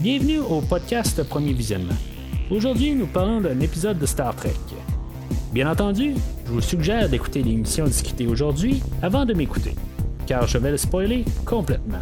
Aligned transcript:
Bienvenue 0.00 0.38
au 0.38 0.60
podcast 0.60 1.20
Premier 1.24 1.52
Visionnement. 1.52 1.96
Aujourd'hui, 2.52 2.94
nous 2.94 3.08
parlons 3.08 3.40
d'un 3.40 3.58
épisode 3.58 3.98
de 3.98 4.06
Star 4.06 4.32
Trek. 4.36 4.54
Bien 5.52 5.68
entendu, 5.68 6.14
je 6.46 6.52
vous 6.52 6.60
suggère 6.60 7.08
d'écouter 7.08 7.42
l'émission 7.42 7.84
discutée 7.84 8.28
aujourd'hui 8.28 8.80
avant 9.02 9.24
de 9.24 9.34
m'écouter, 9.34 9.74
car 10.24 10.46
je 10.46 10.56
vais 10.58 10.70
le 10.70 10.76
spoiler 10.76 11.24
complètement. 11.44 11.98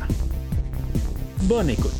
Bonne 1.44 1.70
écoute. 1.70 1.90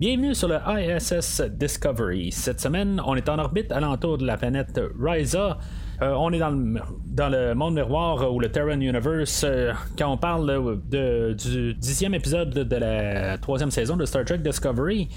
Bienvenue 0.00 0.34
sur 0.34 0.48
le 0.48 0.58
ISS 0.66 1.42
Discovery. 1.42 2.32
Cette 2.32 2.60
semaine, 2.60 3.00
on 3.06 3.14
est 3.14 3.28
en 3.28 3.38
orbite 3.38 3.70
alentour 3.70 4.18
de 4.18 4.26
la 4.26 4.36
planète 4.36 4.80
Risa. 5.00 5.58
Euh, 6.02 6.14
on 6.18 6.32
est 6.32 6.38
dans 6.40 7.28
le, 7.28 7.54
monde 7.54 7.74
miroir 7.74 8.32
ou 8.34 8.40
le 8.40 8.50
Terran 8.50 8.80
Universe. 8.80 9.44
Euh, 9.46 9.72
quand 9.96 10.10
on 10.10 10.16
parle 10.16 10.80
de, 10.90 11.32
du 11.34 11.74
dixième 11.74 12.14
épisode 12.14 12.50
de 12.50 12.76
la 12.76 13.38
troisième 13.38 13.70
saison 13.70 13.96
de 13.96 14.04
Star 14.04 14.24
Trek 14.24 14.38
Discovery, 14.38 15.08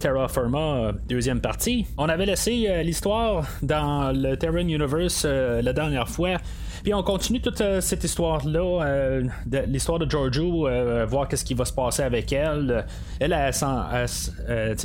Terra 0.00 0.26
Firma, 0.26 0.90
deuxième 1.08 1.40
partie. 1.40 1.86
On 1.96 2.08
avait 2.08 2.26
laissé 2.26 2.66
euh, 2.68 2.82
l'histoire 2.82 3.46
dans 3.62 4.10
le 4.12 4.34
Terran 4.34 4.56
Universe 4.56 5.24
la 5.24 5.72
dernière 5.72 6.08
fois. 6.08 6.38
Puis 6.82 6.92
on 6.92 7.04
continue 7.04 7.40
toute 7.40 7.62
cette 7.78 8.02
histoire-là, 8.02 9.20
l'histoire 9.68 10.00
de 10.00 10.10
Giorgio, 10.10 10.68
voir 11.06 11.28
qu'est-ce 11.28 11.44
qui 11.44 11.54
va 11.54 11.64
se 11.64 11.72
passer 11.72 12.02
avec 12.02 12.32
elle. 12.32 12.84
Elle, 13.20 13.32
elle, 13.32 14.76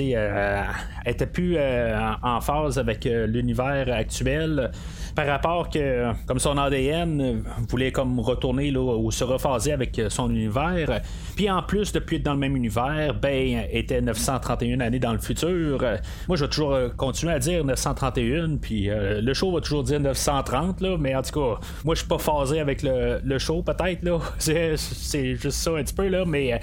elle, 1.03 1.31
plus 1.31 1.57
en 1.57 2.39
phase 2.41 2.77
avec 2.77 3.05
l'univers 3.05 3.91
actuel 3.91 4.69
par 5.17 5.25
rapport 5.25 5.71
que, 5.71 6.11
comme 6.27 6.37
son 6.37 6.59
ADN 6.59 7.41
voulait 7.67 7.91
comme 7.91 8.19
retourner 8.19 8.69
là, 8.69 8.79
ou 8.79 9.09
se 9.09 9.23
rephaser 9.23 9.71
avec 9.71 9.99
son 10.09 10.29
univers, 10.29 11.01
puis 11.35 11.49
en 11.49 11.63
plus, 11.63 11.91
depuis 11.91 12.17
être 12.17 12.23
dans 12.23 12.33
le 12.33 12.39
même 12.39 12.55
univers, 12.55 13.15
ben, 13.19 13.65
était 13.71 13.99
931 13.99 14.79
années 14.79 14.99
dans 14.99 15.13
le 15.13 15.17
futur. 15.17 15.83
Moi, 16.27 16.37
je 16.37 16.43
vais 16.43 16.49
toujours 16.49 16.73
euh, 16.73 16.89
continuer 16.95 17.33
à 17.33 17.39
dire 17.39 17.65
931, 17.65 18.57
puis 18.57 18.91
euh, 18.91 19.19
le 19.19 19.33
show 19.33 19.51
va 19.51 19.59
toujours 19.59 19.81
dire 19.81 19.99
930, 19.99 20.81
là, 20.81 20.97
mais 20.99 21.15
en 21.15 21.23
tout 21.23 21.39
cas, 21.39 21.59
moi, 21.83 21.95
je 21.95 22.01
suis 22.01 22.07
pas 22.07 22.19
phasé 22.19 22.59
avec 22.59 22.83
le, 22.83 23.39
show, 23.39 23.63
peut-être, 23.63 24.03
là. 24.03 24.19
C'est 24.37 25.35
juste 25.35 25.57
ça 25.57 25.71
un 25.71 25.83
petit 25.83 25.95
peu, 25.95 26.09
là, 26.09 26.25
mais 26.27 26.53
euh, 26.53 26.57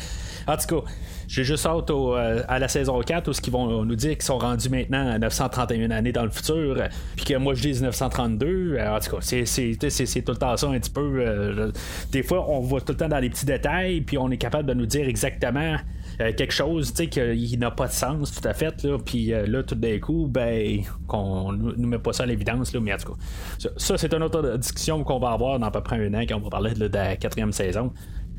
en 0.46 0.56
tout 0.56 0.80
cas. 0.80 0.90
J'ai 1.28 1.44
juste 1.44 1.66
hâte 1.66 1.90
euh, 1.90 2.42
à 2.48 2.58
la 2.58 2.68
saison 2.68 3.00
4 3.00 3.28
où 3.28 3.32
ce 3.32 3.40
qu'ils 3.40 3.52
vont 3.52 3.84
nous 3.84 3.96
dire 3.96 4.12
qu'ils 4.12 4.22
sont 4.22 4.38
rendus 4.38 4.68
maintenant 4.68 5.10
à 5.10 5.18
931 5.18 5.90
années 5.90 6.12
dans 6.12 6.24
le 6.24 6.30
futur, 6.30 6.76
puis 7.16 7.24
que 7.24 7.34
moi 7.36 7.54
je 7.54 7.62
dis 7.62 7.82
932. 7.82 8.43
Euh, 8.44 8.96
en 8.96 8.98
tout 9.00 9.16
cas, 9.16 9.18
c'est, 9.20 10.22
tout 10.24 10.32
le 10.32 10.36
temps 10.36 10.56
ça 10.56 10.68
un 10.68 10.78
petit 10.78 10.90
peu. 10.90 11.20
Euh, 11.20 11.72
des 12.12 12.22
fois, 12.22 12.48
on 12.48 12.60
voit 12.60 12.80
tout 12.80 12.92
le 12.92 12.98
temps 12.98 13.08
dans 13.08 13.18
les 13.18 13.30
petits 13.30 13.46
détails, 13.46 14.00
puis 14.00 14.18
on 14.18 14.30
est 14.30 14.38
capable 14.38 14.68
de 14.68 14.74
nous 14.74 14.86
dire 14.86 15.08
exactement. 15.08 15.76
quelque 16.18 16.52
chose 16.52 16.92
qui 16.92 17.58
n'a 17.58 17.70
pas 17.70 17.88
de 17.88 17.92
sens 17.92 18.32
tout 18.32 18.46
à 18.46 18.54
fait 18.54 18.84
là, 18.84 18.98
puis 19.04 19.32
là 19.46 19.64
tout 19.64 19.74
d'un 19.74 19.98
coup 19.98 20.28
ben 20.30 20.80
qu'on 21.08 21.52
nous 21.52 21.88
met 21.88 21.98
pas 21.98 22.12
ça 22.12 22.22
à 22.22 22.26
l'évidence 22.26 22.72
là, 22.72 22.80
mais 22.80 22.92
en 22.94 22.96
tout 22.98 23.14
cas 23.14 23.68
ça, 23.76 23.98
c'est 23.98 24.14
une 24.14 24.22
autre 24.22 24.56
discussion 24.56 25.02
qu'on 25.02 25.18
va 25.18 25.30
avoir 25.30 25.58
dans 25.58 25.66
à 25.66 25.70
peu 25.72 25.80
près 25.80 25.96
un 25.96 26.14
an 26.14 26.20
quand 26.20 26.36
on 26.36 26.40
va 26.40 26.50
parler 26.50 26.74
de 26.74 26.86
la 26.86 27.16
quatrième 27.16 27.50
saison 27.50 27.92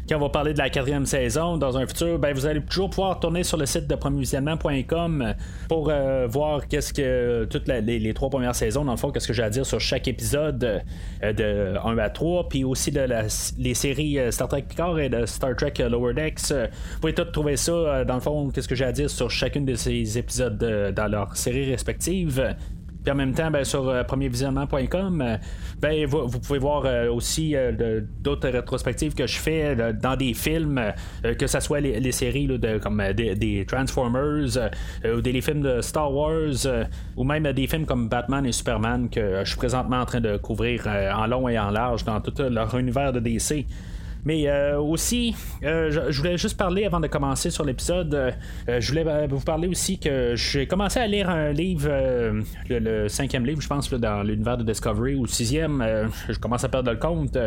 quand 0.07 0.17
on 0.17 0.19
va 0.19 0.29
parler 0.29 0.53
de 0.53 0.59
la 0.59 0.69
quatrième 0.69 1.05
saison 1.05 1.57
dans 1.57 1.77
un 1.77 1.87
futur, 1.87 2.19
ben, 2.19 2.33
vous 2.33 2.45
allez 2.45 2.61
toujours 2.61 2.91
pouvoir 2.91 3.19
tourner 3.19 3.43
sur 3.43 3.57
le 3.57 3.65
site 3.65 3.87
de 3.87 3.95
premiervisionnement.com 3.95 5.33
pour 5.67 5.89
euh, 5.89 6.27
voir 6.27 6.67
qu'est-ce 6.67 6.93
que 6.93 7.45
toutes 7.45 7.67
les, 7.67 8.13
trois 8.13 8.29
premières 8.29 8.53
saisons, 8.55 8.85
dans 8.85 8.91
le 8.91 8.97
fond, 8.97 9.11
qu'est-ce 9.11 9.27
que 9.27 9.33
j'ai 9.33 9.43
à 9.43 9.49
dire 9.49 9.65
sur 9.65 9.79
chaque 9.79 10.07
épisode 10.07 10.83
euh, 11.23 11.33
de 11.33 11.75
1 11.83 11.97
à 11.97 12.09
3, 12.09 12.49
puis 12.49 12.63
aussi 12.63 12.91
de 12.91 13.05
les 13.57 13.73
séries 13.73 14.19
euh, 14.19 14.29
Star 14.29 14.47
Trek 14.47 14.65
Picard 14.69 14.99
et 14.99 15.09
de 15.09 15.25
Star 15.25 15.55
Trek 15.55 15.73
Lower 15.89 16.13
Decks. 16.13 16.51
Vous 16.51 16.99
pouvez 17.01 17.13
tout 17.13 17.25
trouver 17.25 17.57
ça, 17.57 18.05
dans 18.05 18.15
le 18.15 18.21
fond, 18.21 18.51
qu'est-ce 18.51 18.67
que 18.67 18.75
j'ai 18.75 18.85
à 18.85 18.91
dire 18.91 19.09
sur 19.09 19.31
chacune 19.31 19.65
de 19.65 19.75
ces 19.75 20.17
épisodes 20.17 20.93
dans 20.95 21.07
leurs 21.07 21.35
séries 21.35 21.71
respectives. 21.71 22.55
Puis 23.05 23.11
en 23.11 23.15
même 23.15 23.33
temps, 23.35 23.51
ben, 23.51 23.63
sur 23.63 23.87
euh, 23.87 24.03
premiervisionnement.com, 24.03 25.21
euh, 25.21 25.37
ben, 25.79 26.07
vous, 26.07 26.39
pouvez 26.39 26.57
voir 26.57 26.85
euh, 26.85 27.11
aussi 27.11 27.55
d'autres 28.19 28.49
rétrospectives 28.49 29.13
que 29.13 29.27
je 29.27 29.37
fais 29.37 29.75
dans 29.75 30.15
des 30.15 30.33
films, 30.33 30.81
que 31.37 31.45
ce 31.45 31.59
soit 31.59 31.81
les, 31.81 32.11
séries 32.11 32.49
comme 32.81 33.03
des, 33.13 33.65
Transformers, 33.67 34.71
ou 35.05 35.21
des 35.21 35.41
films 35.41 35.61
de 35.61 35.81
Star 35.81 36.11
Wars, 36.11 36.65
ou 37.15 37.23
même 37.23 37.51
des 37.53 37.67
films 37.67 37.85
comme 37.85 38.09
Batman 38.09 38.43
et 38.45 38.51
Superman 38.51 39.09
que 39.09 39.41
je 39.43 39.49
suis 39.49 39.57
présentement 39.57 39.99
en 39.99 40.05
train 40.05 40.21
de 40.21 40.37
couvrir 40.37 40.87
en 40.87 41.27
long 41.27 41.47
et 41.47 41.59
en 41.59 41.69
large 41.69 42.03
dans 42.05 42.19
tout 42.21 42.33
leur 42.41 42.75
univers 42.75 43.13
de 43.13 43.19
DC. 43.19 43.65
Mais 44.25 44.47
euh, 44.47 44.79
aussi, 44.79 45.35
euh, 45.63 46.09
je, 46.09 46.17
voulais 46.17 46.37
juste 46.37 46.57
parler 46.57 46.85
avant 46.85 46.99
de 46.99 47.07
commencer 47.07 47.51
sur 47.51 47.63
l'épisode. 47.63 48.13
Euh, 48.13 48.31
je 48.79 48.89
voulais 48.89 49.27
vous 49.27 49.39
parler 49.39 49.67
aussi 49.67 49.99
que 49.99 50.35
j'ai 50.35 50.65
commencé 50.65 50.99
à 50.99 51.05
lire 51.05 51.29
un 51.29 51.51
livre, 51.51 51.89
le, 52.69 53.07
cinquième 53.07 53.45
livre, 53.45 53.61
je 53.61 53.67
pense, 53.67 53.93
dans 53.93 54.23
l'univers 54.23 54.57
de 54.57 54.63
Discovery, 54.63 55.13
ou 55.15 55.23
le 55.23 55.29
sixième. 55.29 55.85
je 56.27 56.37
commence 56.39 56.63
à 56.63 56.69
perdre 56.69 56.91
le 56.91 56.97
compte. 56.97 57.37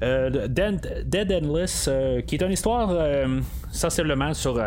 Dead, 0.00 1.32
Endless, 1.32 1.90
qui 2.26 2.34
est 2.36 2.42
une 2.42 2.52
histoire 2.52 2.94
sensiblement 3.70 4.34
sur 4.34 4.62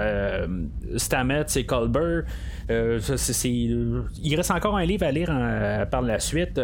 Stamets 0.97 1.45
et 1.55 1.66
Colbert. 1.66 2.23
Euh, 2.69 2.99
il 4.23 4.35
reste 4.35 4.51
encore 4.51 4.77
un 4.77 4.85
livre 4.85 5.05
à 5.05 5.11
lire 5.11 5.29
euh, 5.31 5.85
par 5.85 6.01
la 6.01 6.19
suite. 6.19 6.59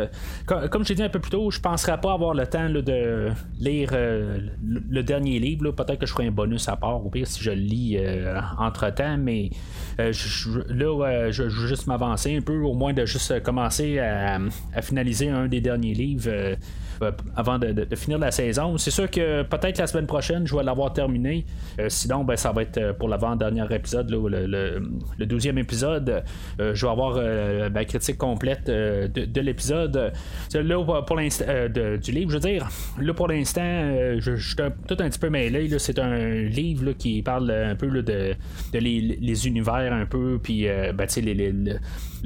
Comme, 0.46 0.84
je 0.84 0.90
l'ai 0.90 0.96
dit 0.96 1.04
un 1.04 1.10
peu 1.10 1.20
plus 1.20 1.32
tôt, 1.32 1.52
je 1.52 1.58
ne 1.58 1.62
penserai 1.62 2.00
pas 2.00 2.14
avoir 2.14 2.34
le 2.34 2.48
temps 2.48 2.70
de 2.70 3.30
lire 3.60 3.90
euh, 3.94 4.40
le, 4.64 5.04
dernier 5.04 5.40
livre. 5.40 5.72
Peut-être 5.72 6.00
que 6.00 6.06
je 6.06 6.14
ferai 6.14 6.28
un 6.28 6.32
bonus 6.32 6.68
à 6.70 6.76
part, 6.76 7.06
au 7.06 7.10
pire, 7.10 7.28
si 7.28 7.44
je 7.44 7.52
le 7.52 7.58
lis 7.58 8.00
entre 8.58 8.90
temps, 8.94 9.18
mais 9.18 9.50
là, 9.98 10.12
je, 10.12 11.44
veux 11.44 11.68
juste 11.68 11.88
m'avancer 11.88 12.36
un 12.36 12.42
peu, 12.42 12.58
au 12.60 12.74
moins 12.74 12.94
de 12.94 13.06
juste 13.06 13.42
commencer 13.44 14.00
à, 14.00 14.40
finaliser 14.82 15.30
un 15.30 15.48
des 15.48 15.62
derniers 15.62 15.94
livres. 15.94 16.58
Avant 17.36 17.60
de, 17.60 17.86
finir 17.96 18.20
la 18.20 18.32
saison. 18.32 18.78
C'est 18.78 18.92
sûr 18.92 19.10
que 19.10 19.44
peut-être 19.44 19.78
la 19.78 19.88
semaine 19.88 20.08
prochaine, 20.08 20.48
je 20.48 20.56
vais 20.56 20.64
l'avoir 20.64 20.94
terminé. 20.94 21.46
sinon, 21.88 22.24
ben, 22.24 22.36
ça 22.36 22.52
va 22.52 22.64
être 22.64 22.94
pour 22.98 23.10
l'avant-dernier 23.10 23.66
épisode, 23.72 24.10
le, 24.10 24.46
le, 25.18 25.26
12e 25.26 25.58
épisode. 25.58 26.24
Euh, 26.60 26.74
je 26.74 26.86
vais 26.86 26.92
avoir 26.92 27.16
euh, 27.18 27.70
ma 27.70 27.86
critique 27.86 28.18
complète 28.18 28.70
euh, 28.70 29.08
de, 29.08 29.42
l'épisode. 29.42 30.12
Là, 30.54 31.02
pour 31.02 31.16
l'instant, 31.16 31.46
du 31.70 32.12
livre, 32.12 32.32
je 32.32 32.36
veux 32.36 32.40
dire, 32.40 32.70
là, 33.00 33.14
pour 33.14 33.28
l'instant, 33.28 33.62
je, 34.20 34.36
suis 34.36 34.56
tout 34.56 34.98
un 35.00 35.10
petit 35.10 35.20
peu 35.20 35.30
mêlé. 35.30 35.70
C'est 35.80 36.00
un 36.00 36.44
livre 36.44 36.92
qui 36.94 37.22
parle 37.22 37.52
un 37.52 37.76
peu 37.76 37.88
de, 38.02 38.36
les, 38.74 39.48
univers, 39.48 39.94
un 39.94 40.06
peu, 40.06 40.40
puis, 40.42 40.68
ben, 40.94 41.08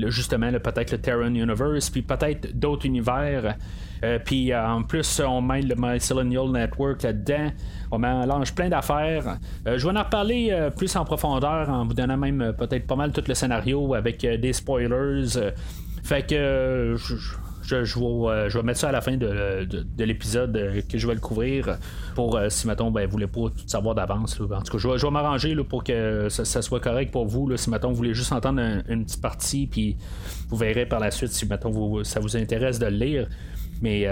justement, 0.07 0.51
peut-être 0.51 0.91
le 0.91 0.97
Terran 0.97 1.33
Universe, 1.33 1.89
puis 1.89 2.01
peut-être 2.01 2.57
d'autres 2.57 2.85
univers. 2.85 3.55
Puis 4.25 4.53
en 4.55 4.83
plus, 4.83 5.21
on 5.25 5.41
met 5.41 5.61
le 5.61 5.75
Mycelial 5.77 6.51
Network 6.51 7.03
là-dedans. 7.03 7.51
On 7.91 7.99
mélange 7.99 8.53
plein 8.53 8.69
d'affaires. 8.69 9.37
je 9.65 9.87
vais 9.87 9.97
en 9.97 10.03
reparler 10.03 10.69
plus 10.75 10.95
en 10.95 11.05
profondeur 11.05 11.69
en 11.69 11.85
vous 11.85 11.93
donnant 11.93 12.17
même 12.17 12.53
peut-être 12.57 12.87
pas 12.87 12.95
mal 12.95 13.11
tout 13.11 13.23
le 13.27 13.33
scénario 13.33 13.93
avec 13.93 14.23
euh, 14.23 14.37
des 14.37 14.53
spoilers. 14.53 15.51
fait 16.03 16.27
que 16.27 16.35
euh, 16.35 16.97
je, 16.97 17.75
euh, 17.75 18.49
je, 18.49 18.57
vais, 18.57 18.63
mettre 18.63 18.79
ça 18.79 18.89
à 18.89 18.91
la 18.91 19.01
fin 19.01 19.15
de, 19.15 19.67
l'épisode 19.97 20.83
que 20.89 20.97
je 20.97 21.07
vais 21.07 21.13
le 21.13 21.21
couvrir 21.21 21.77
pour 22.13 22.37
si 22.49 22.67
mettons 22.67 22.91
ben, 22.91 23.05
vous 23.05 23.11
voulez 23.11 23.27
pas 23.27 23.49
tout 23.49 23.67
savoir 23.67 23.95
d'avance. 23.95 24.39
En 24.39 24.61
tout 24.61 24.71
cas, 24.71 24.77
je 24.77 25.05
vais, 25.05 25.11
m'arranger 25.11 25.55
pour 25.63 25.83
que 25.83 26.27
ça, 26.29 26.61
soit 26.61 26.81
correct 26.81 27.11
pour 27.11 27.25
vous. 27.25 27.55
si 27.55 27.69
mettons 27.69 27.89
vous 27.89 27.95
voulez 27.95 28.13
juste 28.13 28.33
entendre 28.33 28.61
une 28.89 29.05
petite 29.05 29.21
partie, 29.21 29.67
puis 29.67 29.95
vous 30.49 30.57
verrez 30.57 30.85
par 30.85 30.99
la 30.99 31.09
suite 31.09 31.31
si 31.31 31.45
mettons 31.47 32.03
ça 32.03 32.19
vous 32.19 32.35
intéresse 32.35 32.79
de 32.79 32.85
le 32.87 32.97
lire. 32.97 33.27
Mais 33.83 34.07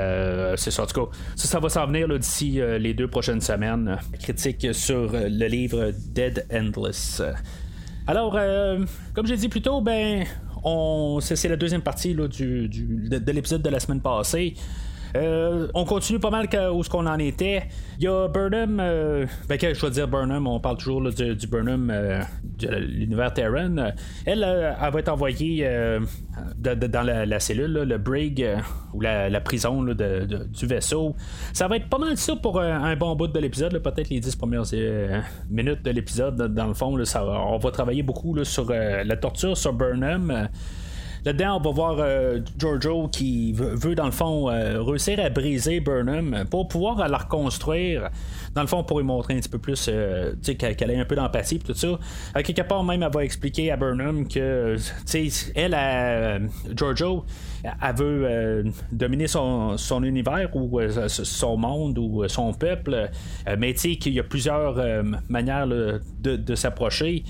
c'est 0.57 0.69
ça. 0.69 0.83
En 0.83 0.85
tout 0.85 1.05
cas, 1.05 1.11
ça, 1.35 1.59
va 1.59 1.69
s'en 1.69 1.87
venir 1.87 2.07
d'ici 2.19 2.59
les 2.79 2.93
deux 2.93 3.07
prochaines 3.07 3.41
semaines. 3.41 3.97
Critique 4.21 4.67
sur 4.73 5.11
le 5.13 5.47
livre 5.47 5.91
Dead 6.13 6.45
Endless. 6.53 7.21
Alors, 8.07 8.35
euh, 8.35 8.79
comme 9.13 9.27
j'ai 9.27 9.37
dit 9.37 9.47
plus 9.47 9.61
tôt, 9.61 9.79
ben, 9.79 10.25
on, 10.63 11.19
c'est, 11.21 11.47
la 11.47 11.55
deuxième 11.55 11.81
partie 11.81 12.13
là, 12.13 12.27
du, 12.27 12.67
de 12.67 13.31
l'épisode 13.31 13.61
de 13.61 13.69
la 13.69 13.79
semaine 13.79 14.01
passée. 14.01 14.55
Euh, 15.15 15.67
on 15.73 15.85
continue 15.85 16.19
pas 16.19 16.29
mal 16.29 16.47
où 16.73 16.83
ce 16.83 16.89
qu'on 16.89 17.05
en 17.07 17.19
était. 17.19 17.63
Il 17.97 18.05
y 18.05 18.07
a 18.07 18.27
Burnham, 18.27 18.79
euh, 18.79 19.25
ben, 19.47 19.57
je 19.59 19.79
dois 19.79 19.89
dire 19.89 20.07
Burnham, 20.07 20.47
on 20.47 20.59
parle 20.59 20.77
toujours 20.77 21.01
du, 21.01 21.47
Burnham 21.47 21.89
euh, 21.91 22.21
de 22.43 22.67
l'univers 22.67 23.33
Terran. 23.33 23.75
Elle, 24.25 24.43
elle 24.43 24.91
va 24.91 24.99
être 24.99 25.09
envoyée 25.09 25.67
dans 26.57 27.03
la, 27.03 27.39
cellule, 27.39 27.73
le 27.73 27.97
brig 27.97 28.47
ou 28.93 29.01
la, 29.01 29.41
prison 29.41 29.83
du 29.83 30.65
vaisseau. 30.65 31.15
Ça 31.53 31.67
va 31.67 31.77
être 31.77 31.89
pas 31.89 31.97
mal 31.97 32.17
ça 32.17 32.35
pour 32.35 32.59
un, 32.59 32.95
bon 32.95 33.15
bout 33.15 33.27
de 33.27 33.39
l'épisode, 33.39 33.77
peut-être 33.79 34.09
les 34.09 34.19
10 34.19 34.35
premières 34.35 34.63
minutes 35.49 35.83
de 35.83 35.91
l'épisode. 35.91 36.53
Dans 36.53 36.67
le 36.67 36.73
fond, 36.73 36.97
on 37.15 37.57
va 37.57 37.71
travailler 37.71 38.03
beaucoup 38.03 38.43
sur 38.43 38.69
la 38.69 39.15
torture 39.17 39.57
sur 39.57 39.73
Burnham. 39.73 40.49
Là-dedans, 41.23 41.57
on 41.57 41.59
va 41.59 41.71
voir 41.71 41.95
euh, 41.99 42.39
Giorgio 42.57 43.07
qui 43.07 43.53
veut, 43.53 43.93
dans 43.93 44.05
le 44.05 44.11
fond, 44.11 44.49
euh, 44.49 44.81
réussir 44.81 45.19
à 45.19 45.29
briser 45.29 45.79
Burnham 45.79 46.45
pour 46.49 46.67
pouvoir 46.67 47.07
la 47.07 47.17
reconstruire. 47.17 48.09
Dans 48.55 48.61
le 48.61 48.67
fond, 48.67 48.83
pour 48.83 48.99
lui 48.99 49.05
montrer 49.05 49.35
un 49.35 49.39
petit 49.39 49.49
peu 49.49 49.59
plus 49.59 49.87
euh, 49.87 50.33
qu'elle 50.41 50.89
ait 50.89 50.99
un 50.99 51.05
peu 51.05 51.15
d'empathie 51.15 51.59
tout 51.59 51.75
ça. 51.75 51.99
Quelque 52.43 52.63
part, 52.63 52.83
même, 52.83 53.03
elle 53.03 53.11
va 53.11 53.23
expliquer 53.23 53.71
à 53.71 53.77
Burnham 53.77 54.27
que, 54.27 54.77
elle, 55.55 56.49
Giorgio, 56.75 57.23
elle 57.63 57.95
veut 57.95 58.63
dominer 58.91 59.27
son, 59.27 60.03
univers 60.03 60.49
ou 60.55 60.79
son 61.07 61.57
monde 61.57 61.99
ou 61.99 62.27
son 62.27 62.51
peuple, 62.53 63.09
mais 63.59 63.73
tu 63.73 63.79
sais 63.79 63.95
qu'il 63.97 64.13
y 64.13 64.19
a 64.19 64.23
plusieurs 64.23 64.75
manières 65.29 65.67
de 65.67 66.55
s'approcher. 66.55 67.23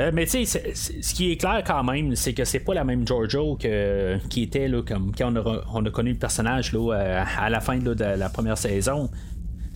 Euh, 0.00 0.10
mais 0.14 0.24
tu 0.24 0.46
sais, 0.46 0.72
ce 0.74 1.14
qui 1.14 1.30
est 1.30 1.36
clair 1.36 1.62
quand 1.66 1.84
même, 1.84 2.16
c'est 2.16 2.32
que 2.32 2.44
c'est 2.44 2.60
pas 2.60 2.72
la 2.72 2.84
même 2.84 3.06
Giorgio 3.06 3.56
que, 3.56 4.16
qui 4.28 4.44
était 4.44 4.66
là, 4.66 4.82
comme 4.82 5.12
quand 5.16 5.32
on 5.74 5.84
a, 5.84 5.90
connu 5.90 6.12
le 6.12 6.18
personnage 6.18 6.72
euh, 6.74 7.24
à 7.38 7.50
la 7.50 7.60
fin 7.60 7.76
de 7.76 7.92
la 7.92 8.28
première 8.30 8.56
saison. 8.56 9.10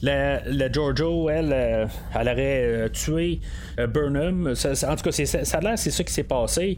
La, 0.04 0.70
Giorgio, 0.70 1.30
elle, 1.30 1.50
euh, 1.52 1.86
elle 2.14 2.28
aurait 2.28 2.62
euh, 2.62 2.88
tué 2.90 3.40
euh, 3.78 3.86
Burnham. 3.86 4.48
en 4.48 4.96
tout 4.96 5.10
cas, 5.10 5.12
ça 5.12 5.58
a 5.58 5.60
l'air 5.62 5.78
c'est 5.78 5.90
ça 5.90 6.04
qui 6.04 6.12
s'est 6.12 6.24
passé. 6.24 6.76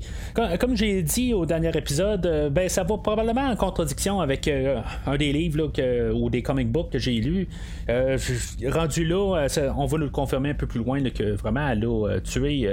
Comme, 0.61 0.77
j'ai 0.77 1.03
dit 1.03 1.35
au 1.35 1.45
dernier 1.45 1.77
épisode, 1.77 2.51
ben 2.53 2.69
ça 2.69 2.85
va 2.85 2.99
probablement 2.99 3.49
en 3.49 3.57
contradiction 3.57 4.21
avec 4.21 4.49
un 4.49 5.17
des 5.17 5.33
livres 5.33 5.71
ou 6.15 6.31
des 6.31 6.43
comic 6.43 6.71
books 6.71 6.91
que 6.91 6.99
j'ai 6.99 7.15
lus. 7.15 7.49
rendu 7.89 9.05
là, 9.05 9.47
on 9.77 9.87
va 9.87 9.99
nous 9.99 10.05
le 10.05 10.11
confirmer 10.11 10.51
un 10.51 10.55
peu 10.55 10.67
plus 10.67 10.81
loin 10.81 11.03
que 11.11 11.33
vraiment 11.33 11.69
elle 11.69 11.85
a 11.85 12.21
tué 12.21 12.69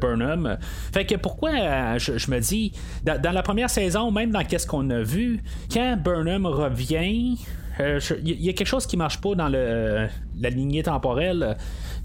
Burnham. 0.00 0.58
Fait 0.92 1.06
que 1.06 1.14
pourquoi 1.14 1.96
je, 1.98 2.30
me 2.30 2.40
dis, 2.40 2.72
dans, 3.04 3.20
dans, 3.20 3.32
la 3.32 3.42
première 3.42 3.70
saison, 3.70 4.10
même 4.10 4.30
dans 4.30 4.44
qu'est-ce 4.44 4.66
qu'on 4.66 4.90
a 4.90 5.02
vu, 5.02 5.40
quand 5.72 5.96
Burnham 5.96 6.46
revient, 6.46 7.38
il 7.80 7.86
euh, 7.86 8.20
y 8.22 8.48
a 8.48 8.52
quelque 8.52 8.66
chose 8.66 8.86
qui 8.86 8.96
marche 8.96 9.20
pas 9.20 9.34
dans 9.34 9.48
le, 9.48 10.06
la 10.38 10.50
lignée 10.50 10.82
temporelle 10.82 11.56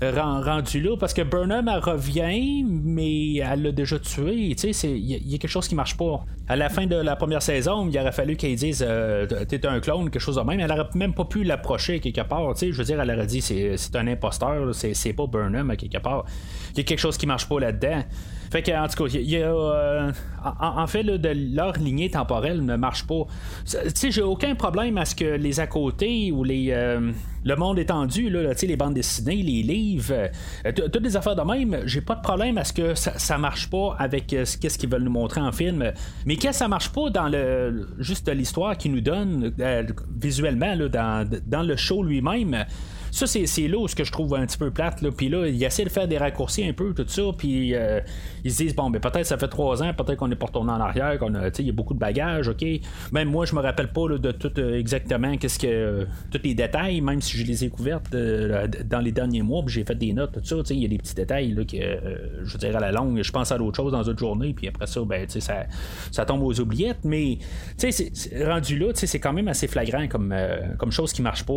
euh, 0.03 0.41
rendu 0.41 0.81
là 0.81 0.95
parce 0.97 1.13
que 1.13 1.21
Burnham 1.21 1.69
elle 1.69 1.79
revient 1.79 2.63
mais 2.63 3.35
elle 3.35 3.63
l'a 3.63 3.71
déjà 3.71 3.99
tué. 3.99 4.33
Il 4.33 4.49
y, 4.51 5.35
a 5.35 5.37
quelque 5.37 5.47
chose 5.47 5.67
qui 5.67 5.75
marche 5.75 5.97
pas. 5.97 6.23
À 6.47 6.55
la 6.55 6.69
fin 6.69 6.85
de 6.85 6.95
la 6.95 7.15
première 7.15 7.41
saison 7.41 7.89
il 7.89 7.99
aurait 7.99 8.11
fallu 8.11 8.35
qu'elle 8.35 8.55
dise 8.55 8.85
euh, 8.87 9.25
t'es 9.25 9.65
un 9.65 9.79
clone 9.79 10.09
quelque 10.09 10.21
chose 10.21 10.37
de 10.37 10.41
même. 10.41 10.59
Elle 10.59 10.71
aurait 10.71 10.89
même 10.95 11.13
pas 11.13 11.25
pu 11.25 11.43
l'approcher 11.43 11.99
quelque 11.99 12.21
part. 12.21 12.55
Je 12.55 12.71
veux 12.71 12.83
dire 12.83 13.01
elle 13.01 13.11
aurait 13.11 13.27
dit 13.27 13.41
c'est, 13.41 13.75
un 13.95 14.07
imposteur 14.07 14.73
c'est, 14.73 15.13
pas 15.13 15.27
Burnham 15.27 15.75
quelque 15.75 15.97
part. 15.97 16.25
Il 16.71 16.77
y 16.77 16.81
a 16.81 16.83
quelque 16.83 16.99
chose 16.99 17.17
qui 17.17 17.27
marche 17.27 17.47
pas 17.49 17.59
là-dedans 17.59 18.03
fait 18.55 18.61
que, 18.61 18.71
en 18.71 18.87
tout 18.87 19.03
cas, 19.03 19.17
euh, 19.17 20.11
en, 20.61 20.87
fait, 20.87 21.03
leur 21.03 21.73
lignée 21.73 22.09
temporelle 22.09 22.63
ne 22.63 22.77
marche 22.77 23.05
pas. 23.05 23.25
Tu 23.65 23.77
sais, 23.93 24.11
j'ai 24.11 24.21
aucun 24.21 24.55
problème 24.55 24.97
à 24.97 25.03
ce 25.03 25.13
que 25.13 25.25
les 25.25 25.59
à 25.59 25.67
côté 25.67 26.31
ou 26.31 26.45
les. 26.45 26.67
Euh, 26.69 27.11
le 27.43 27.55
monde 27.55 27.77
étendu, 27.77 28.29
les 28.29 28.77
bandes 28.77 28.95
dessinées, 28.95 29.43
les 29.43 29.61
livres, 29.61 30.29
euh, 30.65 30.71
toutes 30.71 31.03
les 31.03 31.15
affaires 31.15 31.35
de 31.35 31.43
même, 31.43 31.81
j'ai 31.85 32.01
pas 32.01 32.15
de 32.15 32.21
problème 32.21 32.57
à 32.57 32.63
ce 32.63 32.73
que 32.73 32.95
ça, 32.95 33.37
marche 33.37 33.69
pas 33.69 33.95
avec 33.99 34.35
ce 34.45 34.57
qu'est-ce 34.57 34.79
qu'ils 34.79 34.89
veulent 34.89 35.03
nous 35.03 35.11
montrer 35.11 35.41
en 35.41 35.51
film. 35.51 35.91
Mais 36.25 36.37
que 36.37 36.51
ça 36.51 36.67
marche 36.67 36.89
pas 36.89 37.11
dans 37.11 37.27
le 37.27 37.87
juste 37.99 38.27
l'histoire 38.29 38.77
qu'ils 38.77 38.93
nous 38.93 39.01
donnent 39.01 39.53
visuellement, 40.19 40.75
dans, 40.91 41.29
dans 41.45 41.61
le 41.61 41.75
show 41.75 42.01
lui-même. 42.01 42.65
Ça, 43.15 43.27
c'est 43.27 43.67
là 43.69 43.77
où 43.77 43.87
ce 43.87 43.95
que 43.95 44.03
je 44.03 44.11
trouve 44.11 44.35
un 44.35 44.45
petit 44.45 44.57
peu 44.57 44.71
plate. 44.71 45.01
Puis 45.15 45.29
là, 45.29 45.47
il 45.47 45.63
essaie 45.63 45.85
de 45.85 45.89
faire 45.89 46.05
des 46.05 46.17
raccourcis 46.17 46.67
un 46.67 46.73
peu, 46.73 46.93
tout 46.93 47.07
ça. 47.07 47.21
Puis 47.37 47.73
euh, 47.73 48.01
ils 48.43 48.51
se 48.51 48.57
disent, 48.57 48.75
bon, 48.75 48.89
ben 48.89 48.99
peut-être 48.99 49.25
ça 49.25 49.37
fait 49.37 49.47
trois 49.47 49.81
ans, 49.81 49.93
peut-être 49.93 50.17
qu'on 50.17 50.29
est 50.31 50.35
pas 50.35 50.47
retourné 50.47 50.73
en 50.73 50.81
arrière, 50.81 51.17
qu'on 51.17 51.33
a, 51.33 51.47
il 51.57 51.65
y 51.65 51.69
a 51.69 51.71
beaucoup 51.71 51.93
de 51.93 51.99
bagages, 51.99 52.49
OK. 52.49 52.65
Même 53.13 53.29
moi, 53.29 53.45
je 53.45 53.55
me 53.55 53.61
rappelle 53.61 53.87
pas 53.87 54.09
de 54.09 54.31
tout 54.33 54.51
euh, 54.59 54.77
exactement 54.77 55.37
qu'est-ce 55.37 55.59
que. 55.59 56.05
tous 56.29 56.41
les 56.43 56.55
détails, 56.55 56.99
même 56.99 57.21
si 57.21 57.37
je 57.37 57.45
les 57.45 57.63
ai 57.63 57.69
couvertes 57.69 58.13
euh, 58.13 58.67
dans 58.83 58.99
les 58.99 59.13
derniers 59.13 59.43
mois, 59.43 59.63
puis 59.63 59.75
j'ai 59.75 59.85
fait 59.85 59.95
des 59.95 60.11
notes, 60.11 60.33
tout 60.33 60.41
ça. 60.43 60.57
Il 60.71 60.79
y 60.79 60.85
a 60.85 60.89
des 60.89 60.97
petits 60.97 61.15
détails 61.15 61.53
là, 61.53 61.63
que, 61.63 62.43
je 62.43 62.57
dirais 62.57 62.75
à 62.75 62.81
la 62.81 62.91
longue, 62.91 63.21
je 63.23 63.31
pense 63.31 63.49
à 63.49 63.57
d'autres 63.57 63.77
choses 63.77 63.93
dans 63.93 64.03
une 64.03 64.19
journée, 64.19 64.53
puis 64.53 64.67
après 64.67 64.87
ça, 64.87 64.99
ben, 65.05 65.25
ça, 65.29 65.67
ça 66.11 66.25
tombe 66.25 66.43
aux 66.43 66.59
oubliettes. 66.59 67.05
Mais, 67.05 67.37
tu 67.77 67.89
sais, 67.93 68.11
rendu 68.45 68.77
là, 68.77 68.87
c'est 68.93 69.19
quand 69.19 69.31
même 69.31 69.47
assez 69.47 69.67
flagrant 69.67 70.05
comme, 70.09 70.35
comme 70.77 70.91
chose 70.91 71.13
qui 71.13 71.21
marche 71.21 71.45
pas 71.45 71.53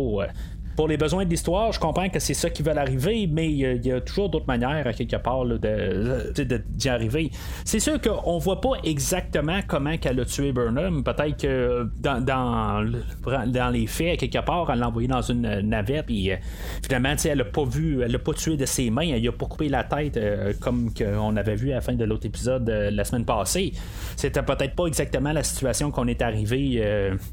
pour 0.79 0.87
les 0.87 0.95
besoins 0.95 1.25
de 1.25 1.29
l'histoire, 1.29 1.73
je 1.73 1.79
comprends 1.81 2.07
que 2.07 2.19
c'est 2.19 2.33
ça 2.33 2.49
qui 2.49 2.63
va 2.63 2.71
arriver, 2.79 3.27
mais 3.29 3.51
il 3.51 3.85
y, 3.85 3.91
a 3.91 3.99
toujours 3.99 4.29
d'autres 4.29 4.47
manières, 4.47 4.87
à 4.87 4.93
quelque 4.93 5.17
part, 5.17 5.43
d'y 5.45 6.87
arriver. 6.87 7.31
C'est 7.65 7.81
sûr 7.81 7.99
qu'on 7.99 8.37
voit 8.37 8.61
pas 8.61 8.75
exactement 8.85 9.59
comment 9.67 9.97
qu'elle 9.97 10.17
a 10.21 10.23
tué 10.23 10.53
Burnham. 10.53 11.03
Peut-être 11.03 11.35
que 11.35 11.89
dans, 11.97 12.23
dans, 12.23 13.69
les 13.71 13.87
faits, 13.87 14.13
à 14.13 14.15
quelque 14.15 14.45
part, 14.45 14.71
elle 14.71 14.79
l'a 14.79 14.87
envoyé 14.87 15.09
dans 15.09 15.21
une 15.21 15.41
navette, 15.67 16.05
puis 16.05 16.31
euh, 16.31 16.37
finalement, 16.81 17.13
elle 17.25 17.41
a 17.41 17.43
pas 17.43 17.65
vu, 17.65 18.01
elle 18.01 18.13
l'a 18.13 18.19
pas 18.19 18.31
tué 18.31 18.55
de 18.55 18.65
ses 18.65 18.89
mains, 18.89 19.09
elle 19.09 19.27
a 19.27 19.33
pas 19.33 19.47
coupé 19.47 19.67
la 19.67 19.83
tête, 19.83 20.15
euh, 20.15 20.53
comme 20.61 20.93
on 21.01 21.35
avait 21.35 21.55
vu 21.55 21.73
à 21.73 21.75
la 21.75 21.81
fin 21.81 21.95
de 21.95 22.05
l'autre 22.05 22.25
épisode 22.25 22.69
euh, 22.69 22.89
la 22.89 23.03
semaine 23.03 23.25
passée. 23.25 23.73
C'était 24.15 24.43
peut-être 24.43 24.75
pas 24.75 24.85
exactement 24.85 25.33
la 25.33 25.43
situation 25.43 25.91
qu'on 25.91 26.07
est 26.07 26.21
arrivé 26.21 26.81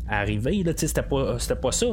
à 0.08 0.18
arriver, 0.18 0.64
c'était 0.76 1.02
pas, 1.02 1.36
pas 1.62 1.72
ça. 1.72 1.86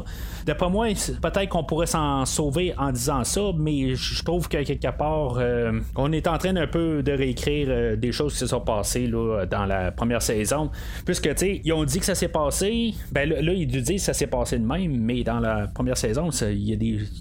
D'après 0.47 0.69
moi, 0.71 0.87
peut-être 1.21 1.42
qu'on 1.47 1.63
pourrait 1.63 1.87
s'en 1.87 2.25
sauver 2.25 2.73
en 2.77 2.91
disant 2.91 3.23
ça, 3.23 3.41
mais 3.57 3.95
je 3.95 4.23
trouve 4.23 4.47
que 4.47 4.63
quelque 4.63 4.91
part, 4.97 5.37
euh, 5.37 5.79
on 5.95 6.11
est 6.11 6.27
en 6.27 6.37
train 6.37 6.55
un 6.55 6.67
peu 6.67 7.03
de 7.03 7.11
réécrire 7.11 7.67
euh, 7.69 7.95
des 7.95 8.11
choses 8.11 8.33
qui 8.33 8.39
se 8.39 8.47
sont 8.47 8.61
passées 8.61 9.07
là, 9.07 9.45
dans 9.45 9.65
la 9.65 9.91
première 9.91 10.21
saison. 10.21 10.69
Puisque, 11.05 11.29
tu 11.29 11.37
sais, 11.37 11.61
ils 11.63 11.73
ont 11.73 11.83
dit 11.83 11.99
que 11.99 12.05
ça 12.05 12.15
s'est 12.15 12.27
passé, 12.27 12.93
ben 13.11 13.29
là, 13.29 13.53
ils 13.53 13.67
disent 13.67 13.87
que 13.87 13.97
ça 13.97 14.13
s'est 14.13 14.27
passé 14.27 14.57
de 14.59 14.65
même, 14.65 14.97
mais 14.97 15.23
dans 15.23 15.39
la 15.39 15.67
première 15.67 15.97
saison, 15.97 16.29
il 16.29 16.57
y, 16.57 16.71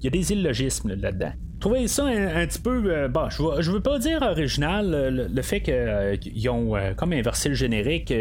y, 0.03 0.07
a 0.07 0.11
des 0.11 0.33
illogismes 0.33 0.95
là-dedans 0.95 1.33
trouvais 1.63 1.87
ça 1.87 2.07
un, 2.07 2.47
petit 2.47 2.59
peu. 2.59 2.83
Euh, 2.87 3.09
bon, 3.09 3.31
je 3.31 3.41
veux, 3.41 3.75
veux 3.75 3.81
pas 3.81 3.99
dire 3.99 4.21
original, 4.21 5.29
le, 5.33 5.43
fait 5.43 5.61
qu'ils 5.61 5.75
euh, 5.75 6.51
ont 6.51 6.77
euh, 6.77 6.93
comme 6.95 7.13
inversé 7.13 7.49
le 7.49 7.55
générique. 7.55 8.13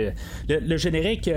Le, 0.48 0.78
générique, 0.78 1.30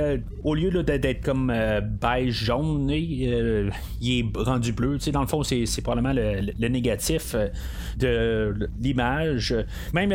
au 0.45 0.55
lieu 0.55 0.71
d'être 0.83 1.25
comme 1.25 1.53
beige 1.83 2.45
jaune, 2.45 2.91
il 2.91 3.73
est 4.03 4.25
rendu 4.37 4.73
bleu. 4.73 4.99
Dans 5.13 5.23
le 5.23 5.27
fond, 5.27 5.43
c'est, 5.43 5.83
probablement 5.83 6.13
le, 6.15 6.69
négatif 6.69 7.35
de 7.99 8.55
l'image. 8.81 9.55
Même 9.95 10.13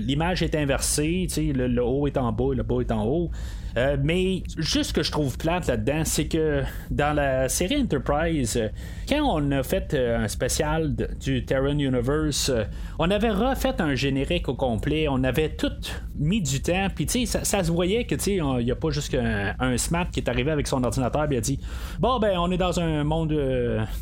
l'image 0.00 0.42
est 0.42 0.56
inversée. 0.56 1.28
Le, 1.36 1.82
haut 1.82 2.06
est 2.08 2.16
en 2.16 2.32
bas, 2.32 2.52
le 2.54 2.62
bas 2.64 2.80
est 2.80 2.92
en 2.92 3.06
haut. 3.06 3.30
Euh, 3.76 3.96
mais 4.02 4.42
juste 4.56 4.90
ce 4.90 4.92
que 4.92 5.02
je 5.02 5.10
trouve 5.10 5.36
plate 5.36 5.66
là-dedans, 5.66 6.02
c'est 6.04 6.28
que 6.28 6.62
dans 6.90 7.12
la 7.12 7.48
série 7.48 7.80
Enterprise, 7.80 8.60
quand 9.08 9.20
on 9.22 9.50
a 9.50 9.62
fait 9.62 9.94
euh, 9.94 10.18
un 10.18 10.28
spécial 10.28 10.94
du 11.20 11.44
Terran 11.44 11.78
Universe, 11.78 12.50
euh, 12.50 12.64
on 12.98 13.10
avait 13.10 13.30
refait 13.30 13.80
un 13.80 13.94
générique 13.94 14.48
au 14.48 14.54
complet, 14.54 15.06
on 15.08 15.24
avait 15.24 15.50
tout 15.50 15.72
mis 16.16 16.40
du 16.40 16.62
temps, 16.62 16.86
puis 16.94 17.06
tu 17.06 17.26
sais, 17.26 17.44
ça, 17.44 17.64
se 17.64 17.72
voyait 17.72 18.04
que 18.04 18.14
tu 18.14 18.20
sais, 18.20 18.34
il 18.36 18.64
n'y 18.64 18.70
a 18.70 18.76
pas 18.76 18.90
juste 18.90 19.14
un, 19.14 19.76
smart 19.76 20.08
qui 20.10 20.20
est 20.20 20.28
arrivé 20.28 20.52
avec 20.52 20.68
son 20.68 20.84
ordinateur 20.84 21.30
et 21.32 21.36
a 21.36 21.40
dit 21.40 21.58
Bon, 21.98 22.20
ben, 22.20 22.38
on 22.38 22.50
est 22.52 22.56
dans 22.56 22.78
un 22.78 23.02
monde, 23.02 23.36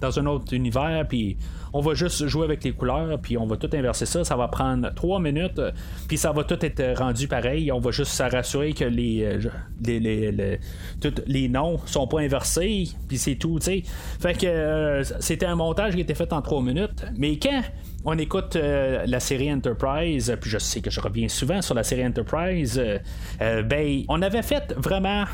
dans 0.01 0.19
un 0.19 0.27
autre 0.27 0.53
univers, 0.53 1.07
puis 1.09 1.39
on 1.73 1.81
va 1.81 1.95
juste 1.95 2.27
jouer 2.27 2.45
avec 2.45 2.65
les 2.65 2.73
couleurs, 2.73 3.19
puis 3.21 3.37
on 3.39 3.47
va 3.47 3.57
tout 3.57 3.71
inverser 3.73 4.07
ça. 4.07 4.25
Ça 4.25 4.37
va 4.37 4.49
prendre 4.49 4.93
trois 4.95 5.21
minutes, 5.21 5.61
puis 6.09 6.19
ça 6.19 6.33
va 6.33 6.45
tout 6.45 6.65
être 6.65 6.99
rendu 6.99 7.29
pareil. 7.29 7.73
On 7.73 7.81
va 7.81 7.91
juste 7.91 8.13
se 8.13 8.23
rassurer 8.23 8.73
que 8.73 8.85
les, 8.85 9.25
euh, 9.25 9.51
les, 9.85 10.01
les, 10.33 10.61
tous 11.01 11.15
les 11.27 11.49
noms 11.49 11.79
sont 11.87 12.07
pas 12.07 12.21
inversés, 12.21 12.89
puis 13.09 13.19
c'est 13.19 13.37
tout, 13.37 13.59
tu 13.59 13.65
sais. 13.67 13.83
Fait 14.21 14.35
que 14.35 14.47
euh, 14.47 15.05
c'était 15.21 15.47
un 15.47 15.57
montage 15.57 15.95
qui 15.95 16.01
était 16.01 16.15
fait 16.15 16.33
en 16.33 16.43
trois 16.43 16.63
minutes. 16.63 17.05
Mais 17.17 17.39
quand 17.39 17.63
on 18.05 18.19
écoute 18.19 18.57
euh, 18.57 19.05
la 19.07 19.21
série 19.21 19.53
Enterprise, 19.53 20.37
puis 20.41 20.51
je 20.51 20.59
sais 20.59 20.81
que 20.81 20.91
je 20.91 21.01
reviens 21.01 21.29
souvent 21.29 21.63
sur 21.63 21.75
la 21.75 21.85
série 21.85 22.05
Enterprise, 22.05 22.79
euh, 22.79 22.99
euh, 23.41 23.63
ben, 23.63 24.03
on 24.09 24.21
avait 24.23 24.43
fait 24.43 24.75
vraiment, 24.77 25.25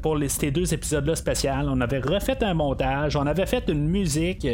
pour 0.00 0.16
les, 0.16 0.28
ces 0.28 0.50
deux 0.50 0.72
épisodes-là 0.72 1.16
spécial, 1.16 1.68
on 1.68 1.80
avait 1.80 1.98
refait 1.98 2.42
un 2.42 2.54
montage, 2.54 3.16
on 3.16 3.26
avait 3.26 3.46
fait 3.46 3.68
une 3.68 3.88
musique, 3.88 4.46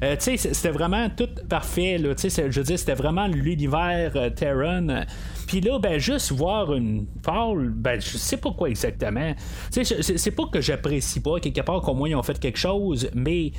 tu 0.00 0.38
c'était 0.38 0.70
vraiment 0.70 1.08
tout 1.10 1.28
parfait, 1.48 2.00
sais, 2.16 2.50
je 2.50 2.60
veux 2.60 2.64
dire, 2.64 2.78
c'était 2.78 2.94
vraiment 2.94 3.26
l'univers 3.26 4.12
Terran. 4.34 5.04
Puis 5.46 5.60
là, 5.60 5.78
ben, 5.78 5.98
juste 5.98 6.32
voir 6.32 6.72
une 6.74 7.06
fall, 7.24 7.70
ben, 7.74 8.00
je 8.00 8.16
sais 8.16 8.36
pas 8.36 8.52
quoi 8.52 8.68
exactement. 8.68 9.34
Tu 9.72 9.84
sais, 9.84 10.02
c'est 10.16 10.30
pas 10.30 10.44
que 10.50 10.60
j'apprécie 10.60 11.20
pas, 11.20 11.40
quelque 11.40 11.60
part, 11.62 11.80
qu'au 11.80 11.94
moins 11.94 12.08
ils 12.08 12.14
ont 12.14 12.22
fait 12.22 12.38
quelque 12.38 12.58
chose, 12.58 13.10
mais 13.14 13.52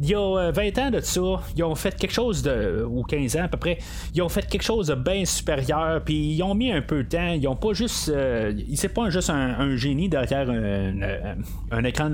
il 0.00 0.08
y 0.08 0.14
a 0.14 0.50
20 0.52 0.78
ans 0.78 0.90
de 0.90 1.00
ça, 1.00 1.40
ils 1.56 1.64
ont 1.64 1.74
fait 1.74 1.96
quelque 1.96 2.12
chose 2.12 2.42
de. 2.42 2.86
Ou 3.02 3.04
15 3.04 3.36
ans 3.36 3.44
à 3.44 3.48
peu 3.48 3.58
près, 3.58 3.78
ils 4.14 4.22
ont 4.22 4.28
fait 4.28 4.46
quelque 4.46 4.62
chose 4.62 4.88
de 4.88 4.94
bien 4.94 5.24
supérieur, 5.24 6.02
puis 6.04 6.34
ils 6.34 6.42
ont 6.42 6.54
mis 6.54 6.72
un 6.72 6.82
peu 6.82 7.02
de 7.02 7.08
temps, 7.08 7.32
ils 7.32 7.46
ont 7.48 7.56
pas 7.56 7.72
juste. 7.72 8.08
Euh, 8.08 8.52
c'est 8.74 8.88
pas 8.88 9.10
juste 9.10 9.30
un, 9.30 9.76
génie 9.76 10.08
derrière 10.08 10.48
un, 10.50 11.84
écran 11.84 12.10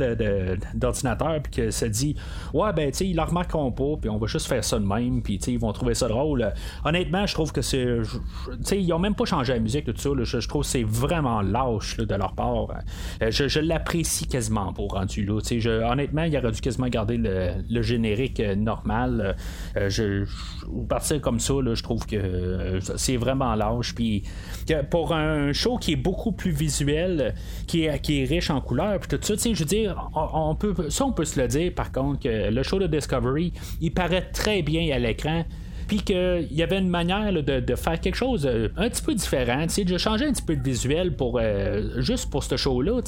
d'ordinateur, 0.74 1.40
puis 1.42 1.52
que 1.52 1.70
ça 1.70 1.88
dit, 1.88 2.16
ouais, 2.54 2.72
ben, 2.72 2.90
tu 2.90 2.98
sais, 2.98 3.06
ils 3.06 3.16
le 3.16 3.22
remarqueront 3.22 3.72
pas, 3.72 3.96
puis 4.00 4.10
on 4.10 4.18
va 4.18 4.26
juste 4.26 4.46
faire 4.46 4.64
ça 4.64 4.78
de 4.78 4.84
même, 4.84 5.22
puis, 5.22 5.38
tu 5.38 5.46
sais, 5.46 5.52
ils 5.52 5.58
vont 5.58 5.72
trouver 5.72 5.94
ça 5.94 6.08
drôle. 6.08 6.52
Honnêtement, 6.84 7.26
je 7.26 7.34
trouve 7.34 7.52
que 7.52 7.62
c'est. 7.62 7.98
Tu 8.04 8.56
sais, 8.64 8.82
ils 8.82 8.92
ont 8.92 8.98
même 8.98 9.14
pas 9.14 9.24
changé 9.24 9.52
la 9.52 9.60
musique, 9.60 9.84
tout 9.84 9.94
ça, 9.96 10.10
je, 10.22 10.48
trouve 10.48 10.62
que 10.62 10.68
c'est 10.68 10.84
vraiment 10.84 11.42
lâche 11.42 11.96
de 11.96 12.14
leur 12.14 12.34
part. 12.34 12.68
Euh, 13.22 13.30
je, 13.30 13.60
l'apprécie 13.60 14.26
quasiment 14.26 14.72
pour 14.72 14.92
rendu 14.92 15.24
là, 15.24 15.40
tu 15.40 15.60
sais, 15.60 15.68
honnêtement, 15.68 16.24
il 16.24 16.36
aurait 16.36 16.52
dû 16.52 16.60
quasiment 16.60 16.88
garder 16.88 17.16
le, 17.16 17.82
générique 17.82 18.40
euh, 18.40 18.54
normal. 18.54 19.36
Euh, 19.76 19.88
je, 19.88 20.24
partir 20.84 21.20
comme 21.20 21.40
ça, 21.40 21.54
je 21.74 21.82
trouve 21.82 22.06
que 22.06 22.78
c'est 22.96 23.16
vraiment 23.16 23.54
lâche, 23.54 23.94
puis 23.94 24.22
pour 24.90 25.14
un 25.14 25.52
show 25.52 25.76
qui 25.78 25.92
est 25.92 25.96
beaucoup 25.96 26.32
plus 26.32 26.50
visuel, 26.50 27.34
qui 27.66 27.84
est, 27.84 28.00
qui 28.00 28.22
est 28.22 28.24
riche 28.24 28.50
en 28.50 28.60
couleurs, 28.60 28.98
puis 29.00 29.08
tout 29.08 29.22
ça, 29.22 29.34
je 29.36 29.58
veux 29.58 29.64
dire, 29.64 30.10
on, 30.14 30.54
peut, 30.54 30.90
ça 30.90 31.06
on 31.06 31.12
peut 31.12 31.24
se 31.24 31.40
le 31.40 31.48
dire 31.48 31.72
par 31.74 31.92
contre, 31.92 32.20
que 32.20 32.50
le 32.50 32.62
show 32.62 32.78
de 32.78 32.86
Discovery, 32.86 33.52
il 33.80 33.92
paraît 33.92 34.30
très 34.32 34.62
bien 34.62 34.94
à 34.94 34.98
l'écran 34.98 35.44
puis 35.88 36.02
qu'il 36.02 36.48
y 36.52 36.62
avait 36.62 36.78
une 36.78 36.90
manière 36.90 37.32
de, 37.32 37.74
faire 37.74 37.98
quelque 37.98 38.14
chose 38.14 38.46
euh, 38.46 38.68
un 38.76 38.90
petit 38.90 39.02
peu 39.02 39.14
différent, 39.14 39.64
de 39.66 39.98
changer 39.98 40.26
un 40.26 40.32
petit 40.32 40.42
peu 40.42 40.54
de 40.54 40.62
visuel 40.62 41.16
pour 41.16 41.38
euh, 41.40 42.00
juste 42.00 42.30
pour 42.30 42.44
ce 42.44 42.56
show-là. 42.56 43.00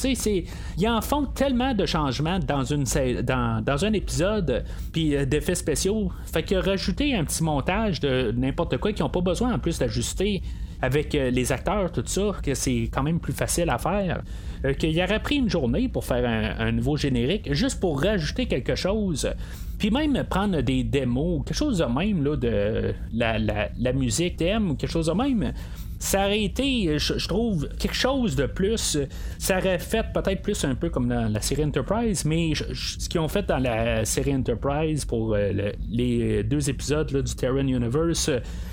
Ils 0.79 0.89
en 0.89 1.03
font 1.03 1.27
tellement 1.27 1.75
de 1.75 1.85
changements 1.85 2.39
dans, 2.39 2.65
une, 2.65 2.85
dans, 3.23 3.63
dans 3.63 3.85
un 3.85 3.93
épisode, 3.93 4.65
puis 4.93 5.15
euh, 5.15 5.27
d'effets 5.27 5.55
spéciaux. 5.55 6.11
Fait 6.25 6.43
que 6.43 6.55
rajouter 6.55 7.15
un 7.15 7.25
petit 7.25 7.45
montage 7.45 8.01
de 8.01 8.33
n'importe 8.35 8.79
quoi 8.79 8.95
qui 8.95 9.03
n'ont 9.03 9.11
pas 9.11 9.21
besoin 9.21 9.53
en 9.53 9.59
plus 9.59 9.79
d'ajuster 9.79 10.43
avec 10.83 11.15
euh, 11.15 11.31
les 11.31 11.53
acteurs, 11.53 11.93
tout 11.93 12.03
ça, 12.07 12.33
que 12.43 12.55
c'est 12.55 12.89
quand 12.93 13.03
même 13.03 13.21
plus 13.21 13.33
facile 13.33 13.71
à 13.71 13.79
faire. 13.79 14.23
Euh, 14.65 14.75
qu'il 14.75 14.99
aurait 15.03 15.21
pris 15.21 15.37
une 15.37 15.49
journée 15.49 15.89
pour 15.89 16.05
faire 16.05 16.29
un, 16.59 16.73
nouveau 16.73 16.97
générique, 16.97 17.53
juste 17.53 17.81
pour 17.81 18.03
rajouter 18.03 18.47
quelque 18.47 18.75
chose. 18.75 19.31
Puis 19.79 19.91
même 19.91 20.25
prendre 20.29 20.61
des 20.61 20.85
démos, 20.85 21.43
quelque 21.45 21.57
chose 21.57 21.79
de 21.79 21.85
même, 21.85 22.23
là, 22.23 22.37
de 22.37 22.95
la, 23.15 23.39
la 23.39 23.93
musique 23.93 24.37
thème, 24.37 24.77
quelque 24.77 24.91
chose 24.91 25.07
de 25.07 25.13
même 25.13 25.53
ça 26.01 26.25
aurait 26.25 26.43
été, 26.43 26.99
je, 26.99 27.29
trouve, 27.29 27.69
quelque 27.79 27.95
chose 27.95 28.35
de 28.35 28.47
plus. 28.47 28.99
Ça 29.39 29.59
aurait 29.59 29.79
fait 29.79 30.07
peut-être 30.15 30.41
plus 30.41 30.65
un 30.65 30.75
peu 30.75 30.89
comme 30.89 31.09
dans 31.09 31.31
la 31.31 31.43
série 31.43 31.63
Enterprise, 31.63 32.25
mais 32.25 32.55
ce 32.55 33.07
qu'ils 33.09 33.21
ont 33.21 33.29
fait 33.29 33.47
dans 33.47 33.59
la 33.59 34.07
série 34.07 34.35
Enterprise 34.35 35.05
pour 35.05 35.35
euh, 35.35 35.73
les 35.91 36.43
deux 36.43 36.71
épisodes 36.71 37.23
du 37.23 37.35
Terran 37.35 37.59
Universe, 37.59 38.31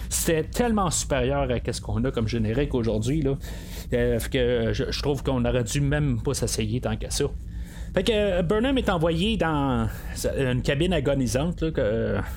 c'était 0.07 0.46
tellement 0.46 0.89
supérieur 0.89 1.50
à 1.51 1.74
ce 1.74 1.81
qu'on 1.81 2.01
a 2.05 2.12
comme 2.12 2.29
générique 2.29 2.74
aujourd'hui. 2.74 3.22
Euh, 3.93 4.19
que 4.31 4.72
je, 4.72 5.01
trouve 5.01 5.22
qu'on 5.22 5.43
aurait 5.43 5.65
dû 5.65 5.81
même 5.81 6.22
pas 6.22 6.34
s'essayer 6.34 6.79
tant 6.79 6.96
qu'à 6.96 7.10
ça. 7.10 7.25
Fait 7.93 8.03
que 8.03 8.41
Burnham 8.41 8.77
est 8.77 8.89
envoyé 8.89 9.36
dans 9.36 9.89
une 10.38 10.62
cabine 10.62 10.93
agonisante 10.93 11.65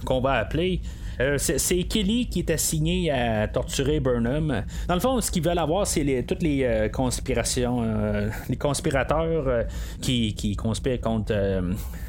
qu'on 0.05 0.21
va 0.21 0.33
appeler. 0.33 0.81
Euh, 1.21 1.37
c'est 1.39 1.83
Kelly 1.83 2.29
qui 2.29 2.41
est 2.41 2.51
assigné 2.51 3.11
à 3.11 3.47
torturer 3.47 4.01
Burnham. 4.01 4.65
Dans 4.89 4.95
le 4.95 5.01
fond, 5.01 5.21
ce 5.21 5.31
qu'ils 5.31 5.43
veulent 5.43 5.59
avoir, 5.59 5.87
c'est 5.87 6.25
toutes 6.27 6.43
les 6.43 6.65
euh, 6.65 6.89
conspirations, 6.89 7.83
euh, 7.85 8.31
les 8.49 8.57
conspirateurs 8.57 9.67
qui, 10.01 10.35
qui 10.35 10.57
conspirent 10.57 11.01
contre 11.01 11.35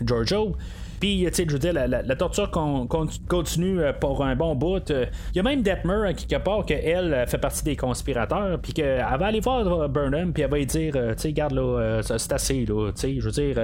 Giorgio. 0.03 0.55
Puis, 1.01 1.25
tu 1.27 1.33
sais, 1.33 1.45
je 1.45 1.51
veux 1.51 1.59
dire, 1.59 1.73
la, 1.73 2.15
torture 2.15 2.49
continue 2.51 3.79
pour 3.99 4.23
un 4.23 4.35
bon 4.37 4.55
bout. 4.55 4.89
Il 4.89 5.35
y 5.35 5.39
a 5.39 5.43
même 5.43 5.61
Detmer, 5.61 6.09
hein, 6.09 6.13
quelque 6.13 6.41
part, 6.41 6.63
qu'elle 6.65 7.25
fait 7.27 7.37
partie 7.37 7.63
des 7.63 7.75
conspirateurs, 7.75 8.59
puis 8.61 8.71
qu'elle 8.71 8.99
va 8.99 9.25
aller 9.25 9.41
voir 9.41 9.89
Burnham, 9.89 10.31
puis 10.31 10.43
elle 10.43 10.49
va 10.51 10.57
lui 10.57 10.65
dire, 10.65 10.93
tu 10.93 10.99
sais, 11.17 11.33
garde 11.33 11.53
là, 11.53 11.99
c'est 12.03 12.31
assez, 12.31 12.65
là, 12.65 12.91
tu 12.91 13.01
sais, 13.01 13.15
je 13.19 13.25
veux 13.25 13.31
dire, 13.31 13.57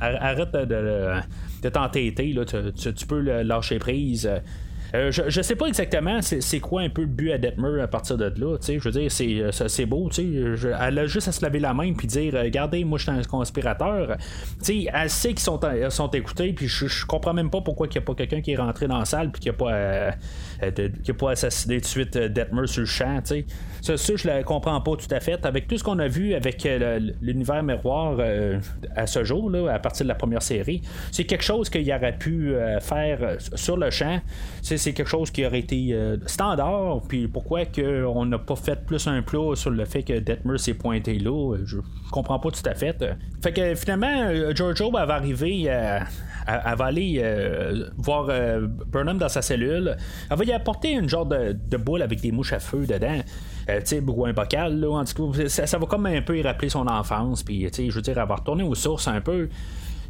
arrête 0.00 0.52
de 0.52 1.18
de 1.62 1.68
t'entêter, 1.68 2.32
là, 2.32 2.44
tu, 2.44 2.94
tu, 2.94 3.06
peux 3.06 3.20
lâcher 3.20 3.78
prise. 3.78 4.30
Euh, 4.94 5.10
je, 5.10 5.22
je 5.28 5.42
sais 5.42 5.54
pas 5.54 5.66
exactement 5.66 6.20
c'est 6.22 6.60
quoi 6.60 6.80
un 6.80 6.88
peu 6.88 7.02
le 7.02 7.08
but 7.08 7.32
à 7.32 7.38
Detmer 7.38 7.80
à 7.80 7.88
partir 7.88 8.16
de 8.16 8.24
là. 8.24 8.56
Je 8.66 8.78
veux 8.78 8.90
dire, 8.90 9.10
c'est 9.10 9.40
euh, 9.40 9.86
beau. 9.86 10.08
Je, 10.10 10.68
elle 10.68 10.98
a 10.98 11.06
juste 11.06 11.28
à 11.28 11.32
se 11.32 11.42
laver 11.42 11.58
la 11.58 11.74
main 11.74 11.92
puis 11.92 12.06
dire 12.06 12.34
euh, 12.34 12.42
Regardez, 12.42 12.84
moi 12.84 12.98
je 12.98 13.04
suis 13.04 13.12
un 13.12 13.22
conspirateur. 13.22 14.16
sais 14.60 14.86
elle 14.92 15.10
sait 15.10 15.30
qu'ils 15.30 15.40
sont, 15.40 15.60
sont 15.90 16.10
écoutés, 16.10 16.52
puis 16.52 16.68
je, 16.68 16.86
je, 16.86 17.04
comprends 17.04 17.34
même 17.34 17.50
pas 17.50 17.60
pourquoi 17.60 17.86
il 17.86 17.90
n'y 17.90 17.98
a 17.98 18.00
pas 18.00 18.14
quelqu'un 18.14 18.40
qui 18.40 18.52
est 18.52 18.56
rentré 18.56 18.86
dans 18.86 18.98
la 18.98 19.04
salle 19.04 19.30
puis 19.30 19.40
qui 19.40 19.48
n'a 19.48 19.54
pas, 19.54 20.12
pas 21.18 21.30
assassiné 21.30 21.76
tout 21.76 21.82
de 21.82 21.86
suite 21.86 22.16
Detmer 22.16 22.66
sur 22.66 22.80
le 22.80 22.86
champ. 22.86 23.20
sais 23.24 23.44
Ça, 23.82 23.96
ça, 23.96 24.12
je 24.16 24.26
la 24.26 24.42
comprends 24.42 24.80
pas 24.80 24.96
tout 24.96 25.14
à 25.14 25.20
fait. 25.20 25.44
Avec 25.44 25.68
tout 25.68 25.76
ce 25.76 25.84
qu'on 25.84 25.98
a 25.98 26.08
vu 26.08 26.34
avec 26.34 26.66
l'univers 27.20 27.62
miroir 27.62 28.18
à 28.96 29.06
ce 29.06 29.24
jour, 29.24 29.50
là, 29.50 29.72
à 29.72 29.78
partir 29.78 30.04
de 30.04 30.08
la 30.08 30.14
première 30.14 30.42
série, 30.42 30.80
c'est 31.12 31.24
quelque 31.24 31.44
chose 31.44 31.68
qu'il 31.68 31.90
aurait 31.92 32.16
pu 32.16 32.54
faire 32.80 33.36
sur 33.54 33.76
le 33.76 33.90
champ. 33.90 34.20
C'est 34.62 34.77
c'est 34.78 34.92
quelque 34.92 35.08
chose 35.08 35.30
qui 35.30 35.44
aurait 35.44 35.60
été 35.60 35.88
euh, 35.92 36.16
standard. 36.26 37.02
Puis 37.08 37.28
pourquoi 37.28 37.62
on 38.06 38.26
n'a 38.26 38.38
pas 38.38 38.56
fait 38.56 38.84
plus 38.84 39.06
un 39.06 39.22
plat 39.22 39.54
sur 39.54 39.70
le 39.70 39.84
fait 39.84 40.02
que 40.02 40.18
Detmer 40.18 40.58
s'est 40.58 40.74
pointé 40.74 41.18
là, 41.18 41.56
je 41.64 41.78
comprends 42.10 42.38
pas 42.38 42.50
tout 42.50 42.62
à 42.64 42.74
fait. 42.74 43.04
Fait 43.42 43.52
que 43.52 43.74
finalement, 43.74 44.26
euh, 44.28 44.54
Giorgio 44.54 44.90
va 44.90 45.00
arriver 45.00 45.70
à. 45.70 46.04
Elle 46.46 46.78
va 46.78 46.86
aller 46.86 47.20
euh, 47.22 47.90
voir 47.98 48.30
Burnham 48.86 49.18
dans 49.18 49.28
sa 49.28 49.42
cellule. 49.42 49.98
Elle 50.30 50.36
va 50.38 50.44
y 50.44 50.52
apporter 50.52 50.92
une 50.92 51.06
genre 51.06 51.26
de, 51.26 51.76
boule 51.76 52.00
avec 52.00 52.22
des 52.22 52.32
mouches 52.32 52.54
à 52.54 52.58
feu 52.58 52.86
dedans. 52.86 53.20
sais, 53.84 54.00
ou 54.00 54.24
un 54.24 54.32
bocal, 54.32 54.80
là, 54.80 54.90
en 54.90 55.04
tout 55.04 55.30
cas, 55.30 55.48
ça, 55.48 55.76
va 55.76 55.84
comme 55.84 56.06
un 56.06 56.22
peu 56.22 56.38
y 56.38 56.42
rappeler 56.42 56.70
son 56.70 56.86
enfance, 56.86 57.42
puis, 57.42 57.68
je 57.70 57.94
veux 57.94 58.00
dire, 58.00 58.16
elle 58.16 58.26
va 58.26 58.36
retourner 58.36 58.62
aux 58.62 58.74
sources 58.74 59.08
un 59.08 59.20
peu. 59.20 59.50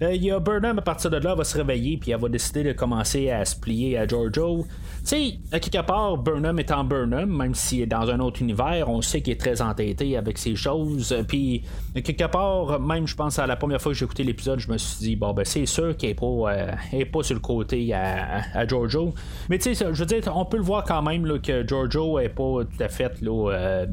Euh, 0.03 0.15
il 0.15 0.25
y 0.25 0.31
a 0.31 0.39
Burnham 0.39 0.79
à 0.79 0.83
partir 0.83 1.11
de 1.11 1.17
là, 1.17 1.35
va 1.35 1.45
se 1.45 1.57
réveiller, 1.57 1.97
puis 1.97 2.13
elle 2.13 2.21
va 2.21 2.29
décider 2.29 2.63
de 2.63 2.73
commencer 2.73 3.31
à 3.31 3.45
se 3.45 3.57
plier 3.59 3.99
à 3.99 4.07
Giorgio. 4.07 4.65
Tu 5.01 5.07
sais, 5.07 5.39
à 5.53 5.59
quelque 5.59 5.85
part, 5.85 6.17
Burnham 6.19 6.59
étant 6.59 6.85
Burnham, 6.85 7.29
même 7.29 7.55
s'il 7.55 7.83
est 7.83 7.87
dans 7.87 8.09
un 8.09 8.21
autre 8.21 8.43
univers, 8.43 8.89
on 8.89 9.03
sait 9.03 9.23
qu'il 9.23 9.33
est 9.33 9.41
très 9.41 9.61
entêté 9.61 10.17
avec 10.17 10.39
ces 10.39 10.55
choses. 10.55 11.17
Puis, 11.27 11.65
quelque 11.95 12.27
part, 12.27 12.81
même 12.81 13.07
je 13.07 13.17
pense 13.17 13.39
à 13.39 13.47
la 13.47 13.57
première 13.57 13.81
fois 13.81 13.93
que 13.93 13.99
j'ai 13.99 14.05
écouté 14.05 14.23
l'épisode, 14.23 14.61
je 14.61 14.71
me 14.71 14.79
suis 14.79 14.99
dit, 14.99 15.17
bon, 15.17 15.33
ben 15.33 15.45
c'est 15.45 15.67
sûr 15.67 15.97
qu'il 15.97 16.11
n'est 16.11 16.15
pas, 16.15 16.27
euh, 16.27 17.05
pas 17.13 17.23
sur 17.23 17.35
le 17.35 17.41
côté 17.41 17.93
à, 17.93 18.43
à 18.55 18.67
Giorgio. 18.67 19.15
Mais 19.49 19.59
tu 19.59 19.75
sais, 19.75 19.87
je 19.93 19.99
veux 19.99 20.07
dire, 20.07 20.23
on 20.35 20.45
peut 20.45 20.59
le 20.59 20.63
voir 20.63 20.85
quand 20.85 21.03
même 21.03 21.27
là, 21.27 21.39
que 21.39 21.67
Giorgio 21.67 22.19
est 22.19 22.29
pas 22.29 22.65
tout 22.65 22.83
à 22.83 22.89
fait 22.89 23.21
là, 23.21 23.51
euh, 23.53 23.87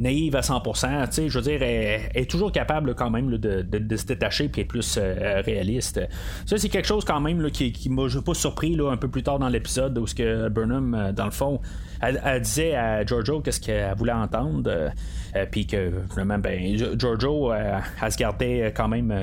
naïve 0.00 0.34
à 0.34 0.40
100%. 0.40 1.08
Tu 1.08 1.14
sais, 1.14 1.28
je 1.28 1.38
veux 1.38 1.44
dire, 1.44 1.62
elle, 1.62 2.10
est 2.14 2.28
toujours 2.28 2.50
capable 2.50 2.94
quand 2.94 3.10
même 3.10 3.36
de, 3.36 3.96
se 3.96 4.06
détacher 4.06 4.48
puis 4.48 4.62
être 4.62 4.68
plus 4.68 4.98
euh, 4.98 5.42
réaliste. 5.44 6.00
Ça, 6.46 6.58
c'est 6.58 6.68
quelque 6.68 6.88
chose 6.88 7.04
quand 7.04 7.20
même 7.20 7.50
qui, 7.50 7.88
m'a 7.90 8.02
pas 8.24 8.34
surpris 8.34 8.74
là, 8.74 8.90
un 8.90 8.96
peu 8.96 9.08
plus 9.08 9.22
tard 9.22 9.38
dans 9.38 9.48
l'épisode 9.48 9.96
où 9.98 10.06
ce 10.06 10.14
que 10.14 10.48
Burnham, 10.48 10.94
euh, 10.94 11.12
dans 11.12 11.26
le 11.26 11.30
fond, 11.30 11.60
elle, 12.00 12.40
disait 12.40 12.74
à 12.74 13.04
Giorgio 13.04 13.40
qu'est-ce 13.40 13.60
qu'elle 13.60 13.94
voulait 13.94 14.12
entendre. 14.12 14.90
Euh, 15.36 15.46
puis 15.50 15.66
que 15.66 15.90
vraiment, 16.08 16.38
ben, 16.38 16.76
Giorgio, 16.98 17.52
elle 17.52 18.12
se 18.12 18.16
gardait 18.16 18.72
quand 18.76 18.88
même 18.88 19.14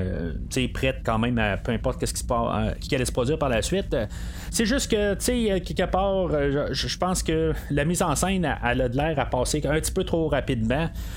prête 0.72 0.96
quand 1.04 1.18
même 1.18 1.38
à 1.38 1.56
peu 1.56 1.72
importe 1.72 2.00
qu'est-ce 2.00 2.14
qui, 2.14 2.20
se 2.20 2.78
qui 2.80 2.94
allait 2.94 3.04
se 3.04 3.12
produire 3.12 3.38
par 3.38 3.48
la 3.48 3.62
suite. 3.62 3.96
C'est 4.50 4.66
juste 4.66 4.90
que, 4.90 5.14
tu 5.14 5.20
sais, 5.20 5.60
quelque 5.60 5.90
part, 5.90 6.28
je 6.72 6.98
pense 6.98 7.22
que 7.22 7.52
la 7.70 7.84
mise 7.84 8.02
en 8.02 8.14
scène, 8.14 8.48
elle 8.64 8.80
a 8.80 8.88
de 8.88 8.96
l'air 8.96 9.18
à 9.18 9.26
passer 9.26 9.62
un 9.66 9.74
petit 9.80 9.92
peu 9.92 10.04
trop 10.04 10.28
rapidement 10.28 10.58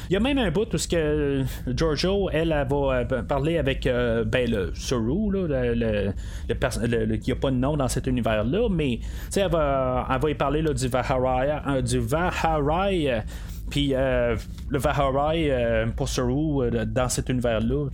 il 0.09 0.13
y 0.13 0.15
a 0.15 0.19
même 0.19 0.37
un 0.37 0.51
bout 0.51 0.73
où 0.73 0.77
ce 0.77 0.87
que 0.87 1.43
Giorgio, 1.67 2.29
elle, 2.31 2.51
elle, 2.51 2.67
va 2.67 3.05
euh, 3.11 3.21
parler 3.23 3.57
avec 3.57 3.85
euh, 3.87 4.23
ben, 4.23 4.49
le 4.49 4.71
Suru, 4.73 5.31
là, 5.31 5.73
le, 5.73 6.13
le, 6.49 7.15
qui 7.17 7.29
n'a 7.29 7.35
pas 7.35 7.51
de 7.51 7.55
nom 7.55 7.77
dans 7.77 7.87
cet 7.87 8.07
univers-là, 8.07 8.67
mais 8.69 8.99
elle 9.35 9.49
va, 9.49 10.07
elle 10.09 10.21
va 10.21 10.29
y 10.29 10.35
parler 10.35 10.61
là, 10.61 10.73
du 10.73 10.87
Vaharai, 10.87 11.59
euh, 11.67 11.81
du 11.81 11.99
Vaharai 11.99 13.23
puis 13.71 13.89
le 13.89 14.37
Vaharai 14.77 15.87
pour 15.95 16.07
Saru 16.07 16.69
dans 16.85 17.09
cet 17.09 17.29
univers-là, 17.29 17.87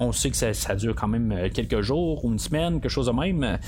on 0.00 0.12
sait 0.12 0.30
que 0.30 0.36
ça, 0.36 0.74
dure 0.74 0.96
quand 0.96 1.08
même 1.08 1.50
quelques 1.54 1.82
jours 1.82 2.24
ou 2.24 2.32
une 2.32 2.38
semaine, 2.40 2.80
quelque 2.80 2.90
chose 2.90 3.06
de 3.06 3.12
même. 3.12 3.58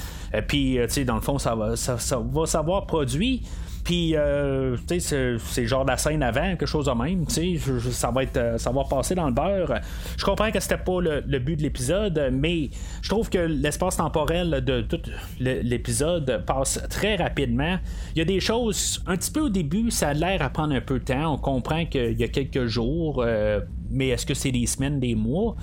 Puis, 0.48 0.78
dans 1.04 1.14
le 1.14 1.20
fond, 1.20 1.38
ça 1.38 1.54
va, 1.54 1.76
ça 1.76 1.96
va 2.18 2.46
s'avoir 2.46 2.86
produit. 2.86 3.42
Puis, 3.86 4.16
euh, 4.16 4.76
tu 4.88 4.98
sais, 4.98 5.36
c'est 5.38 5.64
genre 5.64 5.84
la 5.84 5.96
scène 5.96 6.20
avant, 6.24 6.56
quelque 6.56 6.66
chose 6.66 6.86
de 6.86 6.90
même. 6.90 7.24
Tu 7.26 7.56
sais, 7.56 7.80
ça 7.92 8.10
va 8.10 8.24
être, 8.24 8.36
euh, 8.36 8.58
ça 8.58 8.72
va 8.72 8.82
passer 8.82 9.14
dans 9.14 9.26
le 9.26 9.32
beurre. 9.32 9.74
Je 10.16 10.24
comprends 10.24 10.50
que 10.50 10.58
c'était 10.58 10.76
pas 10.76 11.00
le, 11.00 11.38
but 11.38 11.54
de 11.54 11.62
l'épisode, 11.62 12.30
mais 12.32 12.70
je 13.00 13.08
trouve 13.08 13.30
que 13.30 13.38
l'espace 13.38 13.98
temporel 13.98 14.64
de 14.64 14.80
tout 14.80 15.00
l'épisode 15.38 16.42
passe 16.44 16.82
très 16.90 17.14
rapidement. 17.14 17.78
Il 18.16 18.18
y 18.18 18.22
a 18.22 18.24
des 18.24 18.40
choses, 18.40 19.04
un 19.06 19.16
petit 19.16 19.30
peu 19.30 19.42
au 19.42 19.50
début, 19.50 19.92
ça 19.92 20.08
a 20.08 20.14
l'air 20.14 20.42
à 20.42 20.50
prendre 20.50 20.74
un 20.74 20.80
peu 20.80 20.98
de 20.98 21.04
temps. 21.04 21.34
On 21.34 21.38
comprend 21.38 21.86
qu'il 21.86 22.18
y 22.18 22.24
a 22.24 22.28
quelques 22.28 22.66
jours, 22.66 23.22
euh, 23.24 23.60
mais 23.88 24.08
est-ce 24.08 24.26
que 24.26 24.34
c'est 24.34 24.50
des 24.50 24.66
semaines, 24.66 24.98
des 24.98 25.14
mois? 25.14 25.54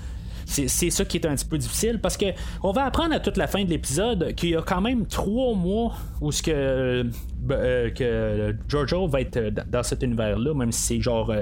c'est 0.46 0.90
ça 0.90 1.04
qui 1.06 1.16
est 1.16 1.26
un 1.26 1.34
petit 1.34 1.46
peu 1.46 1.56
difficile 1.56 2.00
parce 2.00 2.18
que 2.18 2.26
on 2.62 2.72
va 2.72 2.84
apprendre 2.84 3.14
à 3.14 3.20
toute 3.20 3.38
la 3.38 3.46
fin 3.46 3.64
de 3.64 3.70
l'épisode 3.70 4.34
qu'il 4.34 4.50
y 4.50 4.56
a 4.56 4.60
quand 4.60 4.82
même 4.82 5.06
trois 5.06 5.54
mois 5.54 5.94
où 6.20 6.30
ce 6.32 6.42
que 6.42 6.50
euh, 6.50 7.04
que 7.48 8.56
Giorgio 8.68 9.06
va 9.06 9.20
être 9.20 9.38
dans 9.68 9.82
cet 9.82 10.02
univers-là, 10.02 10.54
même 10.54 10.72
si 10.72 10.82
c'est 10.82 11.00
genre 11.00 11.32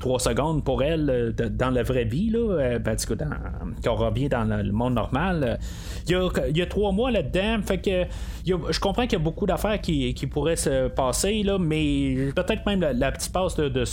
3 0.00 0.18
secondes 0.20 0.64
pour 0.64 0.82
elle 0.82 1.34
dans 1.52 1.70
la 1.70 1.82
vraie 1.82 2.04
vie, 2.04 2.30
là, 2.30 2.78
ben, 2.78 2.96
quand 3.82 3.92
on 3.92 3.96
revient 3.96 4.28
dans 4.28 4.44
le 4.44 4.72
monde 4.72 4.94
normal. 4.94 5.58
Il 6.06 6.12
y, 6.12 6.14
a, 6.14 6.28
il 6.48 6.56
y 6.56 6.62
a 6.62 6.66
trois 6.66 6.92
mois 6.92 7.10
là-dedans, 7.10 7.60
fait 7.62 7.78
que 7.78 8.04
je 8.46 8.80
comprends 8.80 9.04
qu'il 9.04 9.18
y 9.18 9.22
a 9.22 9.24
beaucoup 9.24 9.46
d'affaires 9.46 9.80
qui, 9.80 10.14
pourraient 10.30 10.56
se 10.56 10.88
passer, 10.88 11.42
là, 11.42 11.58
mais 11.58 12.32
peut-être 12.34 12.66
même 12.66 12.80
la, 12.80 13.12
petite 13.12 13.32
passe 13.32 13.56
de, 13.56 13.68
de 13.68 13.84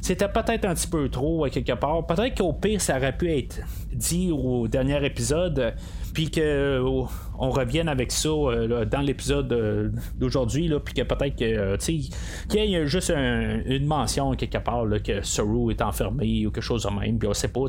c'était 0.00 0.28
peut-être 0.28 0.64
un 0.64 0.74
petit 0.74 0.88
peu 0.88 1.08
trop 1.08 1.46
quelque 1.50 1.72
part. 1.72 2.06
Peut-être 2.06 2.38
qu'au 2.38 2.52
pire, 2.52 2.80
ça 2.80 2.96
aurait 2.96 3.16
pu 3.16 3.30
être 3.30 3.60
dit 3.92 4.30
au 4.32 4.68
dernier 4.68 5.04
épisode 5.04 5.74
puis 6.12 6.30
qu'on 6.30 7.08
on 7.38 7.50
revienne 7.50 7.88
avec 7.88 8.12
ça 8.12 8.28
euh, 8.28 8.84
dans 8.84 9.00
l'épisode 9.00 9.52
euh, 9.52 9.90
d'aujourd'hui, 10.16 10.70
puis 10.84 10.94
que 10.94 11.02
peut-être 11.02 11.36
que 11.36 11.44
euh, 11.44 11.76
qu'il 11.76 12.64
y 12.64 12.74
ait 12.74 12.86
juste 12.86 13.10
une 13.10 13.86
mention 13.86 14.34
quelque 14.34 14.58
part 14.58 14.84
que 15.04 15.22
Saru 15.22 15.70
est 15.70 15.82
enfermé 15.82 16.46
ou 16.46 16.50
quelque 16.50 16.62
chose 16.62 16.84
de 16.84 17.00
même, 17.00 17.18
puis 17.18 17.28
on 17.28 17.34
sait 17.34 17.48
pas, 17.48 17.60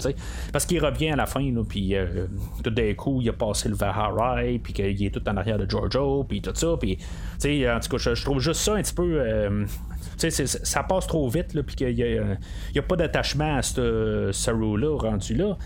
parce 0.51 0.65
qu'il 0.65 0.83
revient 0.83 1.09
à 1.09 1.15
la 1.15 1.25
fin, 1.25 1.41
puis 1.67 1.95
tout 2.63 2.69
d'un 2.69 2.93
coup 2.93 3.21
il 3.21 3.29
a 3.29 3.33
passé 3.33 3.69
le 3.69 3.75
Vaharai, 3.75 4.59
puis 4.59 4.73
qu'il 4.73 5.05
est 5.05 5.13
tout 5.13 5.27
en 5.29 5.37
arrière 5.37 5.57
de 5.57 5.69
Giorgio, 5.69 6.23
puis 6.23 6.41
tout 6.41 6.51
ça, 6.53 6.75
puis 6.79 6.97
en 7.67 7.79
tout 7.79 7.97
cas 7.97 8.13
je, 8.13 8.23
trouve 8.23 8.39
juste 8.39 8.61
ça 8.61 8.75
un 8.75 8.81
petit 8.81 8.93
peu 8.93 9.65
ça 10.17 10.83
passe 10.83 11.07
trop 11.07 11.27
vite, 11.29 11.59
puis 11.61 11.75
qu'il 11.75 11.95
n'y 11.95 12.79
a, 12.79 12.83
pas 12.83 12.95
d'attachement 12.95 13.57
à 13.57 13.61
ce 13.61 14.29
Saru-là 14.31 14.97
rendu 14.97 15.35
là. 15.35 15.57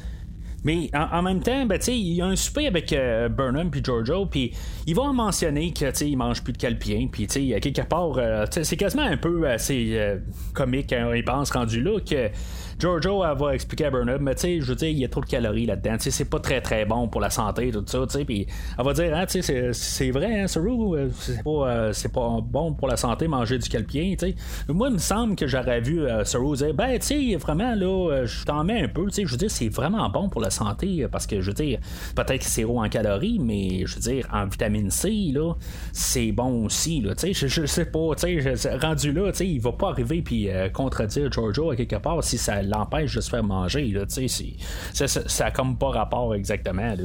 Mais 0.65 0.89
en, 0.95 1.21
même 1.21 1.41
temps, 1.41 1.67
ben, 1.67 1.79
il 1.87 2.13
y 2.13 2.21
a 2.23 2.25
un 2.25 2.35
souper 2.35 2.65
avec 2.65 2.91
euh, 2.91 3.29
Burnham 3.29 3.69
puis 3.69 3.83
Giorgio, 3.83 4.25
puis 4.25 4.51
il 4.87 4.95
va 4.95 5.11
mentionner 5.11 5.71
qu'il 5.71 6.17
mange 6.17 6.43
plus 6.43 6.53
de 6.53 6.57
calpien, 6.57 7.07
puis 7.11 7.27
quelque 7.27 7.87
part, 7.87 8.17
euh, 8.17 8.47
c'est 8.49 8.75
quasiment 8.75 9.03
un 9.03 9.17
peu 9.17 9.47
assez 9.47 9.91
euh, 9.91 10.17
comique 10.55 10.89
quand 10.89 11.13
il 11.13 11.23
pense 11.23 11.51
rendu 11.51 11.81
là 11.81 11.99
que 11.99 12.31
Giorgio 12.77 13.23
elle 13.23 13.37
va 13.37 13.55
expliquer 13.55 13.85
à 13.85 13.89
Burnham, 13.89 14.21
mais 14.21 14.35
tu 14.35 14.41
sais, 14.41 14.59
je 14.59 14.65
veux 14.65 14.75
dire, 14.75 14.89
il 14.89 14.97
y 14.97 15.05
a 15.05 15.07
trop 15.07 15.21
de 15.21 15.25
calories 15.25 15.65
là-dedans, 15.65 15.93
tu 15.93 16.03
sais, 16.03 16.11
c'est 16.11 16.29
pas 16.29 16.39
très 16.39 16.59
très 16.59 16.85
bon 16.85 17.07
pour 17.07 17.21
la 17.21 17.29
santé, 17.29 17.71
tout 17.71 17.83
ça, 17.87 17.99
tu 18.05 18.17
sais, 18.17 18.25
puis 18.25 18.47
elle 18.77 18.85
va 18.85 18.93
dire, 18.93 19.15
hein, 19.15 19.25
tu 19.25 19.41
sais, 19.41 19.71
c'est 19.71 20.11
vrai, 20.11 20.41
hein, 20.41 20.45
euh, 20.57 21.09
c'est 21.13 21.43
pas, 21.43 21.49
euh, 21.49 21.93
c'est 21.93 22.11
pas 22.11 22.39
bon 22.43 22.73
pour 22.73 22.89
la 22.89 22.97
santé 22.97 23.29
manger 23.29 23.59
du 23.59 23.69
calpien, 23.69 24.15
tu 24.19 24.27
sais. 24.27 24.35
Moi, 24.67 24.89
il 24.89 24.95
me 24.95 24.99
semble 24.99 25.37
que 25.37 25.47
j'aurais 25.47 25.79
vu 25.79 26.01
euh, 26.01 26.25
Saru 26.25 26.57
dire, 26.57 26.73
ben, 26.73 26.99
tu 26.99 27.05
sais, 27.05 27.35
vraiment, 27.37 27.75
là, 27.75 28.25
je 28.25 28.43
t'en 28.43 28.65
mets 28.65 28.81
un 28.81 28.87
peu, 28.89 29.05
tu 29.05 29.13
sais, 29.13 29.25
je 29.25 29.31
veux 29.31 29.37
dire, 29.37 29.51
c'est 29.51 29.69
vraiment 29.69 30.09
bon 30.09 30.27
pour 30.27 30.41
la 30.41 30.49
santé, 30.49 31.07
parce 31.09 31.27
que, 31.27 31.39
je 31.39 31.47
veux 31.47 31.53
dire, 31.53 31.79
peut-être 32.13 32.39
que 32.39 32.45
c'est 32.45 32.65
haut 32.65 32.79
en 32.79 32.89
calories, 32.89 33.39
mais, 33.39 33.85
je 33.85 33.95
veux 33.95 34.01
dire, 34.01 34.27
en 34.33 34.47
vitamine 34.47 34.91
C, 34.91 35.31
là, 35.33 35.53
c'est 35.93 36.33
bon 36.33 36.65
aussi, 36.65 36.99
là, 36.99 37.15
tu 37.15 37.33
sais, 37.33 37.47
je, 37.47 37.65
sais 37.65 37.85
pas, 37.85 38.15
tu 38.17 38.41
sais, 38.41 38.77
rendu 38.77 39.13
là, 39.13 39.31
tu 39.31 39.37
sais, 39.37 39.47
il 39.47 39.61
va 39.61 39.71
pas 39.71 39.91
arriver 39.91 40.21
puis 40.21 40.49
contredire 40.73 41.31
Giorgio 41.31 41.71
à 41.71 41.77
quelque 41.77 41.95
part 41.95 42.21
si 42.21 42.37
ça 42.37 42.64
l'empêche 42.65 43.15
de 43.15 43.21
se 43.21 43.29
faire 43.29 43.43
manger. 43.43 43.85
Là, 43.87 44.05
ça, 44.07 45.07
ça, 45.07 45.21
ça 45.27 45.45
a 45.45 45.51
comme 45.51 45.77
pas 45.77 45.89
rapport 45.89 46.35
exactement. 46.35 46.95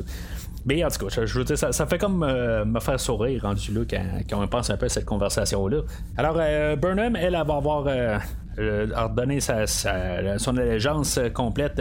Mais 0.66 0.84
en 0.84 0.88
tout 0.88 1.06
cas, 1.06 1.24
je, 1.24 1.38
veux 1.38 1.44
dire, 1.44 1.56
ça, 1.56 1.86
fait 1.86 1.98
comme 1.98 2.22
euh, 2.22 2.64
me 2.64 2.80
faire 2.80 3.00
sourire 3.00 3.42
rendu 3.42 3.72
là 3.72 3.80
quand, 4.28 4.42
on 4.42 4.46
pense 4.46 4.70
un 4.70 4.76
peu 4.76 4.86
à 4.86 4.88
cette 4.88 5.06
conversation-là. 5.06 5.82
Alors, 6.16 6.36
euh, 6.38 6.76
Burnham, 6.76 7.16
elle, 7.16 7.34
elle 7.34 7.46
va 7.46 7.56
avoir 7.56 7.86
euh, 7.86 8.18
redonné 8.58 9.40
sa, 9.40 9.66
son 9.66 10.56
allégeance 10.58 11.18
complète 11.32 11.80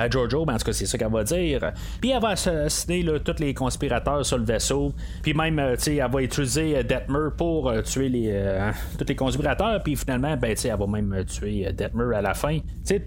à 0.00 0.08
Giorgio, 0.08 0.44
ben, 0.44 0.54
en 0.54 0.58
tout 0.58 0.64
cas, 0.64 0.72
c'est 0.72 0.86
ça 0.86 0.96
qu'elle 0.96 1.12
va 1.12 1.24
dire. 1.24 1.72
Puis 2.00 2.10
elle 2.10 2.22
va 2.22 2.30
assassiner 2.30 3.04
tous 3.24 3.38
les 3.38 3.52
conspirateurs 3.52 4.24
sur 4.24 4.38
le 4.38 4.44
vaisseau. 4.44 4.92
Puis 5.22 5.34
même, 5.34 5.58
euh, 5.58 5.76
tu 5.76 5.96
elle 5.96 6.10
va 6.10 6.22
utiliser 6.22 6.78
euh, 6.78 6.82
Detmer 6.82 7.28
pour 7.36 7.68
euh, 7.68 7.82
tuer 7.82 8.08
les, 8.08 8.70
tous 8.98 9.04
les 9.06 9.16
conspirateurs. 9.16 9.82
Puis 9.82 9.96
finalement, 9.96 10.36
ben, 10.36 10.56
elle 10.62 10.76
va 10.78 10.86
même 10.86 11.24
tuer 11.26 11.70
Detmer 11.72 12.16
à 12.16 12.22
la 12.22 12.34
fin. 12.34 12.58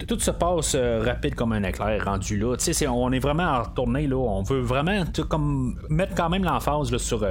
Tout 0.07 0.19
se 0.19 0.31
passe 0.31 0.75
rapide 0.75 1.35
comme 1.35 1.53
un 1.53 1.63
éclair 1.63 2.05
rendu 2.05 2.37
là. 2.37 2.55
On 2.89 3.11
est 3.11 3.19
vraiment 3.19 3.43
en 3.43 3.63
retourné 3.63 4.07
là. 4.07 4.17
On 4.17 4.43
veut 4.43 4.61
vraiment 4.61 5.03
mettre 5.89 6.15
quand 6.15 6.29
même 6.29 6.43
l'emphase 6.43 6.95
sur 6.97 7.25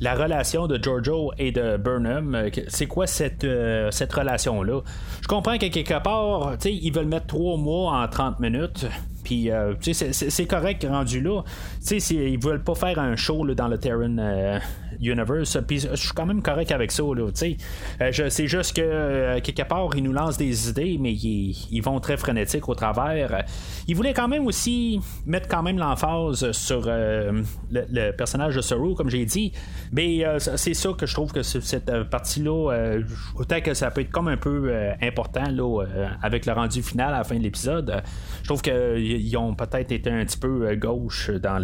la 0.00 0.14
relation 0.14 0.66
de 0.66 0.82
Giorgio 0.82 1.32
et 1.38 1.52
de 1.52 1.76
Burnham. 1.76 2.50
C'est 2.68 2.86
quoi 2.86 3.06
cette, 3.06 3.46
cette 3.90 4.12
relation-là? 4.12 4.80
Je 5.22 5.28
comprends 5.28 5.56
que 5.56 5.66
quelque 5.66 6.02
part, 6.02 6.56
ils 6.64 6.92
veulent 6.92 7.06
mettre 7.06 7.26
trois 7.26 7.56
mois 7.56 7.92
en 7.92 8.08
30 8.08 8.40
minutes. 8.40 8.87
Puis, 9.24 9.50
euh, 9.50 9.74
c'est 9.82 10.46
correct 10.46 10.86
rendu 10.88 11.20
là. 11.20 11.42
Ils 11.90 12.42
veulent 12.42 12.62
pas 12.62 12.74
faire 12.74 12.98
un 12.98 13.14
show 13.16 13.44
dans 13.54 13.68
le 13.68 13.78
Terran 13.78 14.16
euh, 14.18 14.58
Universe. 15.00 15.58
Puis, 15.66 15.80
je 15.80 15.96
suis 15.96 16.12
quand 16.12 16.26
même 16.26 16.42
correct 16.42 16.72
avec 16.72 16.92
ça. 16.92 17.02
Là, 17.02 17.26
euh, 17.26 18.28
c'est 18.28 18.46
juste 18.46 18.76
que, 18.76 19.38
quelque 19.40 19.62
part, 19.62 19.90
ils 19.96 20.02
nous 20.02 20.12
lancent 20.12 20.36
des 20.36 20.70
idées, 20.70 20.96
mais 21.00 21.12
ils, 21.12 21.80
vont 21.82 22.00
très 22.00 22.16
frénétiques 22.16 22.68
au 22.68 22.74
travers. 22.74 23.44
Ils 23.86 23.96
voulaient 23.96 24.14
quand 24.14 24.28
même 24.28 24.46
aussi 24.46 25.00
mettre 25.26 25.48
quand 25.48 25.62
même 25.62 25.78
l'emphase 25.78 26.50
sur 26.52 26.86
le, 26.86 28.10
personnage 28.12 28.56
de 28.56 28.60
Saru, 28.60 28.94
comme 28.94 29.10
j'ai 29.10 29.24
dit. 29.24 29.52
Mais 29.92 30.24
c'est 30.38 30.74
ça 30.74 30.90
que 30.96 31.06
je 31.06 31.14
trouve 31.14 31.32
que 31.32 31.42
cette 31.42 32.04
partie-là, 32.10 32.98
autant 33.36 33.60
que 33.60 33.74
ça 33.74 33.90
peut 33.90 34.00
être 34.00 34.10
comme 34.10 34.28
un 34.28 34.36
peu 34.36 34.72
important 35.00 35.50
là, 35.50 35.84
avec 36.22 36.46
le 36.46 36.52
rendu 36.52 36.82
final 36.82 37.14
à 37.14 37.18
la 37.18 37.24
fin 37.24 37.36
de 37.36 37.42
l'épisode, 37.42 38.02
je 38.42 38.48
trouve 38.48 38.62
qu'ils 38.62 39.36
ont 39.36 39.54
peut-être 39.54 39.92
été 39.92 40.10
un 40.10 40.24
petit 40.24 40.38
peu 40.38 40.68
euh, 40.68 40.76
gauche 40.76 41.30
dans 41.30 41.58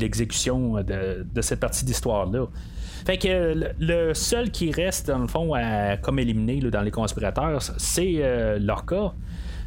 l'exécution 0.00 0.82
de, 0.82 1.40
cette 1.40 1.60
partie 1.60 1.84
d'histoire-là. 1.84 2.46
Fait 3.06 3.18
que 3.18 3.72
le, 3.78 4.14
seul 4.14 4.50
qui 4.50 4.72
reste, 4.72 5.08
dans 5.08 5.18
le 5.18 5.28
fond, 5.28 5.54
à, 5.54 5.96
comme 5.96 6.18
éliminé 6.18 6.60
dans 6.60 6.82
les 6.82 6.90
conspirateurs, 6.90 7.62
c'est 7.62 8.16
euh, 8.16 8.58
Lorca. 8.58 9.12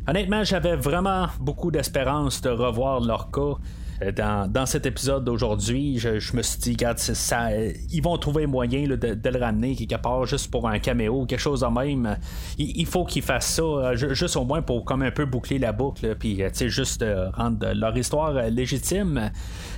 Honnêtement, 0.08 0.44
j'avais 0.44 0.76
vraiment 0.76 1.28
beaucoup 1.39 1.72
d'espérance 1.72 2.42
de 2.42 2.50
revoir 2.50 3.00
Lorca. 3.00 3.60
Euh, 4.01 4.47
dans, 4.47 4.65
cet 4.65 4.85
épisode 4.85 5.25
d'aujourd'hui, 5.25 5.97
je, 5.97 6.35
me 6.35 6.41
suis 6.41 6.59
dit, 6.59 6.71
regarde, 6.71 6.99
ça, 6.99 7.49
ils 7.91 8.01
vont 8.01 8.17
trouver 8.17 8.45
moyen 8.45 8.88
de, 8.88 9.29
le 9.29 9.39
ramener 9.39 9.75
quelque 9.75 10.01
part 10.01 10.25
juste 10.25 10.51
pour 10.51 10.67
un 10.67 10.79
caméo, 10.79 11.25
quelque 11.25 11.39
chose 11.39 11.62
de 11.62 11.67
même. 11.67 12.17
Il, 12.57 12.85
faut 12.85 13.05
qu'ils 13.05 13.21
fassent 13.23 13.53
ça, 13.55 13.63
euh, 13.63 13.95
juste 13.95 14.35
au 14.35 14.45
moins 14.45 14.62
pour 14.62 14.85
comme 14.85 15.01
un 15.01 15.12
peu 15.12 15.25
boucler 15.25 15.59
la 15.59 15.71
boucle, 15.71 16.15
puis 16.15 16.41
euh, 16.43 16.49
juste 16.53 17.05
rendre 17.33 17.73
leur 17.73 17.97
histoire 17.97 18.33
légitime. 18.49 19.31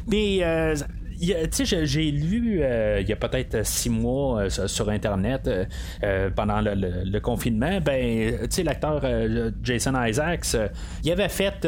Mais 0.07 0.41
j'ai 1.21 2.11
lu 2.11 2.59
euh, 2.61 2.99
il 3.01 3.07
y 3.07 3.13
a 3.13 3.15
peut-être 3.15 3.65
six 3.65 3.89
mois 3.89 4.41
euh, 4.41 4.49
sur 4.49 4.89
Internet 4.89 5.49
euh, 6.03 6.29
pendant 6.35 6.61
le, 6.61 7.19
confinement, 7.19 7.79
ben, 7.81 8.47
l'acteur 8.63 9.03
Jason 9.63 9.93
Isaacs, 10.03 10.57
il 11.03 11.11
avait 11.11 11.29
fait 11.29 11.67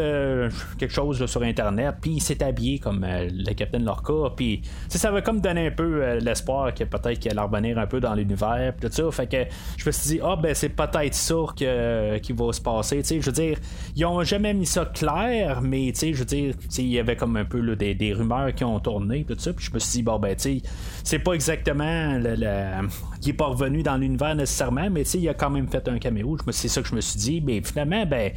quelque 0.78 0.92
chose 0.94 1.24
sur 1.26 1.44
Internet, 1.44 1.96
puis 2.02 2.14
il 2.14 2.22
s'est 2.22 2.44
habillé 2.44 2.80
comme 2.80 3.06
le 3.06 3.54
Capitaine 3.54 3.86
Lorca, 3.86 4.34
puis 4.36 4.62
ça 4.90 5.10
avait 5.10 5.22
comme 5.22 5.42
donné 5.42 5.68
un 5.68 5.72
peu 5.72 6.18
l'espoir 6.18 6.74
que 6.74 6.84
peut-être 6.84 7.20
qu'il 7.20 7.32
allait 7.32 7.42
revenir 7.42 7.78
un 7.78 7.86
peu 7.86 8.00
dans 8.00 8.16
l'univers, 8.16 8.74
tout 8.82 8.90
ça. 8.90 9.12
Fait 9.12 9.28
que 9.28 9.46
je 9.78 9.86
me 9.86 9.92
suis 9.92 10.16
dit, 10.16 10.20
ah, 10.24 10.36
ben, 10.36 10.56
c'est 10.56 10.70
peut-être 10.70 11.14
ça 11.14 11.36
que, 11.56 12.34
va 12.34 12.54
se 12.54 12.62
passer. 12.62 13.04
Je 13.04 13.26
veux 13.26 13.32
dire, 13.32 13.58
ils 13.96 14.06
ont 14.06 14.24
jamais 14.24 14.54
mis 14.54 14.66
ça 14.66 14.86
clair, 14.86 15.62
mais 15.62 15.94
je 15.94 16.14
veux 16.14 16.26
dire, 16.26 16.56
il 16.78 16.88
y 16.88 17.00
avait 17.00 17.16
comme 17.16 17.38
un 17.38 17.46
peu 17.46 17.76
des, 17.76 18.14
rumeurs 18.14 18.54
qui 18.56 18.64
ont 18.64 18.80
tourné, 18.80 19.24
puis 19.52 19.66
je 19.66 19.74
me 19.74 19.80
suis 19.80 19.92
dit, 19.92 20.04
bon, 20.04 20.20
ben, 20.20 20.36
tu 20.36 20.62
c'est 21.04 21.20
pas 21.20 21.34
exactement. 21.34 22.18
Le, 22.18 22.88
est 23.26 23.34
pas 23.34 23.48
revenu 23.48 23.84
dans 23.84 23.98
l'univers 23.98 24.36
nécessairement, 24.36 24.90
mais 24.90 25.04
tu 25.04 25.12
sais, 25.12 25.20
il 25.20 25.28
a 25.30 25.34
quand 25.34 25.50
même 25.50 25.68
fait 25.68 25.88
un 25.88 26.00
caméo. 26.00 26.38
C'est 26.52 26.68
ça 26.68 26.82
que 26.82 26.88
je 26.88 26.96
me 26.96 27.02
suis 27.02 27.20
dit. 27.20 27.42
Mais 27.42 27.62
finalement, 27.62 28.06
ben, 28.06 28.32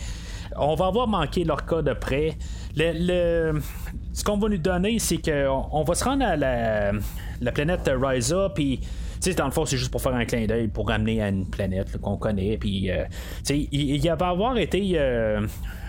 on 0.57 0.75
va 0.75 0.87
avoir 0.87 1.07
manqué 1.07 1.45
leur 1.45 1.65
cas 1.67 1.83
de 1.83 1.93
près. 1.93 2.37
Le, 2.77 3.61
Ce 4.13 4.25
qu'on 4.25 4.39
va 4.39 4.49
nous 4.49 4.59
donner, 4.59 4.99
c'est 4.99 5.19
qu'on 5.19 5.67
on 5.71 5.85
va 5.85 5.95
se 5.95 6.05
rendre 6.05 6.25
à 6.25 6.37
la, 6.37 6.93
la 7.41 7.53
planète 7.53 7.91
Ryza, 7.95 8.51
puis 8.55 8.81
sais, 9.21 9.35
dans 9.35 9.47
le 9.47 9.51
fond, 9.51 9.65
c'est 9.65 9.77
juste 9.77 9.91
pour 9.91 10.01
faire 10.01 10.15
un 10.15 10.25
clin 10.25 10.47
d'œil, 10.47 10.69
pour 10.69 10.89
ramener 10.89 11.23
à 11.23 11.29
une 11.29 11.47
planète 11.47 11.99
qu'on 11.99 12.17
connaît. 12.17 12.57
Puis, 12.59 12.91
euh, 12.91 13.05
il, 13.51 13.69
il, 13.73 14.09
va 14.09 14.29
avoir 14.29 14.57
été 14.59 14.93
euh, 14.95 15.47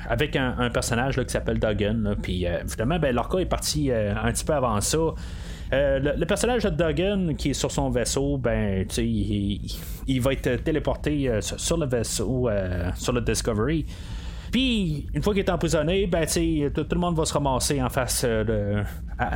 avec 0.08 0.36
un, 0.36 0.70
personnage 0.70 1.22
qui 1.22 1.30
s'appelle 1.30 1.60
Duggan. 1.60 2.16
Puis, 2.22 2.46
euh, 2.46 2.62
évidemment, 2.62 3.00
ben, 3.00 3.14
Lorca 3.14 3.40
est 3.40 3.46
parti 3.46 3.92
un 3.92 4.32
petit 4.32 4.46
peu 4.46 4.54
avant 4.54 4.80
ça. 4.82 4.98
le, 5.72 6.26
personnage 6.26 6.64
de 6.64 6.70
Duggan 6.70 7.36
qui 7.38 7.52
est 7.52 7.54
sur 7.54 7.72
son 7.72 7.90
vaisseau, 7.90 8.38
ben, 8.38 8.86
il, 8.98 10.22
va 10.22 10.34
être 10.34 10.64
téléporté 10.64 11.30
sur 11.42 11.78
le 11.78 11.86
vaisseau, 11.86 12.50
sur 12.96 13.14
le 13.14 13.22
Discovery. 13.22 13.86
Puis, 14.52 15.08
une 15.14 15.22
fois 15.22 15.34
qu'il 15.34 15.44
est 15.44 15.50
emprisonné, 15.50 16.08
ben, 16.08 16.26
tout, 16.26 16.84
tout, 16.84 16.96
le 16.96 17.02
monde 17.02 17.18
va 17.18 17.26
se 17.26 17.34
ramasser 17.34 17.82
en 17.82 17.90
face 17.90 18.24
de, 18.24 18.82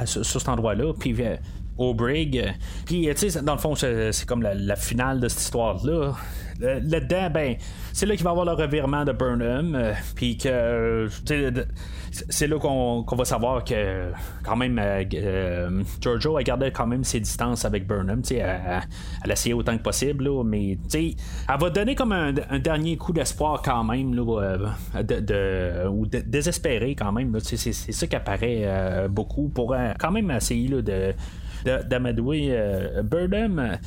sur 0.05 0.25
cet 0.25 0.49
endroit-là. 0.49 0.93
Puis, 0.97 1.13
au 1.81 1.93
brig. 1.93 2.53
Puis, 2.85 3.09
tu 3.15 3.29
sais, 3.29 3.41
dans 3.41 3.53
le 3.53 3.59
fond, 3.59 3.75
c'est 3.75 4.25
comme 4.25 4.41
la, 4.41 4.75
finale 4.75 5.19
de 5.19 5.27
cette 5.27 5.41
histoire-là. 5.41 6.13
Là-dedans, 6.59 7.29
ben, 7.31 7.55
c'est 7.91 8.05
là 8.05 8.15
qu'il 8.15 8.23
va 8.23 8.29
y 8.29 8.33
avoir 8.33 8.45
le 8.45 8.53
revirement 8.53 9.03
de 9.03 9.11
Burnham. 9.11 9.93
puis 10.15 10.37
que, 10.37 11.07
c'est 12.29 12.47
là 12.47 12.59
qu'on 12.59 13.15
va 13.15 13.25
savoir 13.25 13.63
que 13.63 14.11
quand 14.43 14.55
même 14.55 14.77
euh, 14.79 15.03
euh, 15.13 15.83
Giorgio 16.01 16.37
a 16.37 16.43
gardé 16.43 16.71
quand 16.71 16.87
même 16.87 17.03
ses 17.03 17.19
distances 17.19 17.65
avec 17.65 17.87
Burnham. 17.87 18.21
Elle, 18.29 18.37
elle, 18.37 18.81
elle 19.23 19.31
a 19.31 19.33
essayé 19.33 19.53
autant 19.53 19.77
que 19.77 19.83
possible, 19.83 20.25
là, 20.25 20.43
mais 20.43 20.77
elle 20.93 21.15
va 21.59 21.69
donner 21.69 21.95
comme 21.95 22.11
un, 22.11 22.33
dernier 22.59 22.97
coup 22.97 23.13
d'espoir 23.13 23.61
quand 23.61 23.83
même, 23.83 24.13
là, 24.13 24.41
euh, 24.95 25.03
de, 25.03 25.87
ou 25.87 26.05
désespéré 26.05 26.95
quand 26.95 27.11
même. 27.11 27.37
C'est 27.39 27.73
ça 27.73 28.07
qui 28.07 28.15
apparaît 28.15 29.07
beaucoup 29.09 29.49
pour 29.49 29.75
quand 29.99 30.11
même 30.11 30.31
essayer 30.31 30.69
de 30.69 31.13
d'amadouer 31.65 32.55
Burnham. 33.03 33.77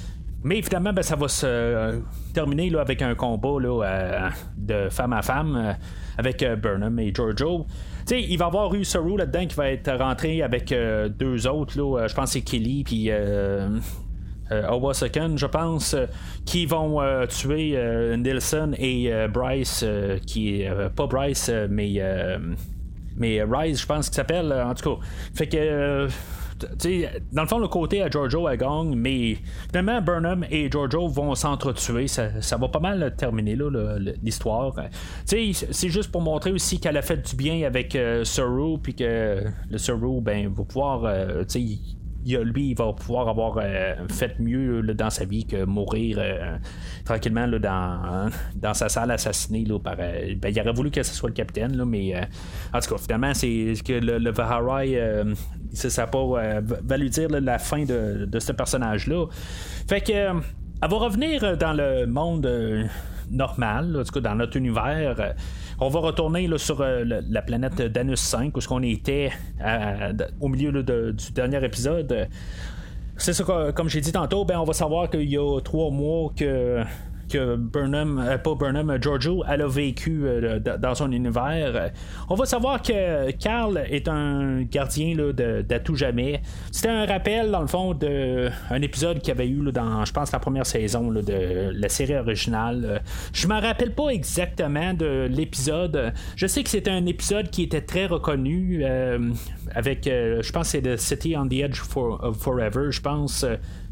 Mais 0.42 0.58
évidemment, 0.58 0.92
ben, 0.92 1.02
ça 1.02 1.16
va 1.16 1.28
se 1.28 2.00
terminer 2.34 2.68
là, 2.68 2.80
avec 2.82 3.00
un 3.00 3.14
combat 3.14 3.60
là, 3.60 4.30
de 4.56 4.88
femme 4.90 5.12
à 5.12 5.22
femme 5.22 5.76
avec 6.18 6.44
Burnham 6.60 6.98
et 6.98 7.12
Giorgio 7.14 7.66
sais, 8.06 8.22
il 8.22 8.38
va 8.38 8.46
y 8.46 8.48
avoir 8.48 8.74
eu 8.74 8.84
Saru 8.84 9.16
là-dedans 9.16 9.46
qui 9.46 9.54
va 9.54 9.70
être 9.70 9.92
rentré 9.92 10.42
avec 10.42 10.72
euh, 10.72 11.08
deux 11.08 11.46
autres. 11.46 11.78
Euh, 11.78 12.08
je 12.08 12.14
pense 12.14 12.30
que 12.30 12.32
c'est 12.34 12.42
Kelly 12.42 12.84
puis 12.84 13.10
euh, 13.10 13.68
euh 14.52 14.92
Second, 14.92 15.36
je 15.36 15.46
pense, 15.46 15.96
qui 16.44 16.66
vont 16.66 17.00
tuer 17.28 17.78
Nelson 18.18 18.72
et 18.78 19.10
Bryce, 19.32 19.84
qui 20.26 20.60
est 20.60 20.70
pas 20.94 21.06
Bryce, 21.06 21.50
mais 21.70 21.98
mais 23.16 23.42
Rise, 23.42 23.80
je 23.80 23.86
pense 23.86 24.08
qu'il 24.08 24.16
s'appelle. 24.16 24.52
en 24.52 24.74
tout 24.74 24.96
cas, 24.96 25.06
fait 25.34 25.46
que 25.46 26.08
dans 27.32 27.42
le 27.42 27.48
fond, 27.48 27.58
le 27.58 27.68
côté 27.68 28.02
à 28.02 28.10
Giorgio 28.10 28.46
à 28.46 28.56
gang, 28.56 28.94
mais 28.94 29.36
finalement, 29.68 30.00
Burnham 30.00 30.44
et 30.50 30.70
Giorgio 30.70 31.08
vont 31.08 31.34
s'entretuer. 31.34 32.08
Ça, 32.08 32.40
ça 32.40 32.56
va 32.56 32.68
pas 32.68 32.80
mal 32.80 33.14
terminer 33.16 33.56
l'histoire. 34.22 34.74
C'est 35.24 35.52
juste 35.88 36.10
pour 36.10 36.22
montrer 36.22 36.52
aussi 36.52 36.80
qu'elle 36.80 36.96
a 36.96 37.02
fait 37.02 37.28
du 37.28 37.36
bien 37.36 37.66
avec 37.66 37.94
euh, 37.96 38.24
Saru, 38.24 38.78
puis 38.82 38.94
que 38.94 39.44
le 39.70 39.78
Saru 39.78 40.20
ben, 40.20 40.48
va 40.48 40.64
pouvoir. 40.64 41.04
Euh, 41.04 41.44
lui, 42.24 42.70
il 42.70 42.76
va 42.76 42.92
pouvoir 42.92 43.28
avoir 43.28 43.58
euh, 43.58 43.94
fait 44.08 44.38
mieux 44.38 44.82
dans 44.94 45.10
sa 45.10 45.24
vie 45.24 45.44
que 45.44 45.64
mourir 45.64 46.18
euh, 46.18 46.56
tranquillement 47.04 47.46
dans, 47.48 48.30
dans 48.54 48.74
sa 48.74 48.88
salle 48.88 49.10
assassinée. 49.10 49.64
par, 49.82 49.96
euh, 49.98 50.34
ben, 50.36 50.52
il 50.54 50.60
aurait 50.60 50.72
voulu 50.72 50.90
que 50.90 51.02
ce 51.02 51.14
soit 51.14 51.28
le 51.28 51.34
capitaine, 51.34 51.84
mais 51.84 52.14
en 52.72 52.80
tout 52.80 52.94
cas, 52.94 53.00
finalement, 53.00 53.34
c'est 53.34 53.74
que 53.84 53.92
le, 53.92 54.18
le 54.18 54.30
Vaharai, 54.30 55.24
ça 55.72 56.02
n'a 56.02 56.06
pas 56.08 56.24
va 56.60 56.96
lui 56.96 57.10
dire 57.10 57.28
la 57.28 57.58
fin 57.58 57.84
de, 57.84 58.38
ce 58.38 58.52
personnage-là. 58.52 59.26
Fait 59.88 60.00
que. 60.00 60.12
elle 60.12 60.90
va 60.90 60.96
revenir 60.96 61.56
dans 61.56 61.72
le 61.72 62.06
monde 62.06 62.46
normal, 63.30 63.96
en 63.98 64.04
tout 64.04 64.12
cas 64.12 64.20
dans 64.20 64.34
notre 64.34 64.56
univers. 64.56 65.34
On 65.80 65.88
va 65.88 66.00
retourner 66.00 66.48
sur 66.58 66.80
euh, 66.80 67.04
la 67.04 67.42
planète 67.42 67.80
Danus 67.82 68.20
5, 68.20 68.56
où 68.56 68.60
ce 68.60 68.68
qu'on 68.68 68.82
était 68.82 69.30
au 70.40 70.48
milieu 70.48 70.82
du 70.82 71.32
dernier 71.32 71.64
épisode. 71.64 72.28
C'est 73.16 73.32
ça, 73.32 73.44
comme 73.74 73.88
j'ai 73.88 74.00
dit 74.00 74.12
tantôt, 74.12 74.44
ben, 74.44 74.58
on 74.58 74.64
va 74.64 74.72
savoir 74.72 75.08
qu'il 75.08 75.30
y 75.30 75.38
a 75.38 75.60
trois 75.60 75.90
mois 75.90 76.32
que 76.36 76.82
que 77.28 77.56
Burnham, 77.56 78.18
euh, 78.18 78.38
pas 78.38 78.54
Burnham, 78.54 78.90
euh, 78.90 78.98
Giorgio, 79.00 79.44
elle 79.48 79.62
a 79.62 79.68
vécu 79.68 80.22
euh, 80.24 80.58
dans 80.58 80.94
son 80.94 81.10
univers. 81.12 81.90
On 82.28 82.34
va 82.34 82.46
savoir 82.46 82.82
que 82.82 83.30
Carl 83.32 83.84
est 83.88 84.08
un 84.08 84.62
gardien 84.62 85.14
de, 85.16 85.78
tout 85.78 85.96
jamais. 85.96 86.40
C'était 86.70 86.88
un 86.88 87.06
rappel, 87.06 87.50
dans 87.50 87.60
le 87.60 87.66
fond, 87.66 87.94
d'un 87.94 88.82
épisode 88.82 89.18
qu'il 89.20 89.28
y 89.28 89.32
avait 89.32 89.48
eu 89.48 89.72
dans, 89.72 90.04
je 90.04 90.12
pense, 90.12 90.32
la 90.32 90.38
première 90.38 90.66
saison 90.66 91.10
de 91.10 91.70
la 91.72 91.88
série 91.88 92.16
originale. 92.16 93.02
Je 93.32 93.46
me 93.46 93.60
rappelle 93.60 93.92
pas 93.92 94.08
exactement 94.08 94.94
de 94.94 95.28
l'épisode. 95.30 96.12
Je 96.36 96.46
sais 96.46 96.62
que 96.62 96.70
c'était 96.70 96.90
un 96.90 97.06
épisode 97.06 97.50
qui 97.50 97.62
était 97.62 97.82
très 97.82 98.06
reconnu 98.06 98.84
avec, 99.74 100.04
je 100.04 100.52
pense, 100.52 100.68
c'est 100.68 100.82
The 100.82 100.96
City 100.96 101.36
on 101.36 101.46
the 101.48 101.54
Edge 101.54 101.80
of 101.96 102.36
Forever, 102.36 102.90
je 102.90 103.00
pense 103.00 103.44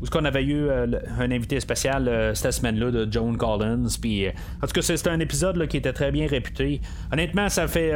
où 0.03 0.07
qu'on 0.07 0.25
avait 0.25 0.43
eu 0.43 0.69
euh, 0.69 0.87
un 1.19 1.31
invité 1.31 1.61
spécial 1.61 2.09
euh, 2.09 2.35
cette 2.35 2.53
semaine-là 2.53 2.91
de 2.91 3.11
Joan 3.11 3.37
Collins. 3.37 3.87
Puis, 4.01 4.27
euh, 4.27 4.31
en 4.61 4.67
tout 4.67 4.73
cas, 4.73 4.83
c'était 4.83 5.11
un 5.11 5.21
épisode 5.21 5.67
qui 5.69 5.77
était 5.77 5.93
très 5.93 6.11
bien 6.11 6.27
réputé. 6.27 6.81
Honnêtement, 7.13 7.49
ça 7.49 7.69
fait, 7.69 7.93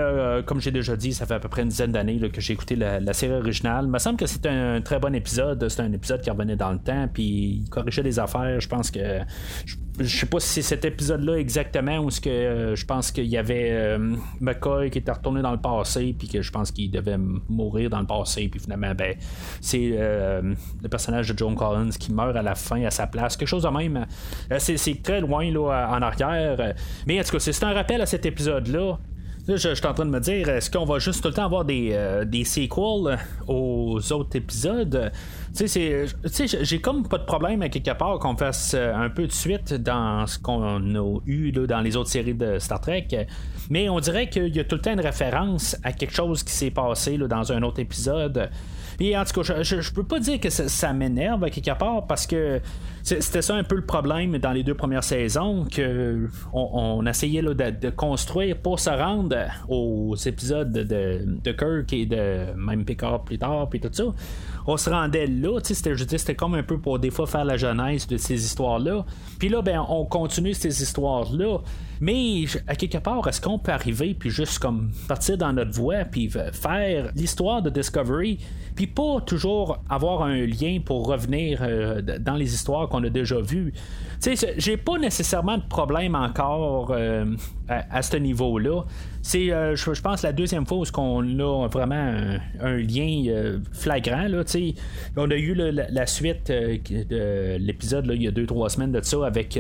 comme 0.47 0.61
j'ai 0.61 0.71
déjà 0.71 0.97
dit, 0.97 1.13
ça 1.13 1.27
fait 1.27 1.35
à 1.35 1.41
peu 1.41 1.49
près 1.49 1.63
une 1.63 1.69
dizaine 1.69 1.93
d'années 1.93 2.19
que 2.31 2.41
j'ai 2.41 2.53
écouté 2.53 2.77
la, 2.77 3.13
série 3.13 3.35
originale. 3.35 3.87
Il 3.87 3.91
me 3.91 3.99
semble 3.99 4.19
que 4.19 4.27
c'était 4.27 4.51
un 4.51 4.81
très 4.81 4.99
bon 4.99 5.15
épisode. 5.15 5.67
C'était 5.69 5.83
un 5.83 5.93
épisode 5.93 6.21
qui 6.21 6.31
revenait 6.31 6.57
dans 6.57 6.73
le 6.73 6.79
temps, 6.79 7.09
puis 7.13 7.63
il 7.65 7.69
corrigeait 7.71 8.03
des 8.03 8.19
affaires. 8.19 8.61
Je 8.61 8.69
pense 8.69 8.91
que 8.91 9.01
je 9.99 10.17
sais 10.17 10.27
pas 10.27 10.41
si 10.41 10.49
c'est 10.49 10.63
cet 10.63 10.85
épisode-là 10.85 11.39
exactement 11.39 11.99
où 11.99 12.11
ce 12.11 12.21
que 12.21 12.29
euh, 12.29 12.77
je 12.77 12.85
pense 12.85 13.11
qu'il 13.11 13.27
y 13.27 13.39
avait 13.39 13.71
euh, 13.71 14.17
McCoy 14.41 14.91
qui 14.91 14.99
était 14.99 15.13
retourné 15.13 15.41
dans 15.43 15.53
le 15.53 15.61
passé 15.61 16.15
puis 16.19 16.29
que 16.29 16.43
je 16.43 16.51
pense 16.51 16.71
qu'il 16.71 16.91
devait 16.91 17.17
mourir 17.17 17.66
dans 17.89 18.01
le 18.01 18.07
passé 18.07 18.49
puis 18.49 18.61
finalement 18.61 18.95
ben 18.95 19.15
c'est 19.61 19.91
euh, 19.93 20.55
le 20.83 20.89
personnage 20.89 21.29
de 21.29 21.39
John 21.39 21.55
Collins 21.55 21.91
qui 21.91 22.13
meurt 22.13 22.37
à 22.37 22.43
la 22.43 22.55
fin 22.55 22.83
à 22.85 22.91
sa 22.91 23.07
place. 23.07 23.37
Quelque 23.37 23.49
chose 23.49 23.65
de 23.65 23.69
même 23.69 24.07
c'est, 24.59 25.03
très 25.03 25.21
loin 25.21 25.51
là 25.51 25.89
en 25.91 26.03
arrière. 26.03 26.75
Mais 27.07 27.21
en 27.21 27.23
tout 27.23 27.33
cas 27.33 27.39
c'est 27.39 27.65
un 27.65 27.73
rappel 27.73 28.01
à 28.01 28.07
cet 28.07 28.27
épisode-là 28.27 28.99
Là, 29.49 29.57
je, 29.57 29.75
suis 29.75 29.87
en 29.87 29.95
train 29.95 30.05
de 30.05 30.11
me 30.11 30.21
dire, 30.21 30.49
est-ce 30.49 30.71
qu'on 30.71 30.85
va 30.85 30.99
juste 30.99 31.23
tout 31.23 31.29
le 31.29 31.35
temps 31.35 31.45
avoir 31.45 31.65
des, 31.65 31.97
des 32.27 32.45
sequels 32.45 33.19
aux 33.47 34.13
autres 34.13 34.37
épisodes? 34.37 35.13
Tu 35.57 35.69
sais, 35.69 36.07
j'ai 36.63 36.81
comme 36.81 37.09
pas 37.09 37.17
de 37.19 37.25
problème 37.25 37.63
à 37.63 37.69
quelque 37.69 37.97
part 37.97 38.19
qu'on 38.19 38.37
fasse 38.37 38.75
euh, 38.75 38.95
un 38.95 39.09
peu 39.09 39.27
de 39.27 39.33
suite 39.33 39.73
dans 39.73 40.27
ce 40.27 40.39
qu'on 40.39 40.95
a 40.95 41.21
eu 41.25 41.51
dans 41.53 41.81
les 41.81 41.97
autres 41.97 42.11
séries 42.11 42.35
de 42.35 42.59
Star 42.59 42.81
Trek. 42.81 43.09
Mais 43.71 43.89
on 43.89 43.99
dirait 44.01 44.29
qu'il 44.29 44.55
y 44.55 44.61
a 44.61 44.65
tout 44.65 44.77
le 44.77 44.83
temps 44.83 44.93
une 44.93 45.01
référence 45.01 45.77
à 45.83 45.93
quelque 45.93 46.15
chose 46.15 46.43
qui 46.43 46.53
s'est 46.53 46.71
passé 46.71 47.17
dans 47.17 47.53
un 47.53 47.63
autre 47.63 47.81
épisode. 47.81 48.51
Puis 48.99 49.17
en 49.17 49.25
tout 49.25 49.41
cas, 49.43 49.63
je, 49.63 49.81
je, 49.81 49.93
peux 49.93 50.05
pas 50.05 50.19
dire 50.19 50.41
que 50.41 50.51
ça, 50.51 50.93
m'énerve 50.93 51.45
à 51.45 51.51
quelque 51.51 51.77
part 51.79 52.07
parce 52.07 52.27
que 52.27 52.61
c'était 53.07 53.43
ça 53.43 53.55
un 53.55 53.63
peu 53.63 53.77
le 53.77 53.87
problème 53.87 54.37
dans 54.39 54.51
les 54.51 54.65
deux 54.65 54.75
premières 54.75 55.05
saisons 55.05 55.65
que 55.65 56.29
on, 56.53 57.07
essayait 57.07 57.41
de, 57.41 57.91
construire 57.91 58.57
pour 58.57 58.81
se 58.81 58.91
rendre 58.91 59.37
aux 59.69 60.17
épisodes 60.17 60.73
de, 60.73 61.23
de 61.25 61.53
Kirk 61.53 61.93
et 61.93 62.07
de 62.07 62.53
même 62.57 62.85
Picard 62.85 63.23
plus 63.23 63.39
tard 63.39 63.69
puis 63.69 63.79
tout 63.79 63.91
ça 63.93 64.05
on 64.67 64.77
se 64.77 64.91
rendait 64.91 65.27
là, 65.27 65.59
c'était, 65.63 65.97
c'était 65.97 66.35
comme 66.35 66.55
un 66.55 66.63
peu 66.63 66.79
pour 66.79 66.99
des 66.99 67.11
fois 67.11 67.27
faire 67.27 67.45
la 67.45 67.57
jeunesse 67.57 68.07
de 68.07 68.17
ces 68.17 68.45
histoires-là. 68.45 69.05
Puis 69.39 69.49
là, 69.49 69.63
ben, 69.63 69.85
on 69.89 70.05
continue 70.05 70.55
ces 70.55 70.83
histoires-là. 70.83 71.59
Mais 72.01 72.45
à 72.67 72.75
quelque 72.75 72.99
part, 72.99 73.27
est-ce 73.27 73.41
qu'on 73.41 73.59
peut 73.59 73.73
arriver 73.73 74.15
puis 74.15 74.29
juste 74.29 74.59
comme 74.59 74.91
partir 75.09 75.39
dans 75.39 75.53
notre 75.53 75.73
voie 75.73 76.05
puis 76.05 76.29
faire 76.29 77.11
l'histoire 77.15 77.63
de 77.63 77.71
Discovery 77.71 78.39
puis 78.75 78.87
pas 78.87 79.21
toujours 79.25 79.79
avoir 79.89 80.23
un 80.23 80.45
lien 80.45 80.81
pour 80.85 81.07
revenir 81.07 81.61
euh, 81.63 82.03
dans 82.03 82.35
les 82.35 82.53
histoires 82.53 82.89
qu'on 82.89 83.03
a 83.05 83.09
déjà 83.09 83.41
vues? 83.41 83.73
Tu 84.21 84.37
sais, 84.37 84.55
j'ai 84.59 84.77
pas 84.77 84.99
nécessairement 84.99 85.57
de 85.57 85.67
problème 85.67 86.15
encore 86.15 86.91
euh, 86.91 87.25
à, 87.69 88.03
ce 88.03 88.17
niveau-là. 88.17 88.83
C'est, 89.23 89.51
euh, 89.51 89.75
je, 89.75 90.01
pense, 90.01 90.23
la 90.23 90.33
deuxième 90.33 90.67
fois 90.67 90.79
où 90.79 90.85
on 90.99 91.41
a 91.41 91.69
vraiment 91.69 92.39
un, 92.61 92.77
lien 92.77 93.59
flagrant. 93.73 94.29
Là, 94.29 94.45
on 95.17 95.31
a 95.31 95.37
eu 95.37 95.55
la, 95.55 96.07
suite 96.07 96.49
de 96.49 97.57
l'épisode 97.59 98.11
il 98.15 98.23
y 98.23 98.29
a 98.29 98.31
deux, 98.31 98.47
trois 98.47 98.69
semaines 98.71 98.93
de 98.93 99.01
ça 99.03 99.27
avec 99.27 99.59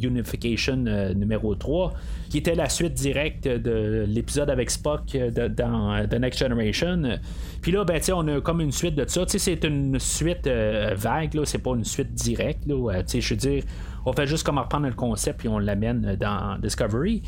Unification 0.00 0.76
numéro 1.14 1.54
3 1.54 1.94
qui 2.28 2.38
était 2.38 2.54
la 2.54 2.68
suite 2.68 2.94
directe 2.94 3.46
de 3.46 4.04
l'épisode 4.06 4.50
avec 4.50 4.70
Spock 4.70 5.16
dans 5.56 6.06
The 6.08 6.14
Next 6.14 6.40
Generation. 6.40 7.18
Puis 7.66 7.72
là, 7.72 7.84
ben, 7.84 8.00
on 8.14 8.28
a 8.28 8.40
comme 8.40 8.60
une 8.60 8.72
suite 8.72 8.94
de 8.94 9.04
ça. 9.08 9.24
C'est 9.26 9.64
une 9.64 9.98
suite 9.98 10.46
euh, 10.46 10.94
vague, 10.96 11.34
là, 11.34 11.44
c'est 11.44 11.58
pas 11.58 11.70
une 11.70 11.84
suite 11.84 12.14
directe. 12.14 12.62
Je 12.66 13.30
veux 13.30 13.36
dire, 13.36 13.64
on 14.06 14.12
fait 14.12 14.26
juste 14.26 14.44
comme 14.44 14.58
reprendre 14.58 14.86
le 14.86 14.94
concept 14.94 15.44
et 15.44 15.48
on 15.48 15.58
l'amène 15.58 16.16
dans 16.18 16.58
Discovery. 16.60 17.22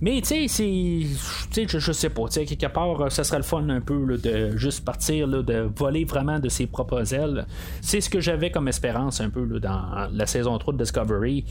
Mais 0.00 0.20
tu 0.20 0.48
sais, 0.48 0.48
c'est. 0.48 1.66
Je, 1.68 1.78
je 1.78 1.92
sais 1.92 2.10
pas. 2.10 2.24
Quelque 2.28 2.66
part, 2.66 3.10
ça 3.10 3.22
serait 3.22 3.38
le 3.38 3.44
fun 3.44 3.68
un 3.68 3.80
peu 3.80 4.18
de 4.18 4.56
juste 4.56 4.84
partir, 4.84 5.28
de 5.28 5.70
voler 5.76 6.04
vraiment 6.04 6.40
de 6.40 6.48
ses 6.48 6.66
propres 6.66 7.14
ailes. 7.14 7.46
C'est 7.80 8.00
ce 8.00 8.10
que 8.10 8.20
j'avais 8.20 8.50
comme 8.50 8.66
espérance 8.66 9.20
un 9.20 9.30
peu 9.30 9.46
dans 9.60 10.08
la 10.12 10.26
saison 10.26 10.58
3 10.58 10.74
de 10.74 10.78
Discovery. 10.78 11.44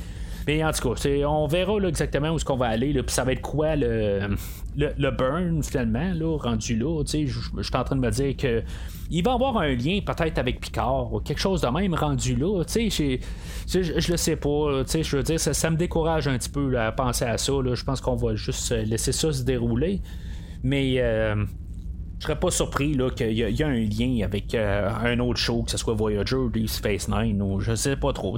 Mais 0.47 0.63
en 0.63 0.71
tout 0.71 0.93
cas, 0.93 1.10
on 1.27 1.47
verra 1.47 1.77
exactement 1.88 2.32
où 2.32 2.36
est-ce 2.36 2.45
qu'on 2.45 2.58
va 2.58 2.67
aller. 2.67 2.93
Puis 2.93 3.13
ça 3.13 3.23
va 3.23 3.34
être 3.34 3.41
quoi 3.41 3.75
le, 3.75 4.36
le, 4.75 5.12
burn 5.12 5.63
finalement, 5.63 6.13
là, 6.13 6.38
rendu 6.38 6.77
là. 6.77 7.03
Je 7.06 7.25
suis 7.27 7.75
en 7.75 7.84
train 7.84 7.95
de 7.95 8.01
me 8.01 8.12
dire 8.12 8.36
que 8.36 8.63
il 9.10 9.23
va 9.23 9.34
avoir 9.34 9.58
un 9.58 9.73
lien 9.73 9.99
peut-être 10.06 10.38
avec 10.38 10.60
Picard 10.60 11.13
ou 11.13 11.19
quelque 11.19 11.39
chose 11.39 11.62
de 11.62 11.67
même 11.67 11.93
rendu 11.93 12.36
là. 12.36 12.63
Je, 12.67 14.12
le 14.12 14.17
sais 14.17 14.36
pas. 14.36 14.84
Je 14.86 15.17
veux 15.17 15.23
dire, 15.23 15.39
ça, 15.39 15.69
me 15.69 15.77
décourage 15.77 16.27
un 16.27 16.38
petit 16.38 16.49
peu 16.49 16.77
à 16.79 16.91
penser 16.91 17.25
à 17.25 17.38
ça. 17.38 17.53
Je 17.73 17.84
pense 17.84 18.01
qu'on 18.01 18.15
va 18.15 18.36
juste 18.36 18.71
laisser 18.71 19.12
ça 19.12 19.32
se 19.32 19.43
dérouler. 19.43 20.01
Mais. 20.63 20.95
Euh, 20.97 21.45
je 22.23 22.27
serais 22.29 22.39
pas 22.39 22.51
surpris 22.51 22.97
qu'il 23.17 23.31
y, 23.31 23.41
y, 23.41 23.63
a 23.63 23.67
un 23.67 23.73
lien 23.73 24.23
avec 24.23 24.55
euh, 24.55 24.89
un 25.03 25.19
autre 25.19 25.39
show, 25.39 25.62
que 25.63 25.71
ce 25.71 25.77
soit 25.77 25.93
Voyager 25.93 26.38
ou 26.38 26.49
Deep 26.49 26.69
Space 26.69 27.09
Nine, 27.09 27.41
ou 27.41 27.59
je 27.59 27.75
sais 27.75 27.97
pas 27.97 28.13
trop. 28.13 28.38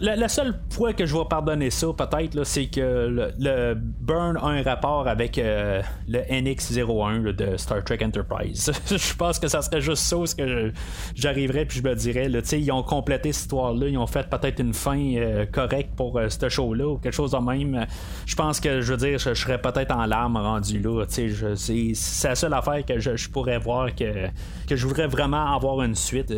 La, 0.00 0.14
la, 0.14 0.28
seule 0.28 0.60
fois 0.68 0.92
que 0.92 1.06
je 1.06 1.16
vais 1.16 1.24
pardonner 1.24 1.70
ça, 1.70 1.86
peut-être, 1.96 2.44
c'est 2.44 2.66
que 2.66 3.32
le, 3.38 3.74
Burn 3.74 4.36
a 4.36 4.48
un 4.48 4.62
rapport 4.62 5.08
avec 5.08 5.38
euh, 5.38 5.80
le 6.06 6.18
NX-01 6.18 7.32
de 7.32 7.56
Star 7.56 7.82
Trek 7.82 8.00
Enterprise. 8.04 8.70
je 8.90 9.14
pense 9.14 9.38
que 9.38 9.48
ça 9.48 9.62
serait 9.62 9.80
juste 9.80 10.02
ça, 10.02 10.16
ce 10.26 10.34
que 10.34 10.70
j'arriverais 11.14 11.64
puis 11.64 11.78
je 11.78 11.84
me 11.84 11.94
dirais, 11.94 12.30
ils 12.52 12.72
ont 12.72 12.82
complété 12.82 13.32
cette 13.32 13.44
histoire-là, 13.44 13.88
ils 13.88 13.96
ont 13.96 14.06
fait 14.06 14.28
peut-être 14.28 14.60
une 14.60 14.74
fin 14.74 15.00
euh, 15.14 15.46
correcte 15.46 15.94
pour 15.96 16.20
ce 16.28 16.48
show-là, 16.50 16.86
ou 16.86 16.98
quelque 16.98 17.14
chose 17.14 17.30
de 17.30 17.38
même. 17.38 17.86
Je 18.26 18.36
pense 18.36 18.60
que, 18.60 18.82
je 18.82 18.92
veux 18.92 18.98
dire, 18.98 19.18
je, 19.18 19.32
serais 19.32 19.58
peut-être 19.58 19.96
en 19.96 20.04
larmes 20.04 20.36
rendu 20.36 20.78
là. 20.78 21.06
C'est 21.08 21.92
la 22.24 22.34
seule 22.34 22.52
affaire 22.52 22.84
que 22.84 22.97
je, 22.98 23.28
pourrais 23.28 23.58
voir 23.58 23.94
que, 23.94 24.28
que 24.66 24.76
je 24.76 24.86
voudrais 24.86 25.06
vraiment 25.06 25.54
avoir 25.54 25.82
une 25.82 25.94
suite. 25.94 26.32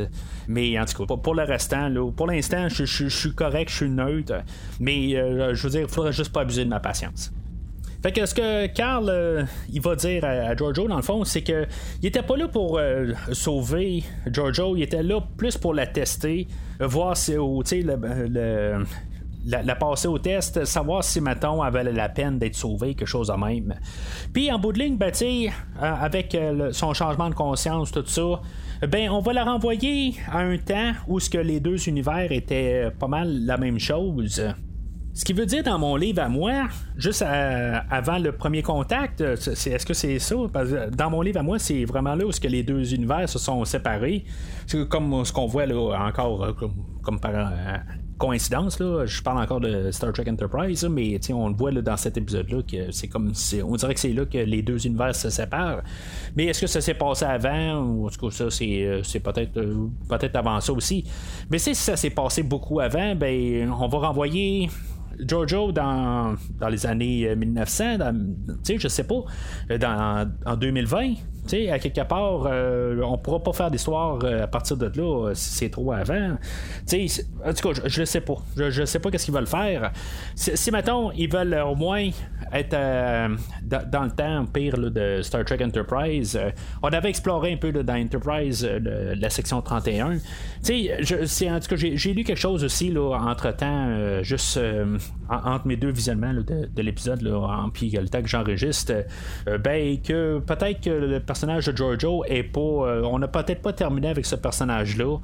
Mais 0.49 0.79
en 0.79 0.85
tout 0.85 1.07
cas, 1.07 1.17
pour, 1.17 1.35
le 1.35 1.43
restant, 1.43 1.89
là, 1.89 2.11
pour 2.11 2.27
l'instant, 2.27 2.69
je, 2.69 2.85
suis 2.85 3.35
correct, 3.35 3.71
je 3.71 3.77
suis 3.77 3.91
neutre. 3.91 4.43
Mais 4.79 5.17
euh, 5.17 5.55
je 5.55 5.63
veux 5.65 5.71
dire, 5.71 5.83
il 5.83 5.89
faudrait 5.89 6.13
juste 6.13 6.33
pas 6.33 6.43
abuser 6.43 6.65
de 6.65 6.71
ma 6.71 6.81
patience. 6.81 7.33
Fait 8.03 8.13
que 8.13 8.25
ce 8.25 8.35
que 8.35 8.67
Carl 8.69 9.11
euh, 9.11 9.45
il 9.71 9.83
va 9.83 9.95
dire 9.95 10.25
à, 10.25 10.57
Giorgio 10.57 10.89
dans 10.89 10.97
le 10.97 11.03
fond, 11.03 11.23
c'est 11.25 11.43
que 11.43 11.67
il 12.03 12.07
était 12.07 12.23
pas 12.23 12.37
là 12.37 12.49
pour 12.49 12.79
euh, 12.79 13.13
sauver 13.33 14.05
Giorgio, 14.27 14.75
il 14.75 14.83
était 14.83 15.03
là 15.03 15.21
plus 15.37 15.59
pour 15.59 15.75
la 15.75 15.87
tester, 15.87 16.49
voir 16.81 17.15
si 17.15 17.35
le, 17.35 18.27
le, 18.27 18.85
la, 19.45 19.75
passer 19.75 20.09
au 20.09 20.19
test, 20.19 20.65
savoir 20.65 21.05
si, 21.05 21.21
mettons, 21.21 21.65
elle 21.65 21.73
valait 21.73 21.93
la 21.93 22.09
peine 22.09 22.39
d'être 22.39 22.55
sauvée, 22.55 22.95
quelque 22.95 23.09
chose 23.09 23.29
de 23.29 23.33
même. 23.35 23.75
Puis 24.33 24.51
en 24.51 24.59
bout 24.59 24.73
de 24.73 24.79
ligne, 24.79 24.97
ben, 24.97 25.13
euh, 25.23 25.49
avec 25.81 26.35
euh, 26.35 26.73
son 26.73 26.93
changement 26.95 27.29
de 27.29 27.35
conscience, 27.35 27.91
tout 27.93 28.05
ça, 28.07 28.41
ben, 28.89 29.11
on 29.11 29.21
va 29.21 29.33
la 29.33 29.45
renvoyer 29.45 30.15
à 30.31 30.39
un 30.39 30.57
temps 30.57 30.93
où 31.09 31.21
ce 31.21 31.29
que 31.29 31.39
les 31.39 31.61
deux 31.61 31.89
univers 31.89 32.33
étaient 32.33 32.91
pas 32.99 33.09
mal 33.09 33.45
la 33.45 33.57
même 33.57 33.79
chose. 33.79 34.43
Ce 35.13 35.25
qui 35.25 35.33
veut 35.33 35.45
dire 35.45 35.65
dans 35.65 35.79
mon 35.79 35.97
livre 35.97 36.23
à 36.23 36.29
moi, 36.29 36.69
juste 36.97 37.23
avant 37.23 38.19
le 38.19 38.31
premier 38.31 38.63
contact, 38.63 39.21
est-ce 39.21 39.85
que 39.85 39.93
c'est 39.93 40.21
ça? 40.21 40.37
dans 40.93 41.11
mon 41.11 41.21
livre 41.21 41.41
à 41.41 41.43
moi, 41.43 41.59
c'est 41.59 41.85
vraiment 41.85 42.15
là 42.15 42.25
où 42.25 42.33
ce 42.33 42.41
que 42.41 42.47
les 42.47 42.63
deux 42.63 42.95
univers 42.95 43.29
se 43.29 43.39
sont 43.39 43.65
séparés. 43.65 44.25
C'est 44.67 44.89
comme 44.89 45.25
ce 45.25 45.33
qu'on 45.33 45.47
voit 45.47 45.67
là 45.67 46.07
encore 46.07 46.45
euh, 46.45 46.53
comme, 47.03 47.19
par 47.19 47.33
coïncidence, 48.21 48.79
là, 48.79 49.07
je 49.07 49.23
parle 49.23 49.43
encore 49.43 49.61
de 49.61 49.91
Star 49.91 50.13
Trek 50.13 50.27
Enterprise, 50.29 50.85
mais 50.85 51.19
on 51.33 51.49
le 51.49 51.55
voit 51.55 51.73
dans 51.73 51.97
cet 51.97 52.19
épisode-là 52.19 52.63
que 52.63 52.93
c'est 52.93 53.09
comme 53.09 53.33
on 53.65 53.77
dirait 53.77 53.95
que 53.95 54.01
c'est 54.01 54.13
là 54.13 54.27
que 54.27 54.39
les 54.39 54.63
deux 54.63 54.87
univers 54.87 55.17
se 55.17 55.31
séparent. 55.31 55.83
Mais 56.37 56.45
est-ce 56.45 56.61
que 56.61 56.67
ça 56.67 56.83
s'est 56.83 56.95
passé 56.95 57.25
avant? 57.25 57.81
Ou 57.81 58.07
en 58.07 58.11
tout 58.11 58.29
cas 58.29 58.31
ça 58.31 58.51
c'est, 58.51 58.85
euh, 58.85 59.03
peut-être 59.25 59.57
euh, 59.57 59.89
peut-être 60.09 60.37
avant 60.37 60.61
ça 60.61 60.73
aussi. 60.73 61.05
Mais 61.51 61.59
si 61.59 61.75
ça 61.75 61.97
s'est 61.97 62.11
passé 62.11 62.43
beaucoup 62.43 62.79
avant, 62.81 63.15
ben 63.17 63.73
on 63.73 63.89
va 63.89 63.99
renvoyer 63.99 64.69
Giorgio 65.19 65.73
dans, 65.73 66.37
dans 66.59 66.69
les 66.69 66.87
années 66.87 67.35
1900, 67.35 67.85
euh, 68.01 68.13
sais, 68.63 68.79
je 68.79 68.89
sais 68.89 69.05
pas, 69.05 69.25
dans, 69.79 70.31
en 70.45 70.57
2020, 70.57 71.15
à 71.71 71.79
quelque 71.79 72.03
part, 72.03 72.47
euh, 72.47 73.01
on 73.03 73.19
pourra 73.19 73.43
pas 73.43 73.53
faire 73.53 73.71
d'histoire 73.71 74.19
euh, 74.23 74.45
à 74.45 74.47
partir 74.47 74.77
de 74.77 74.87
là 74.87 75.29
euh, 75.29 75.35
si 75.35 75.51
c'est 75.51 75.71
trop 75.71 75.93
avant. 75.93 76.37
sais 76.87 77.07
en 77.45 77.53
tout 77.53 77.73
cas, 77.73 77.81
je 77.87 78.01
ne 78.01 78.05
sais 78.05 78.21
pas. 78.21 78.37
Je 78.57 78.81
ne 78.81 78.87
sais 78.87 78.99
pas 78.99 79.11
qu'est-ce 79.11 79.25
qu'ils 79.25 79.35
veulent 79.35 79.47
faire. 79.47 79.93
Si, 80.35 80.57
si, 80.57 80.71
mettons, 80.71 81.11
ils 81.13 81.31
veulent 81.31 81.55
au 81.67 81.75
moins 81.75 82.09
être 82.53 82.71
dans, 82.71 84.05
le 84.05 84.11
temps 84.11 84.47
pire 84.47 84.79
de 84.79 85.21
Star 85.23 85.45
Trek 85.45 85.65
Enterprise, 85.65 86.39
on 86.83 86.89
avait 86.89 87.09
exploré 87.09 87.53
un 87.53 87.57
peu 87.57 87.73
dans 87.73 87.95
Enterprise 87.95 88.65
la 88.65 89.31
section 89.31 89.63
31. 89.63 90.19
Je, 90.63 91.49
en 91.49 91.61
tout 91.61 91.69
cas, 91.69 91.77
j'ai 91.77 92.15
lu 92.15 92.25
quelque 92.25 92.39
chose 92.39 92.65
aussi 92.65 92.91
là, 92.91 93.19
entre-temps, 93.21 94.23
juste 94.23 94.61
entre 95.29 95.67
mes 95.67 95.77
deux 95.77 95.91
visionnements 95.91 96.35
de, 96.35 96.83
l'épisode, 96.83 97.21
puis 97.73 97.91
le 97.91 98.09
temps 98.09 98.23
que 98.23 98.29
j'enregistre, 98.29 98.93
ben, 99.47 100.01
que 100.01 100.39
peut-être 100.41 100.81
que 100.81 101.19
de 101.47 101.77
Giorgio 101.77 102.25
est 102.27 102.43
pas. 102.43 102.61
Euh, 102.61 103.03
on 103.05 103.19
n'a 103.19 103.29
peut-être 103.29 103.63
pas 103.63 103.73
terminé 103.73 104.09
avec 104.09 104.27
ce 104.27 104.37
personnage-là. 104.37 105.19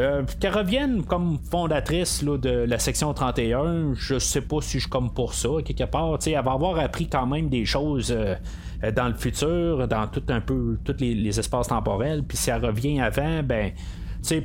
Euh, 0.00 0.22
qu'elle 0.38 0.54
revienne 0.54 1.02
comme 1.02 1.38
fondatrice 1.50 2.22
de 2.22 2.50
la 2.50 2.78
section 2.78 3.12
31, 3.12 3.94
je 3.94 4.18
sais 4.18 4.42
pas 4.42 4.60
si 4.60 4.78
je 4.78 4.82
suis 4.82 4.90
comme 4.90 5.12
pour 5.12 5.34
ça, 5.34 5.48
quelque 5.64 5.84
part. 5.84 6.18
Elle 6.24 6.32
va 6.44 6.52
avoir 6.52 6.78
appris 6.78 7.08
quand 7.08 7.26
même 7.26 7.48
des 7.48 7.64
choses 7.64 8.14
euh, 8.16 8.36
dans 8.94 9.08
le 9.08 9.14
futur, 9.14 9.88
dans 9.88 10.06
tout 10.06 10.22
un 10.28 10.40
peu 10.40 10.78
tous 10.84 10.96
les, 11.00 11.38
espaces 11.38 11.68
temporels. 11.68 12.22
Puis 12.22 12.36
si 12.36 12.50
elle 12.50 12.64
revient 12.64 13.00
avant, 13.00 13.42
ben 13.42 13.72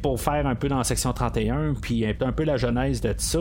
pour 0.02 0.20
faire 0.20 0.48
un 0.48 0.56
peu 0.56 0.68
dans 0.68 0.78
la 0.78 0.84
section 0.84 1.14
31, 1.14 1.74
puis 1.82 2.06
un 2.06 2.32
peu 2.32 2.44
la 2.44 2.58
genèse 2.58 3.02
de 3.02 3.14
ça. 3.18 3.40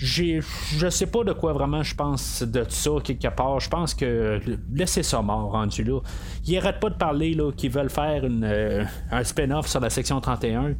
J'ai, 0.00 0.40
je 0.76 0.88
sais 0.88 1.08
pas 1.08 1.24
de 1.24 1.32
quoi 1.32 1.52
vraiment 1.52 1.82
je 1.82 1.92
pense 1.92 2.44
de 2.44 2.64
ça 2.68 2.90
quelque 3.02 3.28
part. 3.34 3.58
Je 3.58 3.68
pense 3.68 3.94
que 3.94 4.40
laissez 4.72 5.02
ça 5.02 5.22
mort 5.22 5.50
rendu 5.50 5.82
là. 5.82 5.98
Ils 6.46 6.56
arrêtent 6.56 6.78
pas 6.78 6.90
de 6.90 6.94
parler 6.94 7.34
là, 7.34 7.50
qu'ils 7.50 7.72
veulent 7.72 7.90
faire 7.90 8.24
une, 8.24 8.44
euh, 8.44 8.84
un 9.10 9.24
spin-off 9.24 9.66
sur 9.66 9.80
la 9.80 9.90
section 9.90 10.20
31. 10.20 10.74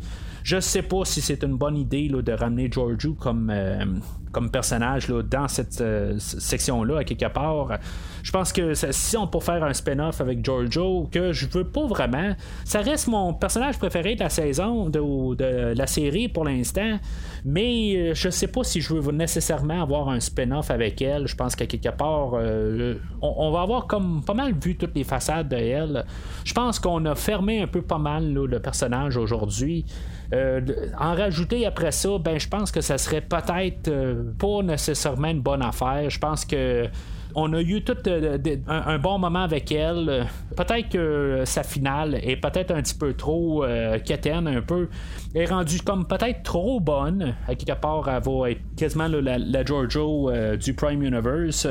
Je 0.44 0.61
sais 0.61 0.83
pas 0.83 1.04
si 1.04 1.20
c'est 1.20 1.42
une 1.42 1.57
bonne 1.57 1.76
idée 1.76 2.09
là, 2.09 2.22
de 2.22 2.33
ramener 2.33 2.70
Giorgio 2.70 3.14
comme, 3.14 3.50
euh, 3.52 3.85
comme 4.33 4.50
personnage 4.50 5.09
là, 5.09 5.22
dans 5.22 5.48
cette 5.48 5.81
euh, 5.81 6.16
section-là, 6.18 6.98
à 6.98 7.04
quelque 7.04 7.28
part. 7.28 7.76
Je 8.22 8.31
pense 8.31 8.52
que 8.52 8.72
si 8.74 9.16
on 9.16 9.26
peut 9.26 9.40
faire 9.40 9.62
un 9.64 9.74
spin-off 9.74 10.20
avec 10.20 10.44
Giorgio, 10.44 11.09
que 11.11 11.33
je 11.33 11.46
veux 11.48 11.64
pas 11.64 11.87
vraiment, 11.87 12.35
ça 12.64 12.81
reste 12.81 13.09
mon 13.09 13.35
personnage 13.35 13.78
préféré 13.78 14.14
de 14.14 14.20
la 14.20 14.31
saison, 14.31 14.88
de, 14.88 15.35
de 15.35 15.74
la 15.76 15.87
série 15.87 16.28
pour 16.28 16.44
l'instant, 16.44 16.98
mais 17.44 18.14
je 18.14 18.31
sais 18.31 18.48
pas 18.48 18.64
si 18.64 18.81
je 18.81 18.94
veux 18.94 19.00
nécessairement 19.12 19.83
avoir 19.83 20.09
un 20.09 20.21
spin-off 20.21 20.71
avec 20.71 21.03
elle. 21.03 21.27
Je 21.27 21.37
pense 21.37 21.57
qu'à 21.57 21.66
quelque 21.66 21.90
part, 21.90 22.33
euh, 22.35 22.94
on, 23.23 23.51
va 23.51 23.62
avoir 23.62 23.87
comme 23.87 24.23
pas 24.25 24.35
mal 24.35 24.55
vu 24.55 24.77
toutes 24.77 24.94
les 24.94 25.05
façades 25.05 25.49
de 25.49 25.57
elle. 25.57 26.05
Je 26.44 26.55
pense 26.55 26.79
qu'on 26.79 27.05
a 27.05 27.14
fermé 27.14 27.61
un 27.61 27.66
peu 27.66 27.83
pas 27.83 27.99
mal 27.99 28.33
le 28.33 28.61
personnage 28.61 29.16
aujourd'hui. 29.16 29.85
en 30.33 31.14
rajouter 31.14 31.66
après 31.66 31.92
ça, 31.92 32.18
ben 32.18 32.38
je 32.38 32.49
pense 32.49 32.71
que 32.71 32.81
ça 32.81 32.99
serait 32.99 33.23
peut-être 33.23 33.90
pas 34.38 34.62
nécessairement 34.62 35.29
une 35.29 35.40
bonne 35.40 35.62
affaire. 35.62 36.11
Je 36.11 36.18
pense 36.18 36.44
que 36.44 36.88
on 37.34 37.52
a 37.52 37.60
eu 37.60 37.82
tout 37.82 37.96
euh, 38.06 38.38
un, 38.66 38.98
bon 38.98 39.18
moment 39.18 39.42
avec 39.42 39.70
elle. 39.72 40.26
Peut-être 40.56 40.88
que 40.88 41.42
sa 41.44 41.62
finale 41.62 42.18
est 42.22 42.36
peut-être 42.36 42.72
un 42.72 42.82
petit 42.82 42.94
peu 42.94 43.14
trop 43.14 43.64
euh, 43.64 43.98
un 43.98 44.62
peu. 44.62 44.88
Est 45.34 45.46
rendue 45.46 45.80
comme 45.80 46.06
peut-être 46.06 46.42
trop 46.42 46.80
bonne. 46.80 47.34
À 47.46 47.54
quelque 47.54 47.78
part, 47.78 48.08
elle 48.08 48.22
va 48.22 48.50
être 48.50 48.60
quasiment 48.76 49.08
la, 49.08 49.64
Giorgio 49.64 50.30
euh, 50.30 50.56
du 50.56 50.74
Prime 50.74 51.02
Universe. 51.02 51.66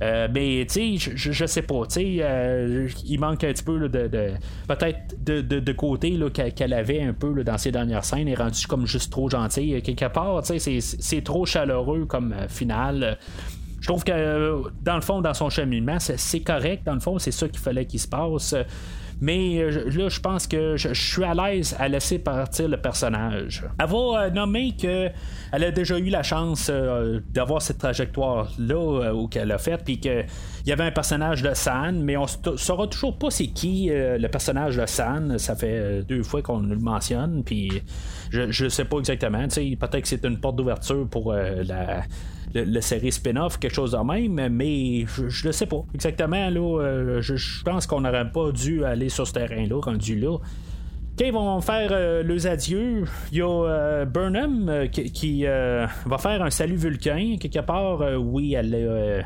mais 0.00 0.66
tu 0.68 0.98
sais, 0.98 1.12
je, 1.14 1.46
sais 1.46 1.62
pas, 1.62 1.82
il 1.96 3.18
manque 3.20 3.44
un 3.44 3.52
petit 3.52 3.62
peu 3.62 3.88
de, 3.88 4.34
peut-être 4.68 5.22
de, 5.24 5.72
côté 5.72 6.18
qu'elle 6.32 6.72
avait 6.72 7.02
un 7.02 7.12
peu 7.12 7.44
dans 7.44 7.58
ses 7.58 7.70
dernières 7.70 8.04
scènes, 8.04 8.28
est 8.28 8.34
rendue 8.34 8.66
comme 8.66 8.86
juste 8.86 9.12
trop 9.12 9.28
gentille 9.28 9.80
quelque 9.82 10.08
part, 10.12 10.42
tu 10.42 10.58
sais, 10.58 10.80
c'est 10.80 11.22
trop 11.22 11.46
chaleureux 11.46 12.06
comme 12.06 12.34
finale 12.48 13.18
je 13.82 13.88
trouve 13.88 14.04
que 14.04 14.62
dans 14.80 14.94
le 14.94 15.00
fond, 15.00 15.20
dans 15.20 15.34
son 15.34 15.50
cheminement, 15.50 15.98
c'est 15.98 16.40
correct. 16.40 16.86
Dans 16.86 16.94
le 16.94 17.00
fond, 17.00 17.18
c'est 17.18 17.32
ça 17.32 17.48
qu'il 17.48 17.58
fallait 17.58 17.84
qu'il 17.84 17.98
se 17.98 18.06
passe. 18.06 18.54
Mais 19.20 19.58
euh, 19.58 19.88
là, 19.90 20.08
je 20.08 20.20
pense 20.20 20.46
que 20.46 20.76
je, 20.76 20.92
suis 20.94 21.24
à 21.24 21.34
l'aise 21.34 21.76
à 21.78 21.88
laisser 21.88 22.18
partir 22.20 22.68
le 22.68 22.76
personnage. 22.76 23.64
Elle 23.78 23.86
va 23.86 23.96
euh, 23.96 24.30
nommer 24.30 24.72
qu'elle 24.72 25.12
a 25.52 25.70
déjà 25.72 25.98
eu 25.98 26.10
la 26.10 26.22
chance 26.22 26.68
euh, 26.70 27.20
d'avoir 27.30 27.60
cette 27.60 27.78
trajectoire-là 27.78 29.14
où 29.14 29.26
qu'elle 29.26 29.50
a 29.50 29.58
faite, 29.58 29.82
puis 29.84 29.98
qu'il 29.98 30.26
y 30.66 30.72
avait 30.72 30.84
un 30.84 30.90
personnage 30.92 31.42
de 31.42 31.54
San, 31.54 32.02
mais 32.02 32.16
on 32.16 32.26
ne 32.46 32.56
saura 32.56 32.86
toujours 32.86 33.16
pas 33.16 33.30
c'est 33.30 33.48
qui 33.48 33.90
le 33.92 34.26
personnage 34.28 34.76
de 34.76 34.86
San. 34.86 35.38
Ça 35.38 35.56
fait 35.56 36.02
deux 36.02 36.22
fois 36.22 36.42
qu'on 36.42 36.60
le 36.60 36.76
mentionne, 36.76 37.42
puis 37.44 37.82
je 38.30 38.64
ne 38.64 38.68
sais 38.68 38.84
pas 38.84 38.98
exactement. 38.98 39.46
Peut-être 39.46 40.00
que 40.00 40.08
c'est 40.08 40.24
une 40.24 40.38
porte 40.38 40.56
d'ouverture 40.56 41.08
pour 41.08 41.32
la 41.32 42.02
le, 42.54 42.80
série 42.80 43.12
spin-off, 43.12 43.58
quelque 43.58 43.74
chose 43.74 43.92
de 43.92 43.98
même, 43.98 44.48
mais 44.52 45.06
je 45.06 45.46
ne 45.46 45.52
sais 45.52 45.66
pas 45.66 45.84
exactement. 45.94 46.50
Là, 46.50 46.80
euh, 46.80 47.20
je, 47.20 47.62
pense 47.64 47.86
qu'on 47.86 48.00
n'aurait 48.00 48.30
pas 48.30 48.52
dû 48.52 48.84
aller 48.84 49.08
sur 49.08 49.26
ce 49.26 49.32
terrain-là, 49.32 49.80
rendu 49.80 50.18
là. 50.18 50.38
Quand 51.18 51.26
ils 51.26 51.32
vont 51.32 51.60
faire 51.60 51.90
euh, 51.92 52.22
les 52.22 52.46
adieux, 52.46 53.04
il 53.30 53.38
y 53.38 53.42
a 53.42 53.46
euh, 53.46 54.04
Burnham 54.06 54.88
qui, 54.90 55.44
va 55.44 56.18
faire 56.18 56.42
un 56.42 56.50
salut 56.50 56.76
vulcain. 56.76 57.36
Quelque 57.38 57.60
part, 57.60 58.00
oui, 58.18 58.54
elle 58.54 59.24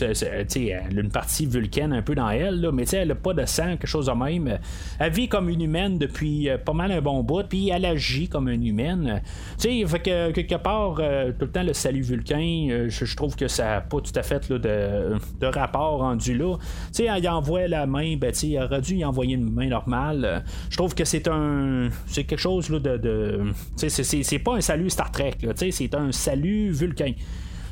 elle 0.00 0.98
a 0.98 1.00
une 1.00 1.10
partie 1.10 1.46
vulcaine 1.46 1.92
un 1.92 2.02
peu 2.02 2.14
dans 2.14 2.30
elle, 2.30 2.60
là, 2.60 2.72
mais 2.72 2.84
elle 2.88 3.08
n'a 3.08 3.14
pas 3.14 3.34
de 3.34 3.44
sang, 3.44 3.76
quelque 3.76 3.86
chose 3.86 4.06
de 4.06 4.12
même. 4.12 4.58
Elle 4.98 5.12
vit 5.12 5.28
comme 5.28 5.48
une 5.48 5.62
humaine 5.62 5.98
depuis 5.98 6.48
pas 6.64 6.72
mal 6.72 6.92
un 6.92 7.00
bon 7.00 7.22
bout, 7.22 7.44
puis 7.48 7.70
elle 7.70 7.84
agit 7.84 8.28
comme 8.28 8.48
une 8.48 8.66
humaine. 8.66 9.22
Tu 9.58 9.86
sais, 9.86 10.00
quelque 10.02 10.56
part, 10.56 10.96
tout 10.96 11.44
le 11.44 11.50
temps, 11.50 11.62
le 11.62 11.72
salut 11.72 12.02
vulcain, 12.02 12.86
je, 12.88 13.16
trouve 13.16 13.36
que 13.36 13.48
ça 13.48 13.64
n'a 13.64 13.80
pas 13.80 14.00
tout 14.00 14.12
à 14.14 14.22
fait 14.22 14.48
là, 14.48 14.58
de, 14.58 15.16
de, 15.40 15.46
rapport 15.46 16.00
rendu 16.00 16.36
là. 16.36 16.56
Tu 16.56 16.64
sais, 16.92 17.04
elle 17.04 17.28
envoie 17.28 17.68
la 17.68 17.86
main, 17.86 18.16
ben, 18.16 18.32
il 18.42 18.58
aurait 18.58 18.80
dû 18.80 18.96
y 18.96 19.04
envoyer 19.04 19.34
une 19.34 19.50
main 19.50 19.68
normale. 19.68 20.44
Je 20.70 20.76
trouve 20.76 20.94
que 20.94 21.04
c'est 21.04 21.28
un. 21.28 21.88
C'est 22.06 22.24
quelque 22.24 22.40
chose 22.40 22.68
là, 22.70 22.78
de. 22.78 22.96
de 22.96 23.52
c'est 23.76 24.38
pas 24.38 24.56
un 24.56 24.60
salut 24.60 24.90
Star 24.90 25.10
Trek, 25.10 25.36
c'est 25.70 25.94
un 25.94 26.12
salut 26.12 26.70
vulcain. 26.70 27.12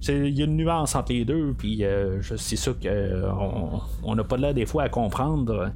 Il 0.08 0.38
y 0.38 0.42
a 0.42 0.44
une 0.44 0.56
nuance 0.56 0.94
entre 0.94 1.12
les 1.12 1.24
deux, 1.24 1.54
puis 1.56 1.84
euh, 1.84 2.20
c'est 2.36 2.56
ça 2.56 2.72
qu'on 2.72 4.14
n'a 4.14 4.24
pas 4.24 4.36
l'air 4.36 4.54
des 4.54 4.66
fois 4.66 4.84
à 4.84 4.88
comprendre. 4.88 5.72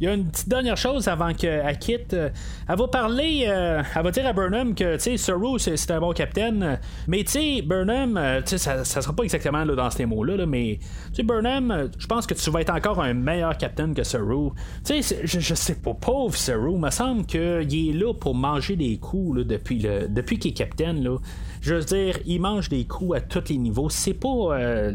Il 0.00 0.06
y 0.06 0.08
a 0.08 0.14
une 0.14 0.28
petite 0.28 0.48
dernière 0.48 0.76
chose 0.76 1.06
avant 1.06 1.32
qu'elle 1.34 1.78
quitte. 1.78 2.14
Euh, 2.14 2.28
elle 2.68 2.76
va 2.76 2.88
parler, 2.88 3.44
euh, 3.46 3.80
elle 3.94 4.02
va 4.02 4.10
dire 4.10 4.26
à 4.26 4.32
Burnham 4.32 4.74
que, 4.74 4.96
tu 4.96 5.16
sais, 5.16 5.76
c'est 5.76 5.90
un 5.92 6.00
bon 6.00 6.12
capitaine. 6.12 6.80
Mais, 7.06 7.22
tu 7.22 7.32
sais, 7.32 7.62
Burnham, 7.62 8.16
euh, 8.16 8.40
tu 8.42 8.50
sais, 8.50 8.58
ça, 8.58 8.84
ça 8.84 9.00
sera 9.00 9.14
pas 9.14 9.22
exactement 9.22 9.64
là, 9.64 9.74
dans 9.74 9.90
ces 9.90 10.04
mots-là, 10.04 10.46
mais, 10.46 10.78
tu 10.80 11.16
sais, 11.16 11.22
Burnham, 11.22 11.90
je 11.96 12.06
pense 12.08 12.26
que 12.26 12.34
tu 12.34 12.50
vas 12.50 12.60
être 12.60 12.74
encore 12.74 13.00
un 13.00 13.14
meilleur 13.14 13.56
capitaine 13.56 13.94
que 13.94 14.02
Saru. 14.02 14.50
Tu 14.84 15.00
sais, 15.00 15.20
je, 15.24 15.38
je, 15.38 15.54
sais 15.54 15.76
pas, 15.76 15.94
pauvre 15.94 16.36
Saru, 16.36 16.72
il 16.72 16.80
me 16.80 16.90
semble 16.90 17.24
qu'il 17.24 17.40
est 17.40 17.92
là 17.92 18.12
pour 18.14 18.34
manger 18.34 18.74
des 18.74 18.98
coups 18.98 19.38
là, 19.38 19.44
depuis, 19.44 19.86
depuis 20.08 20.38
qu'il 20.40 20.50
est 20.50 20.54
capitaine. 20.54 21.04
Là. 21.04 21.18
Je 21.64 21.76
veux 21.76 21.80
dire, 21.84 22.18
il 22.26 22.42
mange 22.42 22.68
des 22.68 22.84
coups 22.84 23.16
à 23.16 23.20
tous 23.22 23.48
les 23.48 23.56
niveaux. 23.56 23.88
C'est 23.88 24.12
pas 24.12 24.28
euh, 24.28 24.92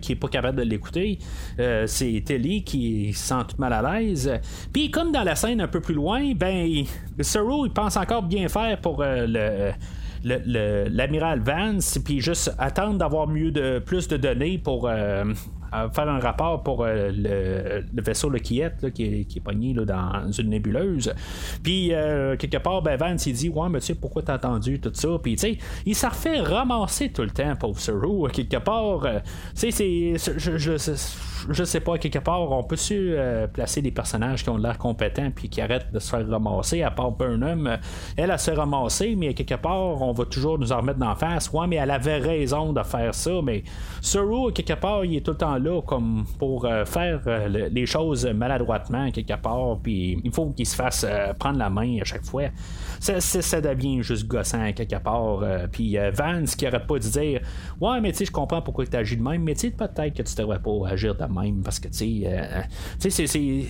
qui 0.00 0.12
est 0.12 0.16
pas 0.16 0.28
capable 0.28 0.58
de 0.58 0.62
l'écouter. 0.62 1.18
Euh, 1.58 1.88
c'est 1.88 2.22
Telly 2.24 2.62
qui 2.62 3.12
se 3.12 3.30
sent 3.30 3.42
tout 3.48 3.56
mal 3.58 3.72
à 3.72 3.82
l'aise. 3.82 4.30
Puis 4.72 4.92
comme 4.92 5.10
dans 5.10 5.24
la 5.24 5.34
scène 5.34 5.60
un 5.60 5.66
peu 5.66 5.80
plus 5.80 5.94
loin, 5.94 6.34
ben 6.36 6.84
Saru 7.18 7.66
il 7.66 7.72
pense 7.72 7.96
encore 7.96 8.22
bien 8.22 8.46
faire 8.46 8.80
pour 8.80 9.02
euh, 9.02 9.26
le 9.26 9.72
l'amiral 10.88 11.40
Vance, 11.40 11.98
puis 12.02 12.20
juste 12.20 12.54
attendre 12.56 12.96
d'avoir 12.96 13.26
mieux 13.26 13.50
de 13.50 13.80
plus 13.80 14.06
de 14.06 14.16
données 14.16 14.56
pour 14.56 14.88
faire 15.92 16.08
un 16.08 16.18
rapport 16.18 16.62
pour 16.62 16.84
euh, 16.84 17.10
le, 17.12 18.02
vaisseau 18.02 18.28
le 18.28 18.38
qui, 18.38 18.60
est, 18.60 18.92
qui, 18.92 19.24
est, 19.36 19.40
pogné 19.40 19.74
dans 19.74 20.30
une 20.30 20.50
nébuleuse. 20.50 21.12
Puis, 21.62 21.92
euh, 21.92 22.36
quelque 22.36 22.58
part, 22.58 22.82
ben, 22.82 22.96
Vance, 22.96 23.26
il 23.26 23.34
dit 23.34 23.48
Ouais, 23.48 23.68
mais 23.68 23.80
tu 23.80 23.86
sais, 23.86 23.94
pourquoi 23.94 24.22
t'as 24.22 24.36
entendu 24.36 24.80
tout 24.80 24.90
ça? 24.92 25.08
Puis, 25.22 25.36
tu 25.36 25.40
sais, 25.40 25.58
il 25.86 25.94
s'en 25.94 26.08
refait 26.08 26.40
ramasser 26.40 27.10
tout 27.10 27.22
le 27.22 27.30
temps, 27.30 27.54
pauvre 27.56 27.78
Saru. 27.78 28.28
Quelque 28.32 28.58
part, 28.58 29.04
euh, 29.04 29.18
tu 29.54 29.70
sais, 29.70 30.16
c'est. 30.18 30.38
Je, 30.38 30.56
je, 30.56 30.94
je, 31.50 31.64
sais 31.64 31.80
pas, 31.80 31.98
quelque 31.98 32.18
part, 32.20 32.50
on 32.50 32.62
peut-tu 32.62 33.16
placer 33.52 33.82
des 33.82 33.90
personnages 33.90 34.42
qui 34.42 34.48
ont 34.48 34.56
l'air 34.56 34.78
compétents 34.78 35.30
puis 35.34 35.48
qui 35.48 35.60
arrêtent 35.60 35.92
de 35.92 35.98
se 35.98 36.08
faire 36.08 36.26
ramasser, 36.28 36.82
à 36.82 36.90
part 36.90 37.12
Burnham? 37.12 37.78
Elle, 38.16 38.30
a 38.30 38.38
se 38.38 38.50
ramasser, 38.50 39.14
mais 39.14 39.34
quelque 39.34 39.56
part, 39.56 40.00
on 40.00 40.12
va 40.12 40.24
toujours 40.24 40.58
nous 40.58 40.72
en 40.72 40.78
remettre 40.78 40.98
d'en 40.98 41.14
face. 41.14 41.50
Ouais, 41.52 41.66
mais 41.66 41.76
elle 41.76 41.90
avait 41.90 42.18
raison 42.18 42.72
de 42.72 42.82
faire 42.82 43.14
ça, 43.14 43.32
mais 43.42 43.62
Saru, 44.00 44.52
quelque 44.52 44.74
part, 44.74 45.04
il 45.04 45.16
est 45.16 45.20
tout 45.20 45.32
le 45.32 45.36
temps 45.36 45.58
là 45.58 45.63
comme 45.86 46.24
pour 46.38 46.64
euh, 46.64 46.84
faire 46.84 47.20
euh, 47.26 47.68
les 47.70 47.86
choses 47.86 48.26
maladroitement 48.26 49.10
quelque 49.10 49.36
part, 49.36 49.78
puis 49.82 50.18
il 50.22 50.32
faut 50.32 50.50
qu'il 50.50 50.66
se 50.66 50.76
fasse 50.76 51.06
euh, 51.08 51.32
prendre 51.34 51.58
la 51.58 51.70
main 51.70 52.00
à 52.00 52.04
chaque 52.04 52.24
fois. 52.24 52.44
Ça, 53.00 53.60
devient 53.60 54.02
juste 54.02 54.26
gossant 54.26 54.72
quelque 54.72 54.96
part. 54.96 55.42
puis 55.70 55.96
Vance 56.14 56.56
qui 56.56 56.66
arrête 56.66 56.86
pas 56.86 56.98
de 56.98 57.04
dire 57.04 57.40
Ouais, 57.80 58.00
mais 58.00 58.12
tu 58.12 58.18
sais, 58.18 58.24
je 58.24 58.32
comprends 58.32 58.62
pourquoi 58.62 58.86
tu 58.86 58.96
agis 58.96 59.16
de 59.16 59.22
même, 59.22 59.42
mais 59.42 59.54
tu 59.54 59.68
sais, 59.68 59.70
peut-être 59.70 60.14
que 60.14 60.22
tu 60.22 60.34
devrais 60.36 60.58
pas 60.58 60.88
agir 60.88 61.14
de 61.14 61.24
même 61.24 61.62
parce 61.62 61.78
que 61.78 61.88
tu 61.88 62.24
sais, 62.98 63.10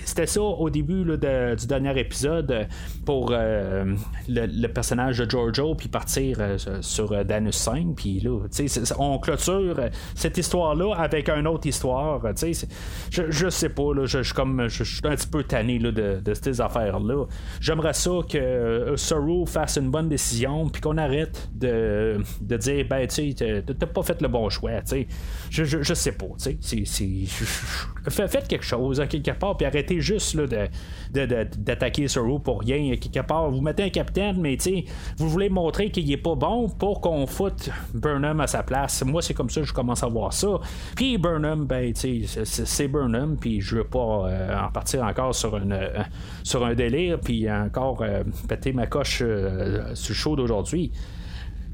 c'était 0.04 0.26
ça 0.26 0.40
au 0.40 0.70
début 0.70 1.04
du 1.04 1.66
dernier 1.66 1.98
épisode 1.98 2.68
pour 3.04 3.30
le, 3.32 4.66
personnage 4.68 5.18
de 5.18 5.28
Giorgio, 5.28 5.74
puis 5.74 5.88
partir 5.88 6.38
sur 6.80 7.24
Danus 7.24 7.56
5, 7.56 7.94
puis 7.96 8.20
là, 8.20 8.40
tu 8.54 8.68
sais, 8.68 8.92
on 8.98 9.18
clôture 9.18 9.76
cette 10.14 10.38
histoire-là 10.38 10.94
avec 10.96 11.28
une 11.28 11.46
autre 11.46 11.66
histoire 11.66 11.83
je, 13.10 13.30
je 13.30 13.48
sais 13.48 13.68
pas, 13.68 13.94
là, 13.94 14.06
je, 14.06 14.22
suis 14.22 14.34
comme 14.34 14.68
je, 14.68 14.84
suis 14.84 15.00
un 15.04 15.14
petit 15.14 15.26
peu 15.26 15.44
tanné 15.44 15.78
là, 15.78 15.92
de, 15.92 16.20
de, 16.24 16.34
ces 16.34 16.60
affaires-là. 16.60 17.26
J'aimerais 17.60 17.92
ça 17.92 18.10
que 18.28 18.38
euh, 18.38 18.96
Saru 18.96 19.46
fasse 19.46 19.76
une 19.76 19.90
bonne 19.90 20.08
décision, 20.08 20.68
puis 20.68 20.80
qu'on 20.80 20.98
arrête 20.98 21.48
de, 21.54 22.18
de 22.40 22.56
dire, 22.56 22.86
ben, 22.88 23.06
tu 23.06 23.34
t'as 23.34 23.86
pas 23.86 24.02
fait 24.02 24.20
le 24.22 24.28
bon 24.28 24.48
choix, 24.48 24.82
tu 24.82 25.06
Je, 25.50 25.64
je, 25.64 25.82
je 25.82 25.94
sais 25.94 26.12
pas, 26.12 26.26
tu 26.42 26.84
sais. 26.86 27.24
Faites 28.08 28.48
quelque 28.48 28.64
chose, 28.64 29.00
à 29.00 29.06
quelque 29.06 29.30
part, 29.32 29.56
puis 29.56 29.66
arrêtez 29.66 30.00
juste 30.00 30.34
là, 30.34 30.46
de, 30.46 31.44
d'attaquer 31.58 32.08
Saru 32.08 32.40
pour 32.40 32.60
rien. 32.60 32.96
quelque 32.96 33.26
part, 33.26 33.50
vous 33.50 33.60
mettez 33.60 33.84
un 33.84 33.90
capitaine, 33.90 34.40
mais 34.40 34.56
vous 35.16 35.28
voulez 35.28 35.48
montrer 35.48 35.90
qu'il 35.90 36.10
est 36.10 36.16
pas 36.16 36.34
bon 36.34 36.68
pour 36.68 37.00
qu'on 37.00 37.26
foute 37.26 37.70
Burnham 37.92 38.40
à 38.40 38.46
sa 38.46 38.62
place. 38.62 39.04
Moi, 39.04 39.22
c'est 39.22 39.34
comme 39.34 39.50
ça 39.50 39.60
que 39.60 39.66
je 39.66 39.72
commence 39.72 40.02
à 40.02 40.08
voir 40.08 40.32
ça. 40.32 40.60
Puis 40.96 41.18
Burnham, 41.18 41.63
ben, 41.64 41.92
c'est 41.94 42.88
Burnham, 42.88 43.36
puis 43.36 43.60
je 43.60 43.76
veux 43.76 43.84
pas 43.84 44.26
euh, 44.28 44.58
en 44.58 44.70
partir 44.70 45.02
encore 45.02 45.34
sur, 45.34 45.54
euh, 45.54 46.02
sur 46.42 46.64
un 46.64 46.74
délire, 46.74 47.18
puis 47.20 47.50
encore 47.50 48.02
euh, 48.02 48.22
péter 48.48 48.72
ma 48.72 48.86
coche 48.86 49.18
sur 49.18 49.26
le 49.28 49.94
show 49.94 50.36
d'aujourd'hui. 50.36 50.92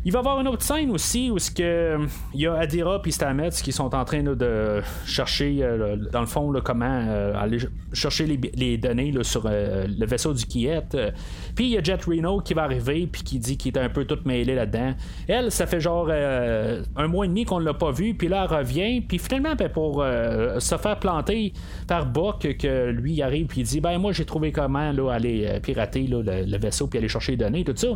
Il 0.03 0.13
va 0.13 0.19
y 0.19 0.21
avoir 0.21 0.41
une 0.41 0.49
autre 0.49 0.63
scène 0.63 0.91
aussi 0.91 1.31
où 1.31 1.37
que 1.55 1.99
il 2.33 2.41
y 2.41 2.47
a 2.47 2.55
Adira 2.55 3.03
et 3.05 3.11
Stamets 3.11 3.51
qui 3.51 3.71
sont 3.71 3.95
en 3.95 4.05
train 4.07 4.23
de 4.23 4.81
chercher 5.05 5.63
dans 6.11 6.21
le 6.21 6.27
fond 6.27 6.53
comment 6.65 7.35
aller 7.35 7.59
chercher 7.93 8.27
les, 8.27 8.79
données 8.79 9.13
sur 9.23 9.47
le 9.47 10.07
vaisseau 10.07 10.33
du 10.33 10.47
Kiet. 10.47 11.13
Puis 11.55 11.67
il 11.67 11.71
y 11.73 11.79
a 11.79 11.83
Jet 11.83 12.03
Reno 12.05 12.41
qui 12.41 12.55
va 12.55 12.63
arriver 12.63 13.07
puis 13.11 13.23
qui 13.23 13.39
dit 13.39 13.59
qu'il 13.59 13.77
est 13.77 13.79
un 13.79 13.91
peu 13.91 14.07
tout 14.07 14.19
mêlé 14.25 14.55
là-dedans. 14.55 14.95
Elle, 15.29 15.51
ça 15.51 15.67
fait 15.67 15.81
genre 15.81 16.11
un 16.11 17.09
mois 17.09 17.27
et 17.27 17.29
demi 17.29 17.45
qu'on 17.45 17.59
l'a 17.59 17.75
pas 17.75 17.91
vu, 17.91 18.15
puis 18.15 18.29
là 18.29 18.47
elle 18.49 18.57
revient, 18.57 19.01
puis 19.03 19.19
finalement 19.19 19.55
ben, 19.55 19.69
pour 19.69 20.03
se 20.03 20.77
faire 20.79 20.99
planter 20.99 21.53
par 21.87 22.07
Buck 22.07 22.57
que 22.57 22.91
lui 22.91 23.21
arrive 23.21 23.47
puis 23.47 23.61
il 23.61 23.65
dit 23.65 23.81
ben 23.81 23.99
moi 23.99 24.13
j'ai 24.13 24.25
trouvé 24.25 24.51
comment 24.51 24.93
aller 25.11 25.61
pirater 25.63 26.07
le, 26.07 26.57
vaisseau 26.59 26.87
puis 26.87 26.99
aller 26.99 27.09
chercher 27.09 27.33
les 27.33 27.39
données 27.39 27.65
tout 27.65 27.77
ça. 27.77 27.89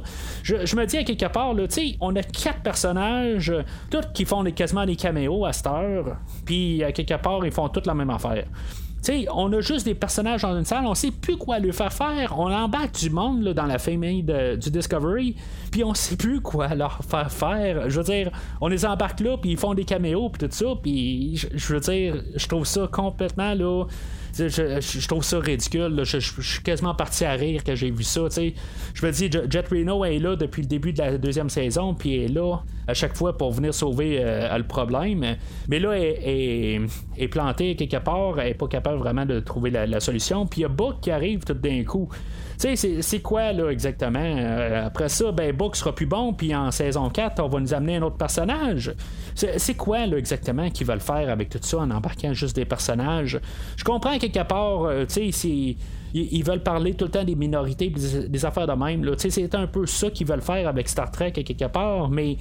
Je, 0.42 0.76
me 0.76 0.84
dis 0.84 0.98
à 0.98 1.04
quelque 1.04 1.32
part 1.32 1.54
tu 1.56 1.64
sais 1.68 1.93
on 2.00 2.14
a 2.16 2.22
quatre 2.22 2.62
personnages, 2.62 3.52
tous 3.90 4.04
qui 4.12 4.24
font 4.24 4.44
quasiment 4.44 4.86
des 4.86 4.96
caméos 4.96 5.44
à 5.44 5.52
cette 5.52 5.66
heure, 5.66 6.16
puis 6.44 6.82
à 6.82 6.92
quelque 6.92 7.14
part, 7.14 7.44
ils 7.44 7.52
font 7.52 7.68
toutes 7.68 7.86
la 7.86 7.94
même 7.94 8.10
affaire. 8.10 8.44
sais, 9.02 9.26
on 9.32 9.52
a 9.52 9.60
juste 9.60 9.84
des 9.84 9.94
personnages 9.94 10.42
dans 10.42 10.56
une 10.56 10.64
salle, 10.64 10.86
on 10.86 10.94
sait 10.94 11.10
plus 11.10 11.36
quoi 11.36 11.58
leur 11.58 11.74
faire 11.74 11.92
faire. 11.92 12.38
On 12.38 12.52
embarque 12.52 12.98
du 12.98 13.10
monde 13.10 13.44
dans 13.48 13.66
la 13.66 13.78
famille 13.78 14.22
du 14.22 14.70
Discovery, 14.70 15.36
puis 15.70 15.84
on 15.84 15.94
sait 15.94 16.16
plus 16.16 16.40
quoi 16.40 16.74
leur 16.74 17.00
faire 17.04 17.30
faire. 17.30 17.90
Je 17.90 18.00
veux 18.00 18.04
dire, 18.04 18.30
on 18.60 18.68
les 18.68 18.84
embarque 18.86 19.20
là, 19.20 19.36
puis 19.36 19.52
ils 19.52 19.58
font 19.58 19.74
des 19.74 19.84
caméos, 19.84 20.28
puis 20.30 20.48
tout 20.48 20.54
ça, 20.54 20.66
puis 20.82 21.36
je 21.36 21.74
veux 21.74 21.80
dire, 21.80 22.22
je 22.34 22.46
trouve 22.46 22.64
ça 22.64 22.88
complètement 22.90 23.54
là 23.54 23.84
je, 24.36 25.06
trouve 25.06 25.24
ça 25.24 25.38
ridicule. 25.38 26.00
Je, 26.04 26.18
suis 26.18 26.62
quasiment 26.62 26.94
parti 26.94 27.24
à 27.24 27.32
rire 27.32 27.62
quand 27.64 27.74
j'ai 27.74 27.90
vu 27.90 28.02
ça. 28.02 28.22
Je 28.94 29.06
me 29.06 29.12
dis, 29.12 29.30
Jet 29.30 29.68
Reno 29.68 30.04
est 30.04 30.18
là 30.18 30.36
depuis 30.36 30.62
le 30.62 30.68
début 30.68 30.92
de 30.92 30.98
la 30.98 31.18
deuxième 31.18 31.48
saison, 31.48 31.94
puis 31.94 32.24
est 32.24 32.28
là 32.28 32.58
à 32.86 32.94
chaque 32.94 33.16
fois 33.16 33.36
pour 33.36 33.52
venir 33.52 33.72
sauver 33.72 34.18
euh, 34.20 34.56
le 34.56 34.64
problème. 34.64 35.36
Mais 35.68 35.78
là, 35.78 35.92
elle 35.96 36.88
est, 37.16 37.28
plantée 37.28 37.76
quelque 37.76 38.02
part, 38.02 38.38
elle 38.38 38.48
n'est 38.48 38.54
pas 38.54 38.68
capable 38.68 38.98
vraiment 38.98 39.26
de 39.26 39.40
trouver 39.40 39.70
la, 39.70 40.00
solution. 40.00 40.46
Puis 40.46 40.60
il 40.60 40.62
y 40.62 40.66
a 40.66 40.68
Buck 40.68 41.00
qui 41.00 41.10
arrive 41.10 41.44
tout 41.44 41.54
d'un 41.54 41.84
coup. 41.84 42.08
Sais, 42.56 42.76
c'est 42.76 43.20
quoi 43.20 43.52
là 43.52 43.70
exactement? 43.70 44.18
Euh, 44.20 44.86
après 44.86 45.08
ça, 45.08 45.32
ben 45.32 45.54
Book 45.54 45.76
sera 45.76 45.94
plus 45.94 46.06
bon, 46.06 46.32
puis 46.32 46.54
en 46.54 46.70
saison 46.70 47.10
4, 47.10 47.42
on 47.42 47.48
va 47.48 47.60
nous 47.60 47.74
amener 47.74 47.96
un 47.96 48.02
autre 48.02 48.16
personnage. 48.16 48.92
C'est 49.34 49.74
quoi 49.74 50.06
là 50.06 50.16
exactement 50.16 50.70
qu'ils 50.70 50.86
veulent 50.86 51.00
faire 51.00 51.30
avec 51.30 51.48
tout 51.48 51.58
ça 51.62 51.78
en 51.78 51.90
embarquant 51.90 52.32
juste 52.32 52.56
des 52.56 52.64
personnages? 52.64 53.40
Je 53.76 53.84
comprends 53.84 54.18
quelque 54.18 54.42
part, 54.44 54.84
euh, 54.84 55.04
tu 55.06 55.32
sais, 55.32 55.76
ils, 56.14 56.42
veulent 56.44 56.62
parler 56.62 56.94
tout 56.94 57.06
le 57.06 57.10
temps 57.10 57.24
des 57.24 57.34
minorités, 57.34 57.90
des 57.90 58.44
affaires 58.44 58.66
de 58.66 58.72
même. 58.72 59.04
C'est 59.18 59.54
un 59.54 59.66
peu 59.66 59.86
ça 59.86 60.10
qu'ils 60.10 60.26
veulent 60.26 60.42
faire 60.42 60.68
avec 60.68 60.88
Star 60.88 61.10
Trek 61.10 61.32
quelque 61.32 61.66
part, 61.66 62.08
mais 62.08 62.36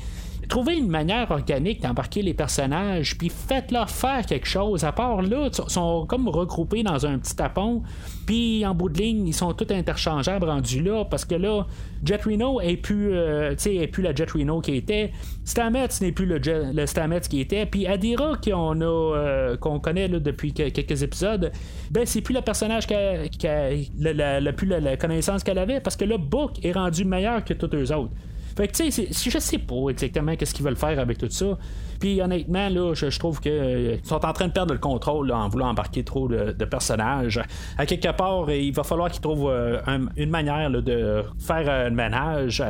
trouvez 0.54 0.78
une 0.78 0.88
manière 0.88 1.32
organique 1.32 1.82
d'embarquer 1.82 2.22
les 2.22 2.36
personnages, 2.36 3.18
puis 3.18 3.30
faites-leur 3.30 3.90
faire 3.90 4.24
quelque 4.24 4.46
chose. 4.46 4.84
À 4.84 4.92
part 4.92 5.24
là, 5.24 5.50
ils 5.52 5.72
sont 5.72 6.06
comme 6.06 6.30
regroupés 6.30 6.84
dans 6.84 7.08
un 7.08 7.18
petit 7.18 7.36
tapon, 7.36 7.82
puis 8.28 8.64
en 8.64 8.76
bout 8.76 8.90
de 8.90 9.00
ligne, 9.00 9.28
ils 9.28 9.34
sont 9.34 9.52
tous 9.54 9.74
interchangeables 9.74 10.46
rendus 10.46 10.84
là, 10.84 11.06
parce 11.06 11.26
que 11.26 11.34
là, 11.34 11.66
Jet 12.06 12.22
Reno 12.22 12.62
est 12.62 12.78
plus, 12.78 13.16
euh, 13.16 13.56
est 13.66 13.88
plus 13.88 14.04
la 14.04 14.14
Jet 14.14 14.30
Reno 14.30 14.62
qui 14.62 14.76
était. 14.76 15.12
Stamets 15.44 15.88
n'est 16.02 16.12
plus 16.12 16.28
le, 16.28 16.86
Stamets 16.86 17.22
qui 17.22 17.40
était. 17.40 17.66
Puis 17.66 17.88
Adira, 17.88 18.34
qu'on 18.38 18.80
euh, 18.80 19.58
qu'on 19.58 19.80
connaît 19.80 20.08
depuis 20.08 20.54
quelques 20.54 21.02
épisodes, 21.02 21.52
ben 21.90 22.06
c'est 22.06 22.22
plus 22.22 22.36
le 22.36 22.42
personnage 22.42 22.86
qui 22.86 22.94
a, 22.94 23.72
la, 24.00 24.54
plus 24.54 24.68
la, 24.68 24.98
connaissance 24.98 25.44
qu'elle 25.44 25.58
avait, 25.58 25.80
parce 25.80 25.96
que 25.96 26.06
là, 26.06 26.20
Book 26.20 26.64
est 26.64 26.74
rendu 26.74 27.06
meilleur 27.06 27.44
que 27.44 27.56
tous 27.56 27.76
les 27.76 27.92
autres. 27.92 28.12
Fait 28.56 28.68
que, 28.68 28.74
tu 28.74 28.92
sais, 28.92 29.08
je 29.12 29.40
sais 29.40 29.58
pas 29.58 29.90
exactement 29.90 30.36
qu'est-ce 30.36 30.54
qu'ils 30.54 30.66
veulent 30.66 30.76
faire 30.76 31.00
avec 31.00 31.18
tout 31.18 31.30
ça. 31.30 31.58
Puis 32.00 32.22
honnêtement, 32.22 32.70
là, 32.70 32.94
je, 32.94 33.18
trouve 33.18 33.40
qu'ils 33.40 33.52
euh, 33.52 33.98
sont 34.04 34.26
en 34.26 34.34
train 34.34 34.48
de 34.48 34.52
perdre 34.52 34.74
le 34.74 34.80
contrôle 34.80 35.32
en 35.32 35.48
voulant 35.48 35.70
embarquer 35.70 36.04
trop 36.04 36.28
de, 36.28 36.66
personnages. 36.66 37.42
À 37.78 37.86
quelque 37.86 38.12
part, 38.12 38.52
il 38.52 38.74
va 38.74 38.84
falloir 38.84 39.10
qu'ils 39.10 39.22
trouvent 39.22 39.50
euh, 39.50 39.80
une 40.18 40.30
manière 40.30 40.70
de 40.70 41.24
faire 41.40 41.70
un 41.70 41.90
ménage. 41.92 42.64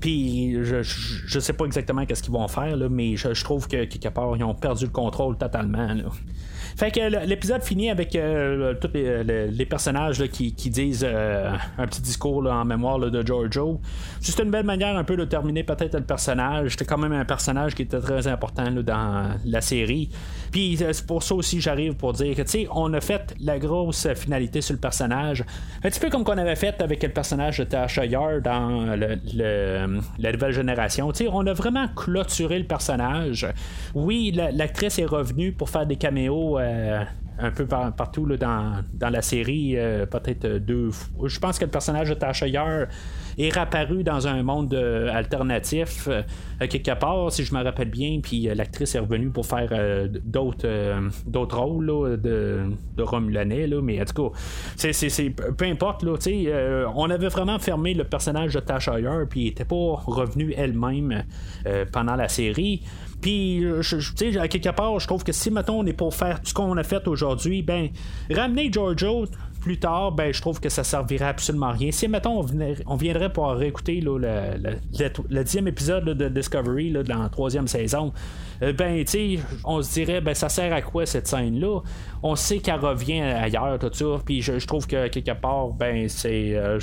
Puis 0.00 0.54
je, 0.64 0.82
je, 0.82 1.38
sais 1.38 1.52
pas 1.52 1.64
exactement 1.66 2.06
qu'est-ce 2.06 2.22
qu'ils 2.22 2.32
vont 2.32 2.48
faire, 2.48 2.76
là, 2.76 2.88
mais 2.88 3.16
je, 3.16 3.44
trouve 3.44 3.68
que 3.68 3.84
quelque 3.84 4.08
part, 4.08 4.36
ils 4.36 4.44
ont 4.44 4.54
perdu 4.54 4.86
le 4.86 4.90
contrôle 4.90 5.36
totalement. 5.36 5.88
Fait 6.78 6.92
que 6.92 7.26
l'épisode 7.26 7.64
finit 7.64 7.90
avec 7.90 8.14
euh, 8.14 8.72
tous 8.74 8.92
les, 8.94 9.66
personnages 9.66 10.24
qui, 10.28 10.52
disent 10.52 11.04
euh, 11.04 11.50
un 11.76 11.86
petit 11.88 12.00
discours 12.00 12.46
en 12.48 12.64
mémoire 12.64 13.00
de 13.00 13.26
Giorgio. 13.26 13.80
Juste 14.22 14.38
une 14.38 14.52
belle 14.52 14.64
manière 14.64 14.96
un 14.96 15.02
peu 15.02 15.16
de 15.16 15.24
terminer 15.24 15.64
peut-être 15.64 15.94
le 15.94 16.04
personnage. 16.04 16.70
C'était 16.70 16.84
quand 16.84 16.98
même 16.98 17.10
un 17.10 17.24
personnage 17.24 17.74
qui 17.74 17.82
était 17.82 17.98
très 17.98 18.28
important 18.28 18.70
dans 18.70 19.28
la 19.44 19.60
série. 19.60 20.08
Puis 20.52 20.78
euh, 20.80 20.92
c'est 20.92 21.04
pour 21.04 21.24
ça 21.24 21.34
aussi 21.34 21.60
j'arrive 21.60 21.94
pour 21.96 22.12
dire 22.12 22.36
que 22.36 22.42
tu 22.42 22.50
sais, 22.50 22.68
on 22.70 22.94
a 22.94 23.00
fait 23.00 23.34
la 23.40 23.58
grosse 23.58 24.06
finalité 24.14 24.60
sur 24.60 24.74
le 24.74 24.80
personnage. 24.80 25.44
Un 25.82 25.90
petit 25.90 25.98
peu 25.98 26.10
comme 26.10 26.22
qu'on 26.22 26.38
avait 26.38 26.54
fait 26.54 26.80
avec 26.80 27.02
le 27.02 27.08
personnage 27.08 27.58
de 27.58 27.64
Tasha 27.64 28.06
Yar 28.06 28.40
dans 28.40 28.96
la 29.34 30.32
nouvelle 30.32 30.52
génération. 30.52 31.10
Tu 31.10 31.24
sais, 31.24 31.30
on 31.32 31.44
a 31.44 31.54
vraiment 31.54 31.88
clôturé 31.88 32.56
le 32.56 32.66
personnage. 32.66 33.48
Oui, 33.96 34.30
l'actrice 34.52 35.00
est 35.00 35.06
revenue 35.06 35.50
pour 35.50 35.70
faire 35.70 35.84
des 35.84 35.96
caméos 35.96 36.56
euh, 36.67 36.67
un 37.40 37.50
peu 37.50 37.66
partout 37.66 38.26
dans, 38.36 38.82
la 39.00 39.22
série, 39.22 39.74
euh, 39.76 40.06
peut-être 40.06 40.58
deux 40.58 40.90
fois. 40.90 41.28
Je 41.28 41.38
pense 41.38 41.58
que 41.58 41.64
le 41.64 41.70
personnage 41.70 42.08
de 42.08 42.14
Tasha 42.14 42.48
Yar 42.48 42.86
est 43.38 43.54
réapparu 43.54 44.02
dans 44.02 44.26
un 44.26 44.42
monde 44.42 44.74
euh, 44.74 45.14
alternatif 45.14 46.08
quelque 46.58 46.98
part, 46.98 47.30
si 47.30 47.44
je 47.44 47.54
me 47.54 47.62
rappelle 47.62 47.90
bien, 47.90 48.18
puis 48.20 48.48
l'actrice 48.52 48.96
est 48.96 48.98
revenue 48.98 49.30
pour 49.30 49.46
faire 49.46 49.70
d'autres 50.24 50.68
d'autres 51.24 51.58
rôles 51.58 51.86
de, 52.20 52.64
de 52.96 53.02
Romulanais, 53.02 53.68
mais 53.80 54.00
en 54.00 54.04
tout 54.04 54.30
cas, 54.30 54.38
c'est, 54.76 55.30
peu 55.30 55.64
importe, 55.66 56.02
là, 56.02 56.16
on 56.96 57.10
avait 57.10 57.28
vraiment 57.28 57.60
fermé 57.60 57.94
le 57.94 58.02
personnage 58.02 58.54
de 58.54 58.60
Tasha 58.60 58.98
Yar, 58.98 59.26
puis 59.30 59.42
elle 59.42 59.48
n'était 59.50 59.64
pas 59.64 60.02
revenue 60.06 60.52
elle-même 60.56 61.22
pendant 61.92 62.16
la 62.16 62.28
série. 62.28 62.82
Puis, 63.20 63.64
euh, 63.64 63.80
tu 63.82 64.00
sais, 64.00 64.38
à 64.38 64.48
quelque 64.48 64.70
part, 64.70 64.98
je 65.00 65.06
trouve 65.06 65.24
que 65.24 65.32
si, 65.32 65.50
mettons, 65.50 65.80
on 65.80 65.86
est 65.86 65.92
pour 65.92 66.14
faire 66.14 66.40
tout 66.40 66.46
ce 66.46 66.54
qu'on 66.54 66.76
a 66.76 66.84
fait 66.84 67.06
aujourd'hui, 67.08 67.62
ben, 67.62 67.88
ramener 68.30 68.70
Giorgio 68.72 69.26
plus 69.60 69.78
tard, 69.78 70.12
ben, 70.12 70.32
je 70.32 70.40
trouve 70.40 70.60
que 70.60 70.68
ça 70.68 70.84
servirait 70.84 71.26
absolument 71.26 71.66
à 71.66 71.72
rien. 71.72 71.90
Si, 71.90 72.06
mettons, 72.06 72.44
on, 72.86 72.96
viendrait 72.96 73.32
pour 73.32 73.48
réécouter 73.50 74.00
le, 74.00 75.42
dixième 75.42 75.68
épisode 75.68 76.04
de 76.04 76.28
Discovery 76.28 76.90
là, 76.90 77.02
dans 77.02 77.22
la 77.22 77.28
troisième 77.28 77.66
saison, 77.66 78.12
euh, 78.62 78.72
ben, 78.72 79.04
tu 79.04 79.10
sais, 79.10 79.38
on 79.64 79.82
se 79.82 79.92
dirait, 79.92 80.20
ben, 80.20 80.34
ça 80.34 80.48
sert 80.48 80.72
à 80.72 80.82
quoi 80.82 81.06
cette 81.06 81.26
scène-là? 81.26 81.80
On 82.22 82.36
sait 82.36 82.58
qu'elle 82.58 82.80
revient 82.80 83.20
ailleurs, 83.20 83.78
tout 83.78 83.90
ça, 83.92 84.22
puis 84.24 84.42
je, 84.42 84.64
trouve 84.64 84.86
que 84.86 85.08
quelque 85.08 85.34
part, 85.34 85.68
ben, 85.68 86.08
c'est. 86.08 86.54
Euh, 86.54 86.78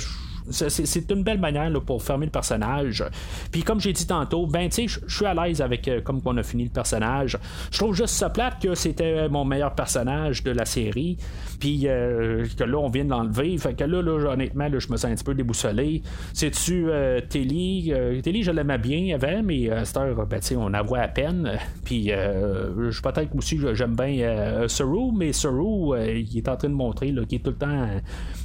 c'est 0.50 1.10
une 1.10 1.22
belle 1.22 1.40
manière 1.40 1.72
pour 1.84 2.02
fermer 2.02 2.26
le 2.26 2.32
personnage. 2.32 3.04
Puis 3.50 3.62
comme 3.62 3.80
j'ai 3.80 3.92
dit 3.92 4.06
tantôt, 4.06 4.46
ben 4.46 4.68
tu 4.68 4.88
sais, 4.88 5.00
je 5.06 5.14
suis 5.14 5.26
à 5.26 5.34
l'aise 5.34 5.60
avec 5.60 5.88
euh, 5.88 6.00
comme 6.00 6.20
on 6.24 6.36
a 6.36 6.42
fini 6.42 6.64
le 6.64 6.70
personnage. 6.70 7.38
Je 7.70 7.78
trouve 7.78 7.94
juste 7.94 8.14
ça 8.14 8.30
plate 8.30 8.60
que 8.62 8.74
c'était 8.74 9.28
mon 9.28 9.44
meilleur 9.44 9.74
personnage 9.74 10.42
de 10.42 10.50
la 10.50 10.64
série. 10.64 11.16
Puis 11.60 11.82
euh, 11.84 12.44
que 12.56 12.64
là, 12.64 12.78
on 12.78 12.88
vient 12.88 13.04
de 13.04 13.10
l'enlever. 13.10 13.56
Fait 13.58 13.74
que 13.74 13.84
là, 13.84 14.02
là 14.02 14.32
honnêtement, 14.32 14.68
je 14.68 14.90
me 14.90 14.96
sens 14.96 15.06
un 15.06 15.14
petit 15.14 15.24
peu 15.24 15.34
déboussolé. 15.34 16.02
C'est-tu 16.32 16.86
euh, 16.88 17.20
Telly 17.28 17.92
Telly, 18.22 18.42
je 18.42 18.50
l'aimais 18.50 18.78
bien 18.78 19.14
avant, 19.14 19.42
mais 19.42 19.70
à 19.70 19.84
cette 19.84 19.96
heure, 19.96 20.26
ben, 20.26 20.40
on 20.56 20.68
la 20.68 20.82
voit 20.82 21.00
à 21.00 21.08
peine. 21.08 21.52
Puis 21.84 22.08
je 22.08 23.02
peut-être 23.02 23.34
aussi, 23.36 23.58
j'aime 23.74 23.94
bien 23.94 24.68
Saru, 24.68 25.12
mais 25.14 25.32
Saru, 25.32 25.98
il 26.08 26.36
est 26.36 26.48
en 26.48 26.56
train 26.56 26.68
de 26.68 26.74
montrer 26.74 27.12
qu'il 27.12 27.38
est 27.38 27.42
tout 27.42 27.50
le 27.50 27.56
temps. 27.56 27.86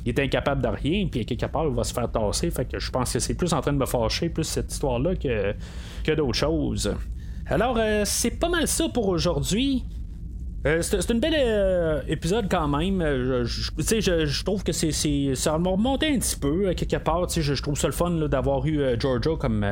il 0.06 0.10
est 0.10 0.20
incapable 0.20 0.62
de 0.62 0.68
rien. 0.68 1.08
Puis 1.08 1.26
quelque 1.26 1.46
part, 1.46 1.66
il 1.68 1.76
va 1.76 1.84
se 1.84 1.91
faire 1.94 2.12
tasser. 2.12 2.52
Fait 2.52 2.66
que 2.66 2.80
je 2.80 2.92
pense 2.92 3.14
que 3.14 3.20
c'est 3.20 3.36
plus 3.36 3.54
en 3.54 3.62
train 3.62 3.74
de 3.74 3.78
me 3.78 3.86
fâcher, 3.86 4.30
plus 4.30 4.44
cette 4.44 4.72
histoire-là 4.72 5.16
que, 5.16 5.54
que 6.04 6.12
d'autres 6.12 6.34
choses. 6.34 6.94
Alors, 7.48 7.76
euh, 7.78 8.04
c'est 8.06 8.40
pas 8.40 8.50
mal 8.50 8.68
ça 8.68 8.88
pour 8.90 9.08
aujourd'hui. 9.10 9.84
Euh, 10.68 10.84
c'est 10.84 11.10
un 11.10 11.16
bel 11.16 11.34
euh, 11.36 12.02
épisode 12.08 12.46
quand 12.50 12.68
même. 12.68 13.02
Euh, 13.02 13.46
je, 13.46 13.72
je, 13.80 14.44
trouve 14.44 14.64
que 14.64 14.72
c'est, 14.72 14.92
ça 15.34 15.58
m'a 15.58 15.72
remonté 15.72 16.14
un 16.14 16.20
petit 16.20 16.36
peu 16.36 16.72
quelque 16.76 16.98
part. 16.98 17.28
Je, 17.30 17.62
trouve 17.62 17.78
ça 17.78 17.88
le 17.88 17.94
fun 17.94 18.12
d'avoir 18.28 18.66
eu 18.68 18.84
Giorgio 19.00 19.38
comme 19.38 19.66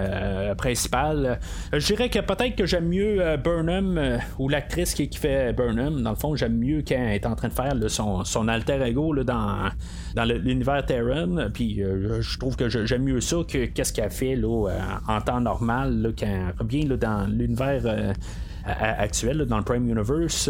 principal. 0.57 1.39
je 1.71 1.85
dirais 1.85 2.09
que 2.09 2.19
peut-être 2.19 2.55
que 2.55 2.65
j'aime 2.65 2.87
mieux 2.87 3.37
Burnham 3.37 4.19
ou 4.39 4.49
l'actrice 4.49 4.95
qui, 4.95 5.09
fait 5.15 5.53
Burnham. 5.53 6.01
Dans 6.01 6.11
le 6.11 6.15
fond, 6.15 6.35
j'aime 6.35 6.57
mieux 6.57 6.81
qu'elle 6.81 7.09
est 7.09 7.25
en 7.25 7.35
train 7.35 7.49
de 7.49 7.53
faire 7.53 7.75
son, 7.87 8.47
alter 8.47 8.81
ego 8.83 9.13
dans, 9.23 9.69
l'univers 10.15 10.85
Terran. 10.85 11.49
Puis 11.53 11.83
je 11.83 12.39
trouve 12.39 12.55
que 12.55 12.67
j'aime 12.67 13.03
mieux 13.03 13.21
ça 13.21 13.37
que 13.47 13.65
qu'est-ce 13.65 13.93
qu'elle 13.93 14.09
fait 14.09 14.39
en 14.43 15.21
temps 15.21 15.41
normal 15.41 16.01
là, 16.01 16.09
quand 16.17 16.25
elle 16.25 16.53
revient 16.59 16.85
dans 16.85 17.27
l'univers 17.29 18.15
actuel 18.65 19.45
dans 19.45 19.57
le 19.57 19.63
Prime 19.63 19.87
Universe. 19.87 20.49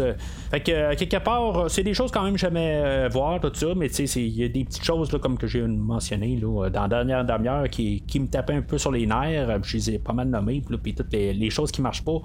Fait 0.50 0.60
que 0.60 0.72
euh, 0.72 0.94
quelque 0.96 1.18
part, 1.18 1.70
c'est 1.70 1.82
des 1.82 1.94
choses 1.94 2.10
quand 2.10 2.24
même 2.24 2.36
euh, 2.56 3.08
voir, 3.10 3.40
tout 3.40 3.52
ça, 3.54 3.68
mais 3.76 3.86
il 3.86 4.28
y 4.28 4.44
a 4.44 4.48
des 4.48 4.64
petites 4.64 4.84
choses 4.84 5.12
là, 5.12 5.18
comme 5.18 5.38
que 5.38 5.46
j'ai 5.46 5.62
mentionné 5.62 6.36
là, 6.36 6.68
dans 6.70 6.82
la 6.82 6.88
dernière 6.88 7.24
demi-heure 7.24 7.68
qui, 7.68 8.02
qui 8.06 8.20
me 8.20 8.26
tapaient 8.26 8.54
un 8.54 8.62
peu 8.62 8.78
sur 8.78 8.90
les 8.90 9.06
nerfs. 9.06 9.62
Je 9.62 9.76
les 9.76 9.90
ai 9.92 9.98
pas 9.98 10.12
mal 10.12 10.28
nommées, 10.28 10.62
puis 10.82 10.94
toutes 10.94 11.12
les, 11.12 11.50
choses 11.50 11.72
qui 11.72 11.82
marchent 11.82 12.04
pas. 12.04 12.18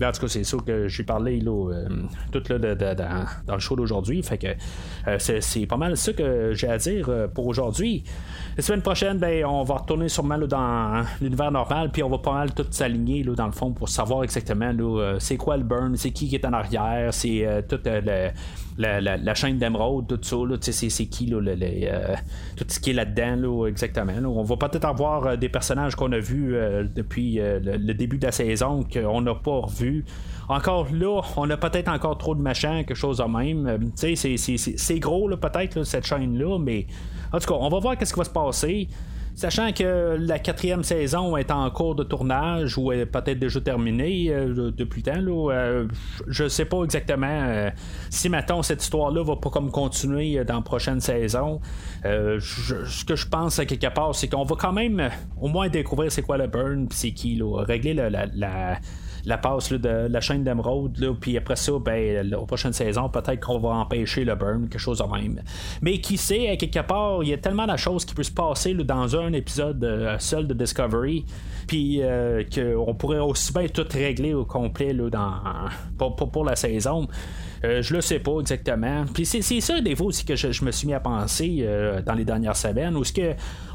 Mais 0.00 0.06
en 0.06 0.12
tout 0.12 0.22
cas, 0.22 0.28
c'est 0.28 0.44
ça 0.44 0.56
que 0.64 0.88
j'ai 0.88 1.04
parlé 1.04 1.42
euh, 1.46 1.88
tout 2.30 2.42
là, 2.48 2.58
dans 3.46 3.54
le 3.54 3.60
show 3.60 3.76
d'aujourd'hui. 3.76 4.22
Fait 4.22 4.38
que 4.38 4.48
c'est 5.18 5.66
pas 5.66 5.76
mal 5.76 5.96
ça 5.96 6.12
que 6.12 6.52
j'ai 6.52 6.68
à 6.68 6.78
dire 6.78 7.10
pour 7.34 7.46
aujourd'hui. 7.46 8.04
La 8.56 8.62
semaine 8.62 8.82
prochaine, 8.82 9.18
ben, 9.18 9.44
on 9.44 9.62
va 9.62 9.76
retourner 9.76 10.08
sûrement 10.08 10.38
dans 10.38 11.04
l'univers 11.20 11.50
normal, 11.50 11.90
puis 11.92 12.02
on 12.02 12.08
va 12.08 12.18
pas 12.18 12.32
mal 12.32 12.54
tout 12.54 12.66
s'aligner 12.70 13.22
dans 13.24 13.46
le 13.46 13.52
fond 13.52 13.72
pour 13.72 13.88
savoir 13.88 14.24
exactement 14.24 14.72
c'est 15.18 15.31
quoi 15.36 15.56
le 15.56 15.64
burn, 15.64 15.96
c'est 15.96 16.10
qui 16.10 16.28
qui 16.28 16.36
est 16.36 16.44
en 16.44 16.52
arrière, 16.52 17.12
c'est 17.12 17.46
euh, 17.46 17.62
toute 17.66 17.86
euh, 17.86 18.30
la, 18.78 19.34
chaîne 19.34 19.58
d'émeraude, 19.58 20.06
tout 20.06 20.18
ça, 20.22 20.72
c'est, 20.72 21.06
qui 21.06 21.26
là, 21.26 21.38
euh, 21.38 22.14
tout 22.56 22.64
ce 22.68 22.80
qui 22.80 22.90
est 22.90 22.94
là-dedans, 22.94 23.66
exactement. 23.66 24.12
On 24.24 24.42
va 24.42 24.56
peut-être 24.56 24.84
avoir 24.84 25.36
des 25.36 25.48
personnages 25.48 25.94
qu'on 25.94 26.12
a 26.12 26.18
vus 26.18 26.56
depuis 26.94 27.34
le, 27.36 27.92
début 27.92 28.18
de 28.18 28.26
la 28.26 28.32
saison 28.32 28.84
qu'on 28.84 29.20
n'a 29.20 29.34
pas 29.34 29.60
revus. 29.60 30.04
Encore 30.48 30.88
là, 30.92 31.20
on 31.36 31.48
a 31.50 31.56
peut-être 31.56 31.88
encore 31.88 32.18
trop 32.18 32.34
de 32.34 32.40
machins, 32.40 32.84
quelque 32.84 32.94
chose 32.94 33.18
de 33.18 33.24
même. 33.24 33.90
c'est, 33.94 34.98
gros 34.98 35.28
peut-être 35.36 35.84
cette 35.84 36.06
chaîne-là, 36.06 36.58
mais 36.58 36.86
en 37.32 37.38
tout 37.38 37.46
cas, 37.46 37.58
on 37.58 37.68
va 37.68 37.78
voir 37.78 37.96
qu'est-ce 37.96 38.12
qui 38.12 38.18
va 38.18 38.24
se 38.24 38.30
passer. 38.30 38.88
Sachant 39.34 39.72
que 39.72 40.16
la 40.20 40.38
quatrième 40.38 40.84
saison 40.84 41.36
est 41.38 41.50
en 41.50 41.70
cours 41.70 41.94
de 41.94 42.04
tournage 42.04 42.76
ou 42.76 42.92
est 42.92 43.06
peut-être 43.06 43.38
déjà 43.38 43.60
terminée 43.60 44.28
euh, 44.28 44.70
depuis 44.70 45.02
temps, 45.02 45.20
là, 45.20 45.52
euh, 45.52 45.88
je 46.28 46.48
sais 46.48 46.66
pas 46.66 46.82
exactement 46.84 47.26
euh, 47.26 47.70
si 48.10 48.28
maintenant 48.28 48.62
cette 48.62 48.82
histoire-là 48.82 49.22
va 49.24 49.36
pas 49.36 49.48
comme 49.48 49.70
continuer 49.70 50.44
dans 50.44 50.56
la 50.56 50.62
prochaine 50.62 51.00
saison. 51.00 51.60
ce 52.04 53.04
que 53.04 53.16
je 53.16 53.26
pense 53.26 53.58
à 53.58 53.64
quelque 53.64 53.92
part, 53.92 54.14
c'est 54.14 54.28
qu'on 54.28 54.44
va 54.44 54.56
quand 54.56 54.72
même 54.72 55.08
au 55.40 55.48
moins 55.48 55.68
découvrir 55.68 56.12
c'est 56.12 56.22
quoi 56.22 56.36
le 56.36 56.46
burn, 56.46 56.88
c'est 56.90 57.12
qui, 57.12 57.36
là, 57.36 57.64
régler 57.64 57.94
la 57.94 58.10
la 58.10 58.78
passe 59.38 59.72
de 59.72 60.08
la 60.08 60.20
chaîne 60.20 60.44
d'émeraude, 60.44 61.16
puis 61.20 61.36
après 61.36 61.56
ça, 61.56 61.72
ben, 61.78 62.28
la 62.28 62.38
prochaine 62.38 62.72
saison, 62.72 63.08
peut-être 63.08 63.40
qu'on 63.40 63.58
va 63.58 63.70
empêcher 63.70 64.24
le 64.24 64.34
burn, 64.34 64.68
quelque 64.68 64.80
chose 64.80 64.98
de 64.98 65.04
même. 65.04 65.40
Mais 65.80 65.98
qui 65.98 66.16
sait, 66.16 66.48
à 66.48 66.56
quelque 66.56 66.80
part, 66.80 67.22
il 67.22 67.28
y 67.28 67.32
a 67.32 67.38
tellement 67.38 67.66
de 67.66 67.76
choses 67.76 68.04
qui 68.04 68.14
peuvent 68.14 68.24
se 68.24 68.32
passer 68.32 68.74
dans 68.74 69.16
un 69.16 69.32
épisode 69.32 69.82
euh, 69.84 70.16
seul 70.18 70.46
de 70.46 70.54
Discovery, 70.54 71.24
puis 71.66 72.00
euh, 72.02 72.42
qu'on 72.52 72.94
pourrait 72.94 73.18
aussi 73.18 73.52
bien 73.52 73.66
tout 73.68 73.86
régler 73.90 74.34
au 74.34 74.44
complet 74.44 74.94
dans, 74.94 75.34
pour, 75.96 76.44
la 76.44 76.56
saison. 76.56 77.06
Euh, 77.64 77.80
je 77.80 77.94
le 77.94 78.00
sais 78.00 78.18
pas 78.18 78.40
exactement. 78.40 79.04
Puis 79.14 79.24
c'est, 79.24 79.42
ça 79.42 79.80
des 79.80 79.94
fois 79.94 80.06
aussi 80.06 80.24
que 80.24 80.34
je, 80.34 80.64
me 80.64 80.72
suis 80.72 80.88
mis 80.88 80.94
à 80.94 81.00
penser 81.00 81.66
dans 82.04 82.14
les 82.14 82.24
dernières 82.24 82.56
semaines, 82.56 82.96
où 82.96 83.04
ce 83.04 83.12
que 83.12 83.34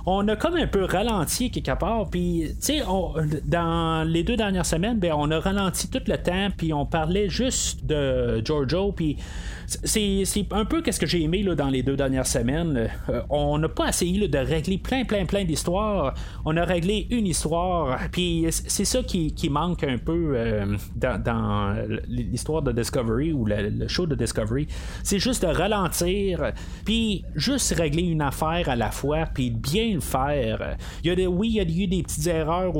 on 0.09 0.25
a 0.29 0.37
comme 0.37 0.55
un 0.55 0.67
peu 0.67 0.85
ralenti 0.85 1.51
quelque 1.51 1.77
part. 1.77 2.09
Puis, 2.09 2.55
tu 2.61 2.77
sais, 2.79 2.81
dans 3.43 4.07
les 4.07 4.23
deux 4.23 4.37
dernières 4.37 4.65
semaines, 4.65 4.99
ben, 4.99 5.11
on 5.13 5.29
a 5.31 5.39
ralenti 5.39 5.89
tout 5.89 5.99
le 6.07 6.17
temps, 6.17 6.47
puis 6.55 6.71
on 6.71 6.85
parlait 6.85 7.27
juste 7.27 7.85
de 7.85 8.41
Giorgio, 8.43 8.93
puis 8.93 9.17
c'est, 9.65 10.23
un 10.51 10.63
peu 10.63 10.81
qu'est-ce 10.81 10.99
que 10.99 11.05
j'ai 11.05 11.23
aimé 11.23 11.43
là, 11.43 11.55
dans 11.55 11.67
les 11.67 11.83
deux 11.83 11.97
dernières 11.97 12.25
semaines. 12.25 12.89
Euh, 13.09 13.21
on 13.29 13.57
n'a 13.57 13.67
pas 13.67 13.89
essayé 13.89 14.25
de 14.29 14.37
régler 14.37 14.77
plein, 14.77 15.03
plein, 15.03 15.25
plein 15.25 15.43
d'histoires. 15.43 16.13
On 16.45 16.55
a 16.55 16.63
réglé 16.63 17.07
une 17.09 17.27
histoire, 17.27 17.99
puis 18.09 18.45
c'est 18.49 18.85
ça 18.85 19.03
qui, 19.03 19.33
manque 19.49 19.83
un 19.83 19.97
peu 19.97 20.33
euh, 20.35 20.77
dans, 20.95 21.75
l'histoire 22.07 22.61
de 22.61 22.71
Discovery 22.71 23.33
ou 23.33 23.45
la, 23.45 23.63
le, 23.63 23.87
show 23.89 24.05
de 24.05 24.15
Discovery, 24.15 24.67
c'est 25.03 25.19
juste 25.19 25.43
de 25.43 25.47
ralentir, 25.47 26.51
puis 26.85 27.25
juste 27.35 27.73
régler 27.73 28.03
une 28.03 28.21
affaire 28.21 28.69
à 28.69 28.75
la 28.77 28.91
fois, 28.91 29.25
puis 29.33 29.49
bien 29.49 29.96
faire. 30.01 30.77
Il 31.03 31.13
y 31.13 31.25
a 31.25 31.29
oui, 31.29 31.49
il 31.49 31.55
y 31.55 31.59
a 31.59 31.63
eu 31.63 31.87
des 31.87 32.03
petites 32.03 32.27
erreurs 32.27 32.75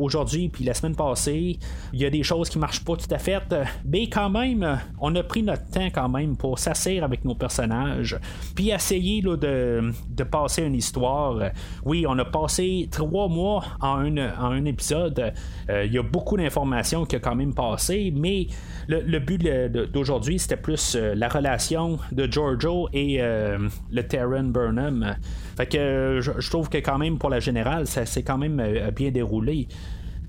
aujourd'hui, 0.00 0.48
puis 0.48 0.64
la 0.64 0.74
semaine 0.74 0.96
passée, 0.96 1.58
il 1.92 2.00
y 2.00 2.04
a 2.04 2.10
des 2.10 2.22
choses 2.22 2.48
qui 2.48 2.58
marchent 2.58 2.84
pas 2.84 2.96
tout 2.96 3.12
à 3.12 3.18
fait, 3.18 3.42
mais 3.84 4.08
quand 4.08 4.30
même, 4.30 4.80
on 5.00 5.14
a 5.16 5.22
pris 5.22 5.42
notre 5.42 5.68
temps 5.70 5.88
quand 5.92 6.08
même 6.08 6.36
pour 6.36 6.58
s'asseoir 6.58 7.04
avec 7.04 7.24
nos 7.24 7.34
personnages, 7.34 8.18
puis 8.54 8.70
essayer 8.70 9.20
là, 9.20 9.36
de, 9.36 9.92
de 10.08 10.24
passer 10.24 10.62
une 10.62 10.74
histoire. 10.74 11.50
Oui, 11.84 12.04
on 12.08 12.18
a 12.18 12.24
passé 12.24 12.88
trois 12.90 13.28
mois 13.28 13.64
en 13.80 13.98
un, 13.98 14.16
en 14.38 14.52
un 14.52 14.64
épisode. 14.64 15.32
Euh, 15.68 15.84
il 15.84 15.92
y 15.92 15.98
a 15.98 16.02
beaucoup 16.02 16.36
d'informations 16.36 17.04
qui 17.04 17.16
a 17.16 17.20
quand 17.20 17.34
même 17.34 17.54
passé, 17.54 18.12
mais 18.14 18.46
le, 18.88 19.18
but 19.18 19.40
d'aujourd'hui, 19.92 20.38
c'était 20.38 20.56
plus 20.56 20.96
euh, 20.96 21.14
la 21.14 21.28
relation 21.28 21.98
de 22.12 22.30
Giorgio 22.30 22.88
et 22.92 23.18
euh, 23.20 23.58
le 23.90 24.02
Terran 24.06 24.44
Burnham. 24.44 25.16
Fait 25.60 25.66
que 25.66 26.20
je, 26.22 26.48
trouve 26.48 26.70
que 26.70 26.78
quand 26.78 26.96
même 26.96 27.18
pour 27.18 27.28
la 27.28 27.38
générale, 27.38 27.86
ça 27.86 28.06
s'est 28.06 28.22
quand 28.22 28.38
même 28.38 28.90
bien 28.96 29.10
déroulé. 29.10 29.68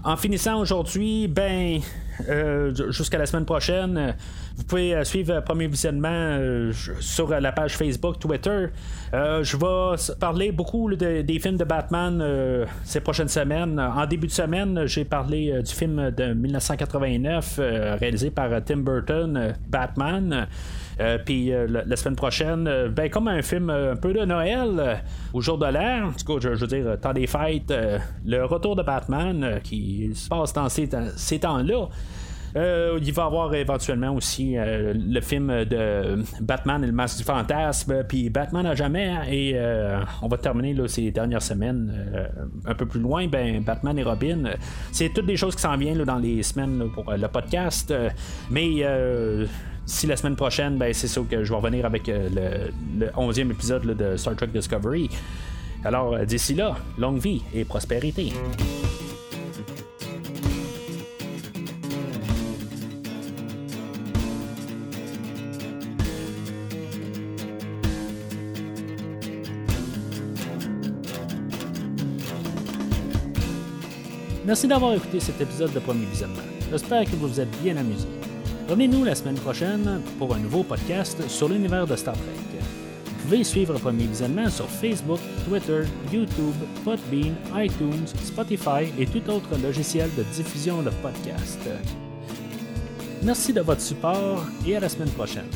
En 0.03 0.17
finissant 0.17 0.59
aujourd'hui, 0.59 1.29
ben, 1.29 1.79
euh, 2.27 2.73
jusqu'à 2.91 3.17
la 3.17 3.25
semaine 3.25 3.45
prochaine, 3.45 4.13
vous 4.57 4.63
pouvez 4.65 4.93
euh, 4.93 5.05
suivre 5.05 5.39
premier 5.39 5.67
visionnement 5.67 6.09
euh, 6.09 6.73
sur 6.99 7.29
la 7.29 7.53
page 7.53 7.77
Facebook, 7.77 8.19
Twitter. 8.19 8.65
je 9.13 9.55
vais 9.55 10.15
parler 10.19 10.51
beaucoup 10.51 10.93
des 10.93 11.39
films 11.39 11.55
de 11.55 11.63
Batman 11.63 12.67
ces 12.83 12.99
prochaines 12.99 13.29
semaines. 13.29 13.79
En 13.79 14.05
début 14.05 14.27
de 14.27 14.33
semaine, 14.33 14.85
j'ai 14.85 15.05
parlé 15.05 15.61
du 15.63 15.71
film 15.73 16.11
de 16.11 16.33
1989 16.33 17.57
réalisé 18.01 18.31
par 18.31 18.49
Tim 18.65 18.79
Burton, 18.79 19.53
Batman. 19.69 20.47
Euh, 21.01 21.17
puis 21.23 21.51
euh, 21.51 21.67
la, 21.67 21.95
semaine 21.95 22.15
prochaine, 22.15 22.67
euh, 22.67 22.89
ben, 22.89 23.09
comme 23.09 23.27
un 23.27 23.41
film 23.41 23.69
un 23.69 23.95
peu 23.95 24.13
de 24.13 24.23
Noël, 24.23 25.01
au 25.33 25.41
jour 25.41 25.57
de 25.57 25.65
l'air, 25.65 26.05
en 26.05 26.11
tout 26.11 26.39
cas, 26.39 26.49
je, 26.49 26.55
veux 26.55 26.67
dire, 26.67 26.99
temps 26.99 27.13
des 27.13 27.27
fêtes, 27.27 27.73
le 28.25 28.45
retour 28.45 28.75
de 28.75 28.83
Batman 28.83 29.59
qui 29.63 30.11
se 30.13 30.29
passe 30.29 30.53
dans 30.53 30.69
ces, 30.69 30.87
temps-là. 31.39 31.87
il 32.55 33.13
va 33.13 33.23
y 33.23 33.25
avoir 33.25 33.53
éventuellement 33.55 34.13
aussi 34.13 34.55
le 34.57 35.21
film 35.21 35.65
de 35.65 36.23
Batman 36.41 36.83
et 36.83 36.87
le 36.87 36.93
masque 36.93 37.17
du 37.19 37.23
fantasme, 37.23 38.03
puis 38.07 38.29
Batman 38.29 38.65
à 38.65 38.75
jamais. 38.75 39.13
Et 39.29 39.59
on 40.21 40.27
va 40.27 40.37
terminer 40.37 40.75
ces 40.87 41.11
dernières 41.11 41.41
semaines 41.41 41.93
un 42.65 42.73
peu 42.75 42.85
plus 42.85 42.99
loin. 42.99 43.27
Ben, 43.27 43.63
Batman 43.63 43.97
et 43.97 44.03
Robin, 44.03 44.43
c'est 44.91 45.09
toutes 45.13 45.27
des 45.27 45.37
choses 45.37 45.55
qui 45.55 45.61
s'en 45.61 45.77
viennent 45.77 46.03
dans 46.03 46.19
les 46.19 46.43
semaines 46.43 46.89
pour 46.93 47.11
le 47.11 47.27
podcast. 47.27 47.93
mais 48.49 48.83
si 49.91 50.07
la 50.07 50.15
semaine 50.15 50.37
prochaine, 50.37 50.77
ben, 50.77 50.93
c'est 50.93 51.07
ça 51.07 51.21
que 51.29 51.43
je 51.43 51.49
vais 51.49 51.55
revenir 51.55 51.85
avec 51.85 52.07
euh, 52.07 52.71
le, 52.97 53.07
11e 53.07 53.51
épisode 53.51 53.85
de 53.85 54.15
Star 54.15 54.35
Trek 54.35 54.47
Discovery. 54.47 55.09
Alors, 55.83 56.13
euh, 56.13 56.25
d'ici 56.25 56.55
là, 56.55 56.77
longue 56.97 57.19
vie 57.19 57.41
et 57.53 57.65
prospérité. 57.65 58.31
Merci 74.45 74.67
d'avoir 74.67 74.93
écouté 74.93 75.19
cet 75.19 75.39
épisode 75.39 75.73
de 75.73 75.79
Premier 75.79 76.05
Visionnement. 76.05 76.41
J'espère 76.71 77.03
que 77.03 77.11
vous 77.11 77.27
vous 77.27 77.39
êtes 77.39 77.51
bien 77.61 77.75
amusé. 77.77 78.07
Revenez-nous 78.71 79.03
la 79.03 79.15
semaine 79.15 79.35
prochaine 79.35 80.01
pour 80.17 80.33
un 80.33 80.39
nouveau 80.39 80.63
podcast 80.63 81.27
sur 81.27 81.49
l'univers 81.49 81.85
de 81.85 81.93
Star 81.97 82.13
Trek. 82.13 82.61
Vous 83.05 83.23
pouvez 83.23 83.43
suivre 83.43 83.77
Premier 83.77 84.05
Visionnement 84.05 84.49
sur 84.49 84.65
Facebook, 84.69 85.19
Twitter, 85.45 85.81
YouTube, 86.09 86.55
Podbean, 86.85 87.35
iTunes, 87.53 88.07
Spotify 88.23 88.85
et 88.97 89.05
tout 89.07 89.29
autre 89.29 89.57
logiciel 89.61 90.09
de 90.17 90.23
diffusion 90.33 90.81
de 90.83 90.89
podcasts. 91.01 91.67
Merci 93.21 93.51
de 93.51 93.59
votre 93.59 93.81
support 93.81 94.45
et 94.65 94.77
à 94.77 94.79
la 94.79 94.87
semaine 94.87 95.11
prochaine. 95.11 95.49